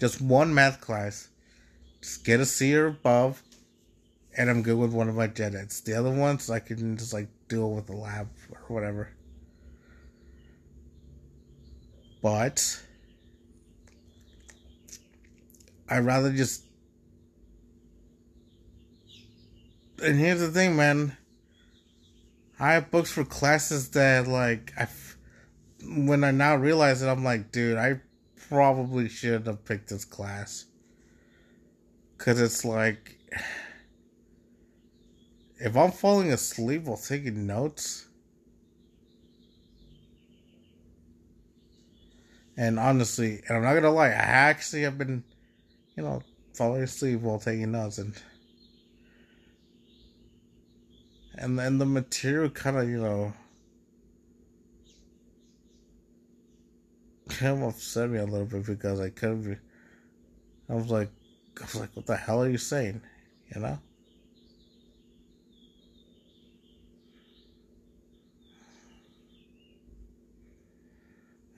just 0.00 0.20
one 0.20 0.54
math 0.54 0.80
class, 0.80 1.28
just 2.00 2.24
get 2.24 2.40
a 2.40 2.46
C 2.46 2.74
or 2.74 2.86
above, 2.86 3.42
and 4.36 4.50
I'm 4.50 4.62
good 4.62 4.76
with 4.76 4.92
one 4.92 5.08
of 5.08 5.14
my 5.14 5.26
gen. 5.26 5.52
The 5.52 5.94
other 5.94 6.10
ones 6.10 6.50
I 6.50 6.58
can 6.58 6.96
just 6.96 7.12
like 7.12 7.28
deal 7.48 7.70
with 7.70 7.86
the 7.86 7.96
lab 7.96 8.28
or 8.50 8.74
whatever. 8.74 9.10
But 12.22 12.82
I'd 15.88 16.04
rather 16.04 16.32
just. 16.32 16.64
And 20.02 20.18
here's 20.18 20.40
the 20.40 20.48
thing, 20.48 20.76
man. 20.76 21.16
I 22.58 22.72
have 22.72 22.90
books 22.90 23.10
for 23.10 23.24
classes 23.24 23.90
that 23.90 24.26
like 24.26 24.72
I. 24.78 24.88
When 25.86 26.24
I 26.24 26.30
now 26.30 26.56
realize 26.56 27.02
it, 27.02 27.08
I'm 27.08 27.24
like, 27.24 27.52
dude, 27.52 27.76
I 27.76 28.00
probably 28.48 29.08
shouldn't 29.08 29.46
have 29.46 29.64
picked 29.64 29.90
this 29.90 30.04
class. 30.04 30.64
Cause 32.16 32.40
it's 32.40 32.64
like 32.64 33.18
if 35.64 35.78
I'm 35.78 35.92
falling 35.92 36.30
asleep 36.30 36.82
while 36.82 36.98
taking 36.98 37.46
notes, 37.46 38.06
and 42.58 42.78
honestly, 42.78 43.40
and 43.48 43.56
I'm 43.56 43.62
not 43.64 43.72
gonna 43.72 43.90
lie, 43.90 44.08
I 44.08 44.10
actually 44.10 44.82
have 44.82 44.98
been, 44.98 45.24
you 45.96 46.02
know, 46.02 46.20
falling 46.52 46.82
asleep 46.82 47.20
while 47.20 47.38
taking 47.38 47.72
notes, 47.72 47.96
and 47.96 48.14
and 51.36 51.58
then 51.58 51.78
the 51.78 51.86
material 51.86 52.50
kind 52.50 52.76
of, 52.76 52.86
you 52.86 53.00
know, 53.00 53.32
kind 57.30 57.62
of 57.62 57.70
upset 57.70 58.10
me 58.10 58.18
a 58.18 58.24
little 58.26 58.44
bit 58.44 58.66
because 58.66 59.00
I 59.00 59.08
couldn't. 59.08 59.58
I 60.68 60.74
was 60.74 60.90
like, 60.90 61.08
I 61.58 61.64
was 61.64 61.76
like, 61.76 61.90
what 61.94 62.04
the 62.04 62.16
hell 62.16 62.42
are 62.42 62.50
you 62.50 62.58
saying? 62.58 63.00
You 63.54 63.62
know. 63.62 63.78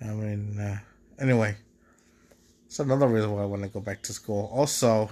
I 0.07 0.15
mean, 0.15 0.59
uh, 0.59 0.79
anyway, 1.19 1.57
it's 2.67 2.79
another 2.79 3.09
reason 3.09 3.33
why 3.33 3.43
I 3.43 3.47
want 3.47 3.63
to 3.63 3.69
go 3.69 3.81
back 3.81 4.03
to 4.03 4.13
school. 4.13 4.51
Also, 4.53 5.11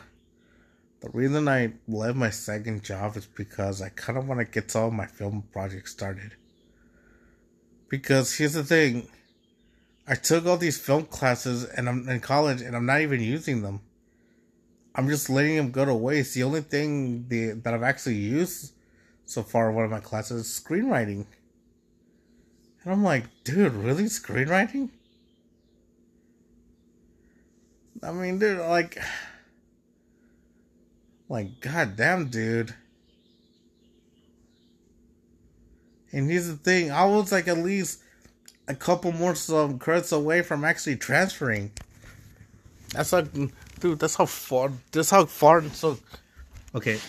the 1.00 1.10
reason 1.10 1.48
I 1.48 1.72
left 1.88 2.16
my 2.16 2.30
second 2.30 2.82
job 2.82 3.16
is 3.16 3.26
because 3.26 3.82
I 3.82 3.90
kind 3.90 4.18
of 4.18 4.28
want 4.28 4.40
to 4.40 4.44
get 4.44 4.74
all 4.74 4.90
my 4.90 5.06
film 5.06 5.44
projects 5.52 5.92
started. 5.92 6.34
Because 7.88 8.34
here's 8.34 8.54
the 8.54 8.64
thing 8.64 9.08
I 10.06 10.14
took 10.14 10.46
all 10.46 10.56
these 10.56 10.78
film 10.78 11.04
classes 11.06 11.64
and 11.64 11.88
I'm 11.88 12.08
in 12.08 12.20
college 12.20 12.60
and 12.60 12.76
I'm 12.76 12.86
not 12.86 13.00
even 13.00 13.20
using 13.20 13.62
them. 13.62 13.80
I'm 14.94 15.08
just 15.08 15.28
letting 15.28 15.56
them 15.56 15.70
go 15.70 15.84
to 15.84 15.94
waste. 15.94 16.34
The 16.34 16.42
only 16.44 16.60
thing 16.60 17.26
the, 17.28 17.52
that 17.52 17.74
I've 17.74 17.82
actually 17.82 18.16
used 18.16 18.72
so 19.26 19.42
far 19.42 19.70
in 19.70 19.74
one 19.74 19.84
of 19.84 19.90
my 19.90 20.00
classes 20.00 20.46
is 20.46 20.60
screenwriting. 20.60 21.26
And 22.84 22.92
I'm 22.92 23.02
like, 23.02 23.24
dude, 23.44 23.72
really? 23.72 24.04
Screenwriting? 24.04 24.90
I 28.02 28.12
mean, 28.12 28.38
dude, 28.38 28.60
like, 28.60 28.98
like, 31.28 31.60
goddamn, 31.60 32.28
dude. 32.28 32.74
And 36.12 36.30
here's 36.30 36.46
the 36.46 36.56
thing, 36.56 36.92
I 36.92 37.06
was 37.06 37.32
like 37.32 37.48
at 37.48 37.58
least 37.58 38.00
a 38.68 38.74
couple 38.74 39.10
more 39.10 39.34
some 39.34 39.78
credits 39.78 40.12
away 40.12 40.42
from 40.42 40.64
actually 40.64 40.96
transferring. 40.96 41.72
That's 42.90 43.12
like, 43.12 43.32
dude, 43.80 43.98
that's 43.98 44.14
how 44.14 44.26
far, 44.26 44.70
that's 44.92 45.10
how 45.10 45.24
far, 45.24 45.62
so, 45.70 45.98
okay. 46.74 47.00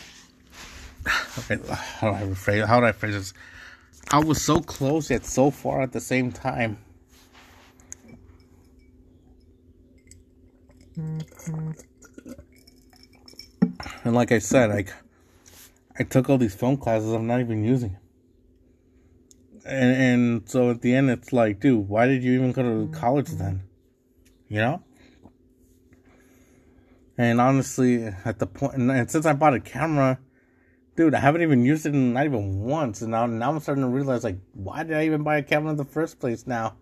Okay, 1.38 1.60
how 1.68 2.10
do 2.12 2.16
I 2.16 2.22
rephrase, 2.24 2.66
how 2.66 2.80
do 2.80 2.86
I 2.88 2.94
phrase 2.94 3.14
this? 3.14 3.34
I 4.12 4.20
was 4.20 4.42
so 4.42 4.62
close 4.62 5.10
yet 5.10 5.26
so 5.26 5.52
far 5.52 5.82
at 5.82 5.92
the 5.92 6.00
same 6.00 6.32
time. 6.32 6.78
And 14.04 14.14
like 14.16 14.32
I 14.32 14.40
said, 14.40 14.70
like 14.70 14.94
I 16.00 16.04
took 16.04 16.30
all 16.30 16.38
these 16.38 16.56
film 16.56 16.78
classes 16.78 17.12
I'm 17.12 17.28
not 17.28 17.40
even 17.40 17.64
using. 17.64 17.98
And 19.66 19.96
and 19.96 20.50
so 20.50 20.70
at 20.70 20.82
the 20.82 20.94
end 20.94 21.10
it's 21.10 21.34
like, 21.34 21.60
dude, 21.60 21.90
why 21.90 22.06
did 22.06 22.24
you 22.24 22.34
even 22.34 22.52
go 22.52 22.64
to 22.64 22.92
college 22.92 23.30
then? 23.30 23.64
You 24.48 24.60
know? 24.60 24.84
And 27.18 27.42
honestly, 27.42 28.04
at 28.04 28.40
the 28.40 28.46
point, 28.46 28.76
and 28.76 29.10
since 29.10 29.26
I 29.26 29.34
bought 29.34 29.54
a 29.54 29.60
camera, 29.60 30.20
dude, 30.96 31.14
I 31.14 31.20
haven't 31.20 31.42
even 31.42 31.66
used 31.66 31.86
it 31.86 31.94
in 31.94 32.14
not 32.14 32.26
even 32.26 32.62
once, 32.62 33.02
and 33.02 33.12
now 33.12 33.26
now 33.26 33.52
I'm 33.52 33.60
starting 33.60 33.84
to 33.84 33.90
realize 33.90 34.24
like, 34.24 34.38
why 34.54 34.84
did 34.84 34.96
I 34.96 35.06
even 35.06 35.24
buy 35.24 35.38
a 35.38 35.44
camera 35.44 35.72
in 35.72 35.78
the 35.78 35.86
first 35.86 36.20
place 36.20 36.48
now? 36.48 36.76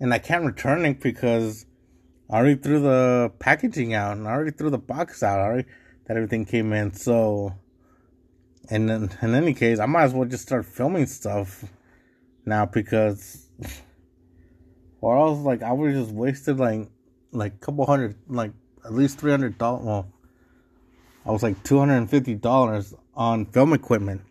And 0.00 0.12
I 0.12 0.18
can't 0.18 0.44
return 0.44 0.84
it 0.84 1.00
because 1.00 1.66
I 2.28 2.38
already 2.38 2.56
threw 2.56 2.80
the 2.80 3.32
packaging 3.38 3.94
out, 3.94 4.16
and 4.16 4.26
I 4.26 4.32
already 4.32 4.50
threw 4.50 4.70
the 4.70 4.78
box 4.78 5.22
out, 5.22 5.38
already 5.38 5.68
that 6.06 6.16
everything 6.16 6.44
came 6.44 6.72
in. 6.72 6.92
So, 6.92 7.54
and 8.68 8.90
in, 8.90 9.10
in 9.22 9.34
any 9.34 9.54
case, 9.54 9.78
I 9.78 9.86
might 9.86 10.04
as 10.04 10.14
well 10.14 10.28
just 10.28 10.42
start 10.42 10.66
filming 10.66 11.06
stuff 11.06 11.64
now 12.44 12.66
because, 12.66 13.48
or 15.00 15.16
else 15.16 15.38
like 15.40 15.62
I 15.62 15.72
would 15.72 15.94
just 15.94 16.10
wasted 16.10 16.58
like 16.58 16.88
like 17.30 17.54
a 17.54 17.58
couple 17.58 17.86
hundred, 17.86 18.16
like 18.28 18.52
at 18.84 18.92
least 18.92 19.18
three 19.18 19.30
hundred 19.30 19.56
dollars. 19.56 19.84
Well, 19.84 20.12
I 21.24 21.30
was 21.30 21.42
like 21.42 21.62
two 21.62 21.78
hundred 21.78 21.98
and 21.98 22.10
fifty 22.10 22.34
dollars 22.34 22.92
on 23.16 23.46
film 23.46 23.72
equipment. 23.72 24.22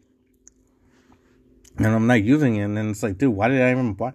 And 1.77 1.87
I'm 1.87 2.07
not 2.07 2.23
using 2.23 2.55
it. 2.57 2.63
And 2.63 2.77
it's 2.77 3.03
like, 3.03 3.17
dude, 3.17 3.33
why 3.33 3.47
did 3.47 3.61
I 3.61 3.71
even 3.71 3.93
buy? 3.93 4.13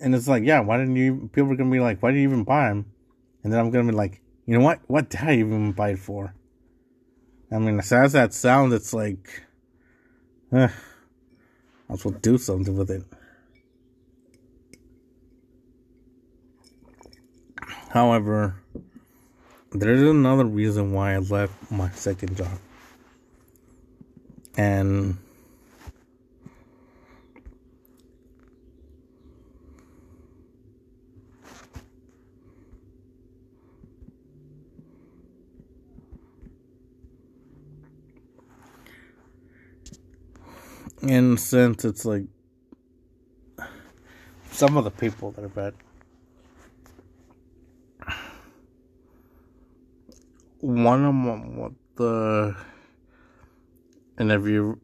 And 0.00 0.14
it's 0.14 0.26
like, 0.26 0.42
yeah, 0.44 0.60
why 0.60 0.78
didn't 0.78 0.96
you? 0.96 1.30
People 1.32 1.52
are 1.52 1.56
to 1.56 1.64
be 1.64 1.78
like, 1.78 2.02
why 2.02 2.10
did 2.10 2.18
you 2.18 2.24
even 2.24 2.44
buy 2.44 2.68
them? 2.68 2.86
And 3.44 3.52
then 3.52 3.60
I'm 3.60 3.70
to 3.70 3.82
be 3.84 3.92
like, 3.92 4.20
you 4.46 4.58
know 4.58 4.64
what? 4.64 4.80
What 4.88 5.10
did 5.10 5.20
I 5.20 5.36
even 5.36 5.72
buy 5.72 5.90
it 5.90 6.00
for? 6.00 6.34
I 7.52 7.58
mean, 7.58 7.78
as 7.78 7.92
as 7.92 8.12
that 8.12 8.32
sounds, 8.32 8.72
it's 8.72 8.92
like, 8.92 9.44
eh, 10.52 10.68
I 11.88 11.96
will 12.04 12.12
do 12.12 12.38
something 12.38 12.76
with 12.76 12.90
it. 12.90 13.04
However, 17.90 18.56
there's 19.70 20.02
another 20.02 20.46
reason 20.46 20.92
why 20.92 21.14
I 21.14 21.18
left 21.18 21.70
my 21.70 21.90
second 21.90 22.36
job 22.36 22.58
and 24.56 25.16
in 41.02 41.34
a 41.34 41.38
sense 41.38 41.84
it's 41.84 42.04
like 42.04 42.24
some 44.50 44.76
of 44.76 44.84
the 44.84 44.90
people 44.90 45.32
that 45.32 45.44
I've 45.44 45.56
met 45.56 45.74
one 50.60 51.04
of 51.04 51.14
them 51.14 51.56
what 51.56 51.72
the 51.96 52.54
and 54.18 54.30
if 54.32 54.46
you, 54.46 54.80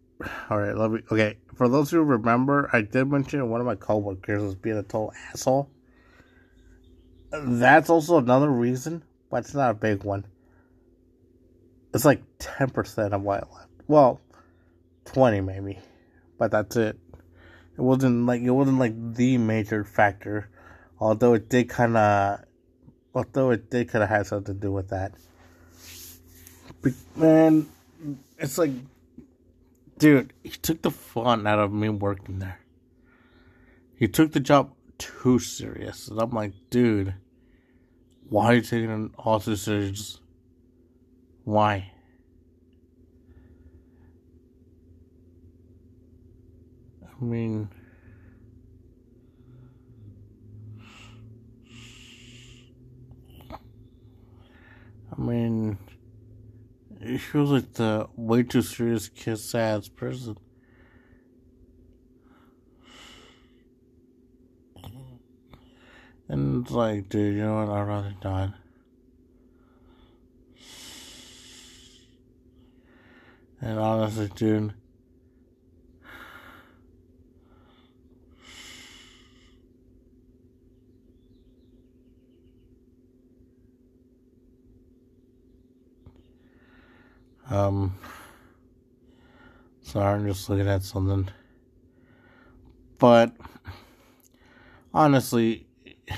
all 0.51 0.59
right, 0.59 0.77
let 0.77 0.91
me. 0.91 1.01
Okay, 1.11 1.37
for 1.55 1.69
those 1.69 1.91
who 1.91 2.03
remember, 2.03 2.69
I 2.73 2.83
did 2.83 3.07
mention 3.07 3.49
one 3.49 3.61
of 3.61 3.67
my 3.67 3.75
coworkers 3.75 4.43
was 4.43 4.55
being 4.55 4.77
a 4.77 4.83
total 4.83 5.13
asshole. 5.31 5.71
That's 7.31 7.91
also 7.91 8.19
another 8.19 8.51
reason, 8.51 9.03
but 9.31 9.39
it's 9.39 9.55
not 9.55 9.71
a 9.71 9.75
big 9.75 10.05
one. 10.05 10.25
It's 11.93 12.05
like 12.05 12.23
ten 12.39 12.71
percent 12.71 13.15
of 13.15 13.23
why 13.23 13.37
I 13.37 13.47
left. 13.55 13.71
Well, 13.87 14.21
twenty 15.05 15.41
maybe, 15.41 15.79
but 16.39 16.51
that's 16.51 16.77
it. 16.77 16.99
It 17.77 17.83
wasn't 17.83 18.27
like 18.27 18.43
it 18.43 18.51
wasn't 18.51 18.79
like 18.79 19.15
the 19.15 19.39
major 19.39 19.85
factor 19.85 20.49
Although 21.01 21.35
it 21.35 21.49
did 21.49 21.69
kind 21.69 21.97
of, 21.97 22.41
although 23.15 23.51
it 23.51 23.71
did 23.71 23.89
kind 23.89 24.03
of 24.03 24.09
have 24.09 24.27
something 24.27 24.55
to 24.55 24.61
do 24.61 24.73
with 24.73 24.89
that. 24.89 25.13
But, 26.83 26.93
man, 27.17 27.69
it's 28.39 28.59
like, 28.59 28.73
dude, 29.99 30.33
he 30.43 30.51
took 30.51 30.83
the 30.83 30.91
fun 30.91 31.47
out 31.47 31.59
of 31.59 31.73
me 31.73 31.89
working 31.89 32.39
there. 32.39 32.61
He 33.97 34.07
took 34.09 34.33
the 34.33 34.41
job 34.41 34.73
too 34.97 35.39
serious, 35.39 36.09
and 36.09 36.21
I'm 36.21 36.31
like, 36.31 36.53
dude, 36.71 37.15
why 38.29 38.47
are 38.47 38.55
you 38.55 38.63
taking 38.63 39.07
it 39.07 39.11
all 39.19 39.41
serious? 39.41 40.21
Why? 41.45 41.93
I 47.03 47.25
mean, 47.25 47.69
I 55.11 55.21
mean, 55.21 55.79
he 57.01 57.19
feels 57.19 57.51
like 57.51 57.73
the 57.75 58.09
way 58.17 58.43
too 58.43 58.63
serious 58.63 59.09
kiss 59.09 59.55
ass 59.55 59.89
person. 59.89 60.37
And 66.29 66.63
it's 66.63 66.73
like, 66.73 67.09
dude, 67.09 67.37
you 67.37 67.43
know 67.43 67.65
what? 67.65 67.71
I'd 67.71 67.89
rather 67.89 68.15
not. 68.23 68.55
And 73.61 73.79
honestly, 73.79 74.31
dude, 74.37 74.75
Um, 87.51 87.95
sorry, 89.83 90.15
I'm 90.15 90.27
just 90.27 90.49
looking 90.49 90.69
at 90.69 90.83
something. 90.83 91.29
But 92.99 93.33
honestly, 94.93 95.67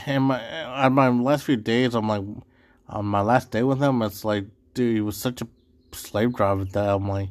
in 0.06 0.22
my 0.22 0.64
on 0.64 0.92
my 0.94 1.08
last 1.08 1.44
few 1.44 1.56
days, 1.56 1.94
I'm 1.94 2.08
like, 2.08 2.24
on 2.88 3.04
my 3.06 3.20
last 3.20 3.50
day 3.50 3.62
with 3.62 3.80
him, 3.80 4.02
it's 4.02 4.24
like, 4.24 4.46
dude, 4.74 4.96
he 4.96 5.00
was 5.00 5.16
such 5.16 5.42
a 5.42 5.48
slave 5.92 6.34
driver 6.34 6.64
that 6.64 6.88
I'm 6.88 7.08
like, 7.08 7.28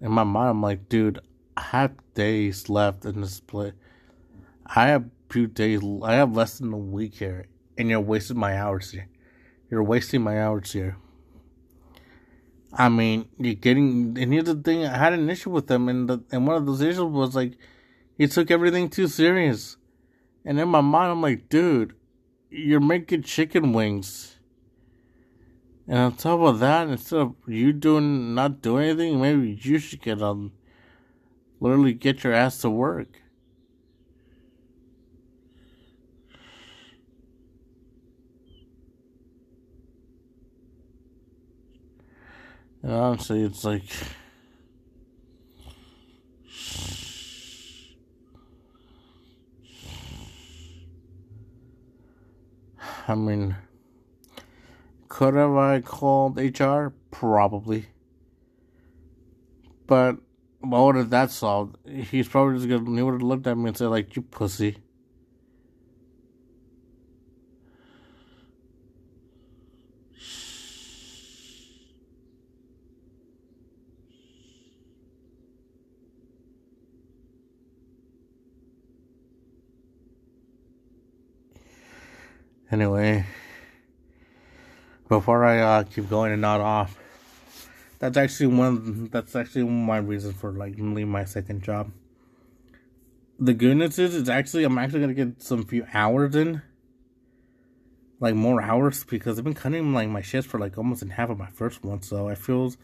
in 0.00 0.10
my 0.10 0.24
mind, 0.24 0.50
I'm 0.50 0.62
like, 0.62 0.88
dude, 0.88 1.20
I 1.56 1.62
have 1.62 1.92
days 2.14 2.68
left 2.68 3.04
in 3.04 3.20
this 3.20 3.40
place. 3.40 3.74
I 4.66 4.88
have 4.88 5.04
few 5.28 5.46
days. 5.46 5.80
I 6.02 6.14
have 6.14 6.34
less 6.34 6.58
than 6.58 6.72
a 6.72 6.78
week 6.78 7.14
here, 7.16 7.46
and 7.78 7.88
you're 7.88 8.00
wasting 8.00 8.38
my 8.38 8.58
hours 8.58 8.90
here. 8.90 9.08
You're 9.70 9.84
wasting 9.84 10.22
my 10.22 10.42
hours 10.42 10.72
here. 10.72 10.96
I 12.72 12.88
mean, 12.88 13.28
you're 13.38 13.54
getting, 13.54 14.16
and 14.18 14.32
here's 14.32 14.44
the 14.44 14.54
thing: 14.54 14.84
I 14.84 14.96
had 14.96 15.12
an 15.12 15.28
issue 15.28 15.50
with 15.50 15.70
him, 15.70 15.88
and 15.88 16.08
the, 16.08 16.22
and 16.30 16.46
one 16.46 16.56
of 16.56 16.66
those 16.66 16.80
issues 16.80 17.00
was 17.00 17.34
like, 17.34 17.54
he 18.16 18.28
took 18.28 18.50
everything 18.50 18.88
too 18.88 19.08
serious, 19.08 19.76
and 20.44 20.58
in 20.60 20.68
my 20.68 20.80
mind, 20.80 21.10
I'm 21.10 21.22
like, 21.22 21.48
dude, 21.48 21.94
you're 22.48 22.80
making 22.80 23.22
chicken 23.22 23.72
wings, 23.72 24.38
and 25.88 25.98
on 25.98 26.16
top 26.16 26.40
of 26.40 26.60
that, 26.60 26.88
instead 26.88 27.20
of 27.20 27.34
you 27.48 27.72
doing 27.72 28.34
not 28.34 28.62
doing 28.62 28.90
anything, 28.90 29.20
maybe 29.20 29.58
you 29.60 29.78
should 29.78 30.02
get 30.02 30.22
on, 30.22 30.52
literally 31.58 31.92
get 31.92 32.22
your 32.22 32.32
ass 32.32 32.60
to 32.60 32.70
work. 32.70 33.20
And 42.82 42.92
honestly, 42.92 43.42
it's 43.42 43.64
like. 43.64 43.84
I 53.08 53.14
mean, 53.16 53.56
could 55.08 55.34
have 55.34 55.56
I 55.56 55.80
called 55.80 56.38
HR? 56.38 56.92
Probably. 57.10 57.86
But 59.86 60.18
what 60.60 60.94
have 60.94 61.10
that 61.10 61.32
solved? 61.32 61.76
He's 61.88 62.28
probably 62.28 62.56
just 62.56 62.68
gonna, 62.68 62.96
he 62.96 63.02
would 63.02 63.14
have 63.14 63.22
looked 63.22 63.48
at 63.48 63.58
me 63.58 63.68
and 63.68 63.76
said, 63.76 63.88
like, 63.88 64.14
you 64.14 64.22
pussy. 64.22 64.78
Anyway, 82.72 83.26
before 85.08 85.44
I 85.44 85.58
uh, 85.58 85.82
keep 85.82 86.08
going 86.08 86.30
and 86.30 86.40
not 86.40 86.60
off, 86.60 86.96
that's 87.98 88.16
actually 88.16 88.46
one. 88.46 89.08
That's 89.10 89.34
actually 89.34 89.64
my 89.64 89.96
reason 89.96 90.32
for 90.32 90.52
like 90.52 90.74
leaving 90.78 91.08
my 91.08 91.24
second 91.24 91.62
job. 91.62 91.90
The 93.40 93.54
good 93.54 93.76
news 93.76 93.98
is, 93.98 94.14
it's 94.14 94.28
actually 94.28 94.62
I'm 94.62 94.78
actually 94.78 95.00
gonna 95.00 95.14
get 95.14 95.42
some 95.42 95.64
few 95.64 95.84
hours 95.92 96.36
in, 96.36 96.62
like 98.20 98.36
more 98.36 98.62
hours 98.62 99.02
because 99.02 99.36
I've 99.36 99.44
been 99.44 99.54
cutting 99.54 99.92
like 99.92 100.08
my 100.08 100.22
shifts 100.22 100.48
for 100.48 100.60
like 100.60 100.78
almost 100.78 101.02
in 101.02 101.10
half 101.10 101.28
of 101.28 101.38
my 101.38 101.50
first 101.50 101.82
one. 101.82 102.02
So 102.02 102.28
I 102.28 102.36
feels, 102.36 102.76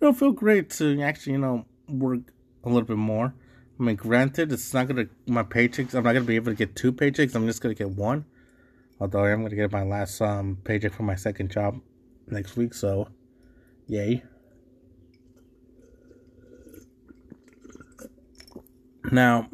know, 0.00 0.12
feel 0.12 0.32
great 0.32 0.70
to 0.70 1.00
actually 1.00 1.34
you 1.34 1.38
know 1.38 1.64
work 1.88 2.20
a 2.64 2.68
little 2.68 2.82
bit 2.82 2.96
more. 2.96 3.34
I 3.78 3.82
mean, 3.84 3.94
granted, 3.94 4.50
it's 4.50 4.74
not 4.74 4.88
gonna 4.88 5.06
my 5.28 5.44
paychecks. 5.44 5.94
I'm 5.94 6.02
not 6.02 6.14
gonna 6.14 6.24
be 6.24 6.34
able 6.34 6.50
to 6.50 6.56
get 6.56 6.74
two 6.74 6.92
paychecks. 6.92 7.36
I'm 7.36 7.46
just 7.46 7.60
gonna 7.60 7.74
get 7.74 7.90
one. 7.90 8.24
Although 9.00 9.24
I 9.24 9.30
am 9.30 9.40
going 9.40 9.50
to 9.50 9.56
get 9.56 9.70
my 9.70 9.84
last 9.84 10.20
um, 10.20 10.58
paycheck 10.64 10.92
for 10.92 11.04
my 11.04 11.14
second 11.14 11.50
job 11.50 11.80
next 12.26 12.56
week, 12.56 12.74
so 12.74 13.08
yay. 13.86 14.24
Now, 19.10 19.48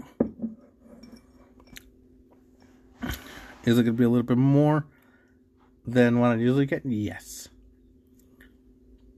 is 3.64 3.78
it 3.78 3.82
going 3.82 3.86
to 3.86 3.92
be 3.92 4.04
a 4.04 4.08
little 4.08 4.24
bit 4.24 4.38
more 4.38 4.86
than 5.86 6.18
what 6.18 6.32
I 6.32 6.34
usually 6.36 6.66
get? 6.66 6.84
Yes. 6.84 7.48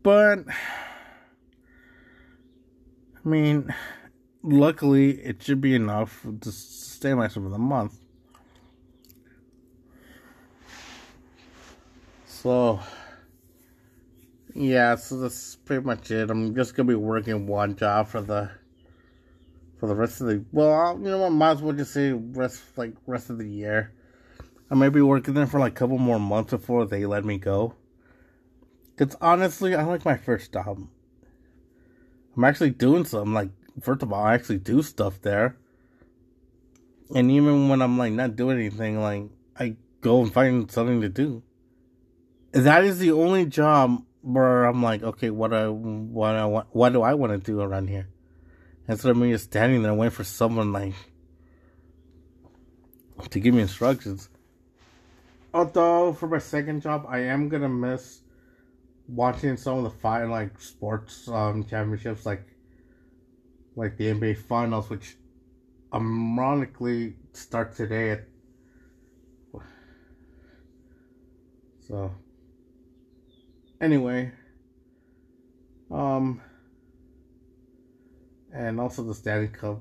But, 0.03 0.41
I 3.25 3.29
mean, 3.29 3.73
luckily, 4.43 5.13
it 5.21 5.43
should 5.43 5.61
be 5.61 5.75
enough 5.75 6.27
to 6.41 6.53
stay 6.53 7.15
myself 7.15 7.45
for 7.45 7.51
the 7.51 7.59
month. 7.59 7.95
So, 12.47 12.79
yeah, 14.55 14.95
so 14.95 15.19
that's 15.19 15.57
pretty 15.57 15.85
much 15.85 16.13
it. 16.13 16.31
I'm 16.31 16.55
just 16.55 16.77
gonna 16.77 16.87
be 16.87 16.95
working 16.95 17.49
one 17.49 17.75
job 17.75 18.07
for 18.07 18.21
the 18.21 18.53
for 19.81 19.89
the 19.89 19.97
rest 19.97 20.21
of 20.21 20.29
the 20.29 20.45
well, 20.53 20.97
you 20.97 21.07
know 21.07 21.19
what? 21.19 21.31
Might 21.31 21.51
as 21.51 21.63
well 21.63 21.75
just 21.75 21.93
say 21.93 22.13
rest 22.13 22.63
like 22.77 22.93
rest 23.05 23.31
of 23.31 23.39
the 23.39 23.49
year. 23.49 23.93
I 24.71 24.77
may 24.77 24.91
be 24.91 25.01
working 25.01 25.35
there 25.35 25.49
for 25.49 25.59
like 25.59 25.73
a 25.73 25.75
couple 25.75 25.99
more 25.99 26.21
months 26.21 26.53
before 26.53 26.87
they 26.87 27.05
let 27.05 27.25
me 27.25 27.37
go. 27.37 27.75
Cause 28.97 29.17
honestly, 29.21 29.75
I 29.75 29.83
like 29.83 30.05
my 30.05 30.17
first 30.17 30.53
job. 30.53 30.87
I'm 32.37 32.45
actually 32.45 32.71
doing 32.71 33.07
something. 33.07 33.35
Like 33.35 33.51
first 33.81 34.05
of 34.05 34.13
all, 34.13 34.23
I 34.23 34.35
actually 34.35 34.59
do 34.59 34.83
stuff 34.83 35.21
there. 35.21 35.57
And 37.13 37.29
even 37.29 37.69
when 37.69 37.83
I'm 37.83 37.99
like 37.99 38.13
not 38.13 38.37
doing 38.37 38.57
anything, 38.57 39.03
like 39.03 39.25
I 39.59 39.75
go 40.01 40.23
and 40.23 40.33
find 40.33 40.71
something 40.71 41.01
to 41.01 41.09
do 41.09 41.43
that 42.65 42.85
is 42.85 42.99
the 42.99 43.13
only 43.13 43.47
job 43.47 44.03
where 44.23 44.65
I'm 44.65 44.83
like, 44.83 45.03
okay, 45.03 45.31
what 45.31 45.53
I 45.53 45.69
what 45.69 46.35
I 46.35 46.47
want, 46.47 46.69
what 46.73 46.93
do 46.93 47.03
I 47.03 47.15
want 47.15 47.33
to 47.33 47.39
do 47.39 47.61
around 47.61 47.89
here? 47.89 48.09
Instead 48.89 49.11
of 49.11 49.17
me 49.17 49.33
just 49.33 49.45
standing 49.45 49.83
there 49.83 49.95
waiting 49.95 50.11
for 50.11 50.25
someone 50.25 50.73
like 50.73 50.95
to 53.31 53.41
give 53.41 53.55
me 53.55 53.63
instructions. 53.63 54.29
Although 55.53 56.13
for 56.13 56.29
my 56.29 56.39
second 56.39 56.83
job, 56.83 57.07
I 57.09 57.21
am 57.21 57.49
gonna 57.49 57.69
miss 57.69 58.21
watching 59.09 59.57
some 59.57 59.79
of 59.79 59.85
the 59.85 59.99
fight 59.99 60.25
like 60.25 60.61
sports 60.61 61.29
um 61.29 61.65
championships, 61.65 62.25
like 62.27 62.47
like 63.75 63.97
the 63.97 64.07
NBA 64.07 64.39
Finals, 64.39 64.89
which 64.89 65.17
ironically 65.93 67.17
start 67.33 67.77
today. 67.77 68.11
At, 68.11 68.25
so 71.87 72.13
Anyway, 73.81 74.33
um, 75.91 76.41
and 78.53 78.81
also 78.81 79.03
the 79.03 79.15
Stanley 79.15 79.49
Cup 79.49 79.81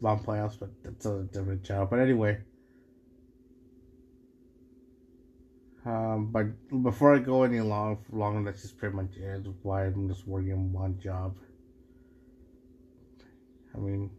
bomb 0.00 0.20
playoffs, 0.20 0.58
but 0.58 0.70
that's 0.82 1.06
a 1.06 1.22
different 1.32 1.62
job. 1.62 1.90
But 1.90 2.00
anyway, 2.00 2.38
Um, 5.88 6.30
but 6.30 6.46
before 6.82 7.14
I 7.14 7.18
go 7.18 7.44
any 7.44 7.60
long, 7.60 8.04
longer, 8.12 8.50
that's 8.50 8.60
just 8.60 8.76
pretty 8.76 8.94
much 8.94 9.16
it. 9.16 9.46
Why 9.62 9.86
I'm 9.86 10.06
just 10.08 10.26
working 10.26 10.70
one 10.70 11.00
job. 11.00 11.38
I 13.74 13.78
mean, 13.78 14.10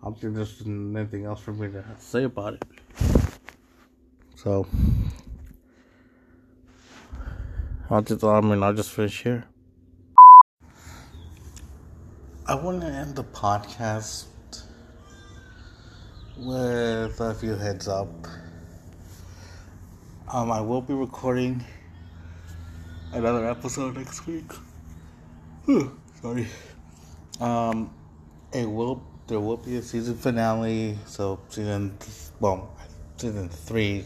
I 0.00 0.04
don't 0.04 0.20
think 0.20 0.36
there's 0.36 0.62
anything 0.64 1.24
else 1.24 1.40
for 1.40 1.52
me 1.52 1.68
to 1.72 1.84
say 1.98 2.24
about 2.24 2.54
it. 2.54 2.64
So, 4.36 4.68
I'll 7.92 8.02
just, 8.02 8.22
I 8.22 8.40
mean, 8.40 8.62
I'll 8.62 8.72
just 8.72 8.90
finish 8.92 9.24
here. 9.24 9.44
I 12.46 12.54
want 12.54 12.82
to 12.82 12.86
end 12.86 13.16
the 13.16 13.24
podcast 13.24 14.26
with 16.36 17.20
a 17.20 17.34
few 17.34 17.56
heads 17.56 17.88
up. 17.88 18.08
Um, 20.32 20.52
I 20.52 20.60
will 20.60 20.80
be 20.80 20.94
recording 20.94 21.64
another 23.12 23.48
episode 23.48 23.96
next 23.96 24.24
week. 24.24 24.52
Sorry. 26.22 26.46
Um, 27.40 27.92
it 28.52 28.70
will 28.70 29.02
there 29.26 29.40
will 29.40 29.56
be 29.56 29.76
a 29.78 29.82
season 29.82 30.16
finale. 30.16 30.96
So 31.06 31.40
season 31.48 31.98
well, 32.38 32.76
season 33.16 33.48
three 33.48 34.04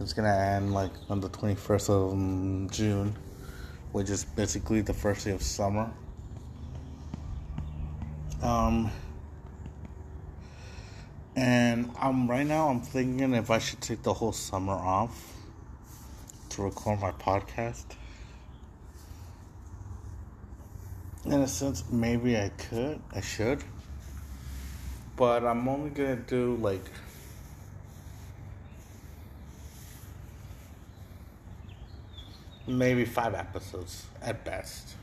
is 0.00 0.12
gonna 0.12 0.28
end 0.28 0.74
like 0.74 0.92
on 1.08 1.20
the 1.20 1.28
twenty 1.28 1.54
first 1.54 1.88
of 1.90 2.12
June, 2.70 3.16
which 3.92 4.10
is 4.10 4.24
basically 4.24 4.80
the 4.80 4.94
first 4.94 5.24
day 5.24 5.32
of 5.32 5.42
summer. 5.42 5.90
Um, 8.42 8.90
and 11.36 11.90
I'm 11.98 12.28
right 12.28 12.46
now. 12.46 12.68
I'm 12.68 12.80
thinking 12.80 13.34
if 13.34 13.50
I 13.50 13.58
should 13.58 13.80
take 13.80 14.02
the 14.02 14.12
whole 14.12 14.32
summer 14.32 14.72
off 14.72 15.32
to 16.50 16.62
record 16.62 17.00
my 17.00 17.12
podcast. 17.12 17.84
In 21.24 21.34
a 21.34 21.46
sense, 21.46 21.84
maybe 21.90 22.36
I 22.36 22.48
could. 22.48 23.00
I 23.14 23.20
should. 23.20 23.62
But 25.16 25.44
I'm 25.44 25.68
only 25.68 25.90
gonna 25.90 26.16
do 26.16 26.56
like. 26.56 26.84
Maybe 32.72 33.04
five 33.04 33.34
episodes 33.34 34.06
at 34.22 34.46
best. 34.46 34.94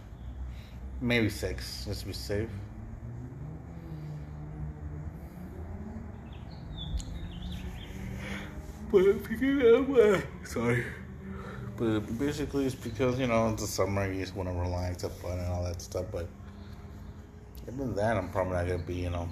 Maybe 1.01 1.29
six, 1.29 1.85
just 1.85 2.01
to 2.01 2.07
be 2.07 2.13
safe. 2.13 2.49
But 8.91 9.05
sorry. 10.45 10.83
But 11.77 12.17
basically, 12.17 12.65
it's 12.65 12.73
because 12.73 13.19
you 13.19 13.27
know 13.27 13.49
it's 13.49 13.61
the 13.61 13.67
summer. 13.67 14.11
You 14.11 14.19
just 14.19 14.35
want 14.35 14.49
to 14.49 14.55
relax, 14.55 15.03
have 15.03 15.13
fun, 15.17 15.37
and 15.37 15.47
all 15.47 15.63
that 15.63 15.79
stuff. 15.79 16.05
But 16.11 16.27
even 17.67 17.93
that, 17.95 18.17
I'm 18.17 18.29
probably 18.31 18.53
not 18.53 18.65
gonna 18.65 18.79
be, 18.79 18.95
you 18.95 19.11
know, 19.11 19.29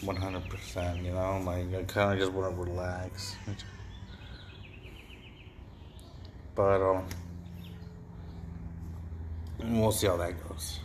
one 0.00 0.16
hundred 0.16 0.48
percent. 0.48 1.04
You 1.04 1.12
know, 1.12 1.42
like 1.44 1.74
I 1.74 1.82
kind 1.82 2.14
of 2.14 2.18
just 2.18 2.32
want 2.32 2.56
to 2.56 2.62
relax. 2.62 3.36
But 6.54 6.82
um, 6.82 7.06
we'll 9.64 9.92
see 9.92 10.06
how 10.06 10.16
that 10.18 10.48
goes. 10.48 10.80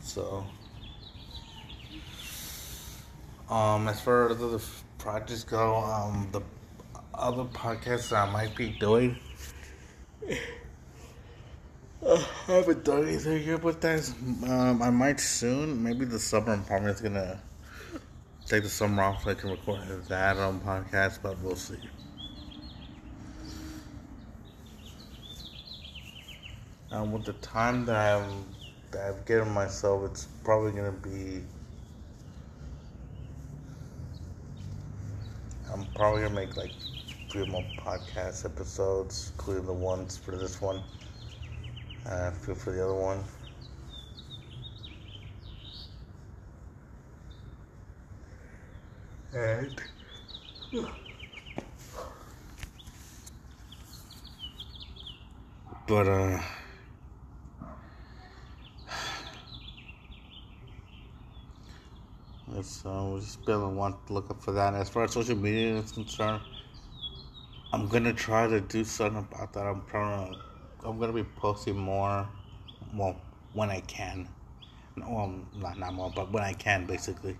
So, 0.00 0.44
um, 3.50 3.88
as 3.88 4.00
far 4.00 4.30
as 4.30 4.38
the 4.38 4.62
projects 4.98 5.44
go, 5.44 5.76
um, 5.76 6.28
the 6.32 6.40
other 7.14 7.44
podcasts 7.44 8.16
I 8.16 8.30
might 8.30 8.54
be 8.56 8.70
doing, 8.70 9.16
uh, 10.28 10.34
I 12.48 12.52
haven't 12.52 12.84
done 12.84 13.06
anything 13.06 13.46
yet 13.46 13.62
with 13.62 13.80
that. 13.80 14.08
Um, 14.46 14.82
I 14.82 14.90
might 14.90 15.20
soon. 15.20 15.82
Maybe 15.82 16.04
the 16.04 16.18
summer. 16.18 16.52
I'm 16.52 16.64
probably 16.64 16.92
gonna 16.94 17.40
take 18.48 18.62
the 18.62 18.68
summer 18.68 19.02
off 19.02 19.24
so 19.24 19.30
I 19.30 19.34
can 19.34 19.50
record 19.50 19.80
that 20.08 20.36
on 20.38 20.60
podcast, 20.60 21.18
but 21.22 21.38
we'll 21.40 21.56
see. 21.56 21.76
Um, 26.90 27.12
with 27.12 27.24
the 27.24 27.34
time 27.34 27.84
that 27.86 27.96
I'm 27.96 28.46
that 28.92 29.06
I've 29.06 29.26
given 29.26 29.52
myself, 29.52 30.10
it's 30.10 30.26
probably 30.42 30.72
gonna 30.72 30.92
be. 30.92 31.42
I'm 35.70 35.84
probably 35.94 36.22
gonna 36.22 36.34
make 36.34 36.56
like 36.56 36.70
three 37.28 37.44
more 37.44 37.64
podcast 37.76 38.46
episodes, 38.46 39.32
including 39.36 39.66
the 39.66 39.72
ones 39.74 40.16
for 40.16 40.34
this 40.34 40.62
one, 40.62 40.82
uh, 42.06 42.30
two 42.42 42.54
for 42.54 42.72
the 42.72 42.82
other 42.82 42.94
one. 42.94 43.22
And. 49.32 49.80
But, 55.86 56.06
uh. 56.06 56.40
It's 62.56 62.84
uh, 62.86 63.10
we 63.12 63.20
just 63.20 63.44
to 64.06 64.12
look 64.12 64.30
up 64.30 64.42
for 64.42 64.52
that. 64.52 64.74
As 64.74 64.88
far 64.88 65.04
as 65.04 65.12
social 65.12 65.36
media 65.36 65.76
is 65.76 65.92
concerned, 65.92 66.40
I'm 67.72 67.88
gonna 67.88 68.14
try 68.14 68.46
to 68.46 68.60
do 68.60 68.84
something 68.84 69.18
about 69.30 69.52
that. 69.52 69.66
I'm 69.66 69.82
to, 69.82 70.38
I'm 70.84 70.98
gonna 70.98 71.12
be 71.12 71.24
posting 71.24 71.76
more, 71.76 72.26
well, 72.94 73.20
when 73.52 73.68
I 73.68 73.80
can. 73.80 74.28
Well, 74.96 75.34
not 75.54 75.78
not 75.78 75.92
more, 75.92 76.10
but 76.10 76.32
when 76.32 76.42
I 76.42 76.54
can, 76.54 76.86
basically. 76.86 77.36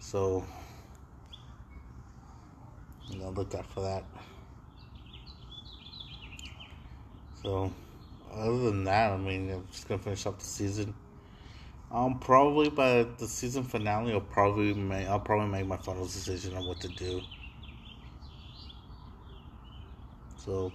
So, 0.00 0.44
you 3.10 3.18
know, 3.18 3.30
look 3.30 3.54
out 3.54 3.66
for 3.66 3.80
that. 3.82 4.04
So, 7.42 7.72
other 8.32 8.58
than 8.58 8.84
that, 8.84 9.12
I 9.12 9.16
mean, 9.16 9.50
I'm 9.50 9.66
just 9.70 9.88
gonna 9.88 10.02
finish 10.02 10.26
up 10.26 10.38
the 10.38 10.44
season. 10.44 10.94
Um, 11.90 12.18
probably 12.18 12.70
by 12.70 13.04
the 13.04 13.28
season 13.28 13.64
finale, 13.64 14.12
I'll 14.12 14.20
probably 14.20 14.74
make 14.74 15.06
I'll 15.08 15.20
probably 15.20 15.48
make 15.48 15.66
my 15.66 15.76
final 15.76 16.06
decision 16.06 16.56
on 16.56 16.66
what 16.66 16.80
to 16.80 16.88
do. 16.88 17.24
So, 20.36 20.72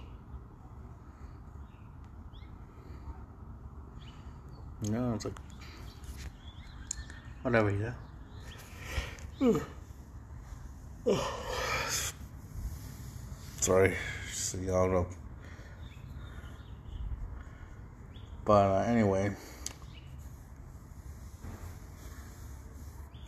no, 4.82 5.14
it's 5.14 5.24
like 5.24 5.34
whatever, 7.42 7.70
yeah. 7.70 7.92
Sorry, 13.62 13.94
just 14.28 14.58
y'all 14.58 14.88
know. 14.88 15.06
But 18.44 18.66
uh, 18.72 18.84
anyway. 18.88 19.36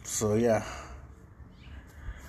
So 0.03 0.35
yeah. 0.35 0.64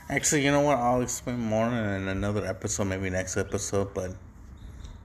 Actually, 0.07 0.45
you 0.45 0.51
know 0.51 0.61
what? 0.61 0.77
I'll 0.77 1.01
explain 1.01 1.39
more 1.39 1.65
in 1.65 2.07
another 2.07 2.45
episode, 2.45 2.83
maybe 2.83 3.09
next 3.09 3.37
episode. 3.37 3.95
But 3.95 4.11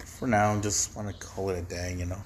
for 0.04 0.28
now, 0.28 0.52
I 0.52 0.60
just 0.60 0.94
want 0.94 1.08
to 1.08 1.26
call 1.26 1.48
it 1.48 1.58
a 1.58 1.62
day. 1.62 1.96
You 1.98 2.04
know, 2.04 2.20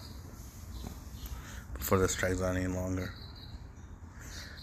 before 1.74 1.98
this 1.98 2.16
drags 2.16 2.42
on 2.42 2.56
any 2.56 2.66
longer. 2.66 3.12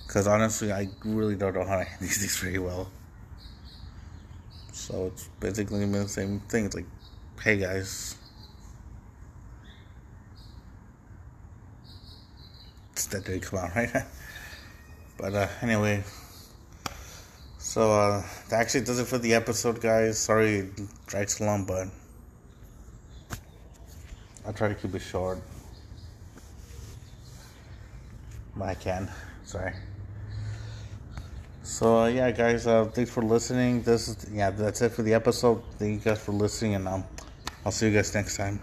Because 0.05 0.27
honestly, 0.27 0.73
I 0.73 0.89
really 1.05 1.37
don't 1.37 1.53
know 1.53 1.63
how 1.63 1.77
to 1.77 1.83
handle 1.85 2.01
these 2.01 2.17
things 2.17 2.37
very 2.37 2.59
well. 2.59 2.91
So 4.81 5.05
it's 5.05 5.29
basically 5.39 5.81
been 5.81 5.91
the 5.91 6.07
same 6.07 6.39
thing. 6.49 6.65
It's 6.65 6.73
like, 6.73 6.87
hey 7.39 7.57
guys, 7.57 8.15
it's 12.91 13.05
that 13.05 13.23
day 13.23 13.39
come 13.39 13.59
out, 13.59 13.75
right? 13.75 13.91
But 15.19 15.35
uh, 15.35 15.47
anyway, 15.61 16.03
so 17.59 17.91
uh, 17.91 18.23
that 18.49 18.59
actually 18.59 18.81
does 18.81 18.97
it 18.97 19.05
for 19.05 19.19
the 19.19 19.35
episode, 19.35 19.79
guys. 19.79 20.17
Sorry 20.17 20.55
it 20.61 20.81
drags 21.05 21.39
long, 21.39 21.63
but 21.65 21.87
I'll 24.47 24.53
try 24.53 24.67
to 24.67 24.73
keep 24.73 24.95
it 24.95 24.99
short. 24.99 25.37
But 28.55 28.69
I 28.69 28.73
can. 28.73 29.11
Sorry. 29.43 29.73
So 31.71 32.01
uh, 32.01 32.07
yeah, 32.07 32.31
guys, 32.31 32.67
uh, 32.67 32.83
thanks 32.83 33.11
for 33.11 33.23
listening. 33.23 33.81
This 33.81 34.09
is 34.09 34.17
yeah, 34.29 34.49
that's 34.49 34.81
it 34.81 34.91
for 34.91 35.03
the 35.03 35.13
episode. 35.13 35.63
Thank 35.79 35.93
you 35.93 36.11
guys 36.11 36.19
for 36.21 36.33
listening, 36.33 36.75
and 36.75 36.85
um, 36.85 37.05
I'll 37.65 37.71
see 37.71 37.87
you 37.87 37.93
guys 37.93 38.13
next 38.13 38.35
time. 38.35 38.59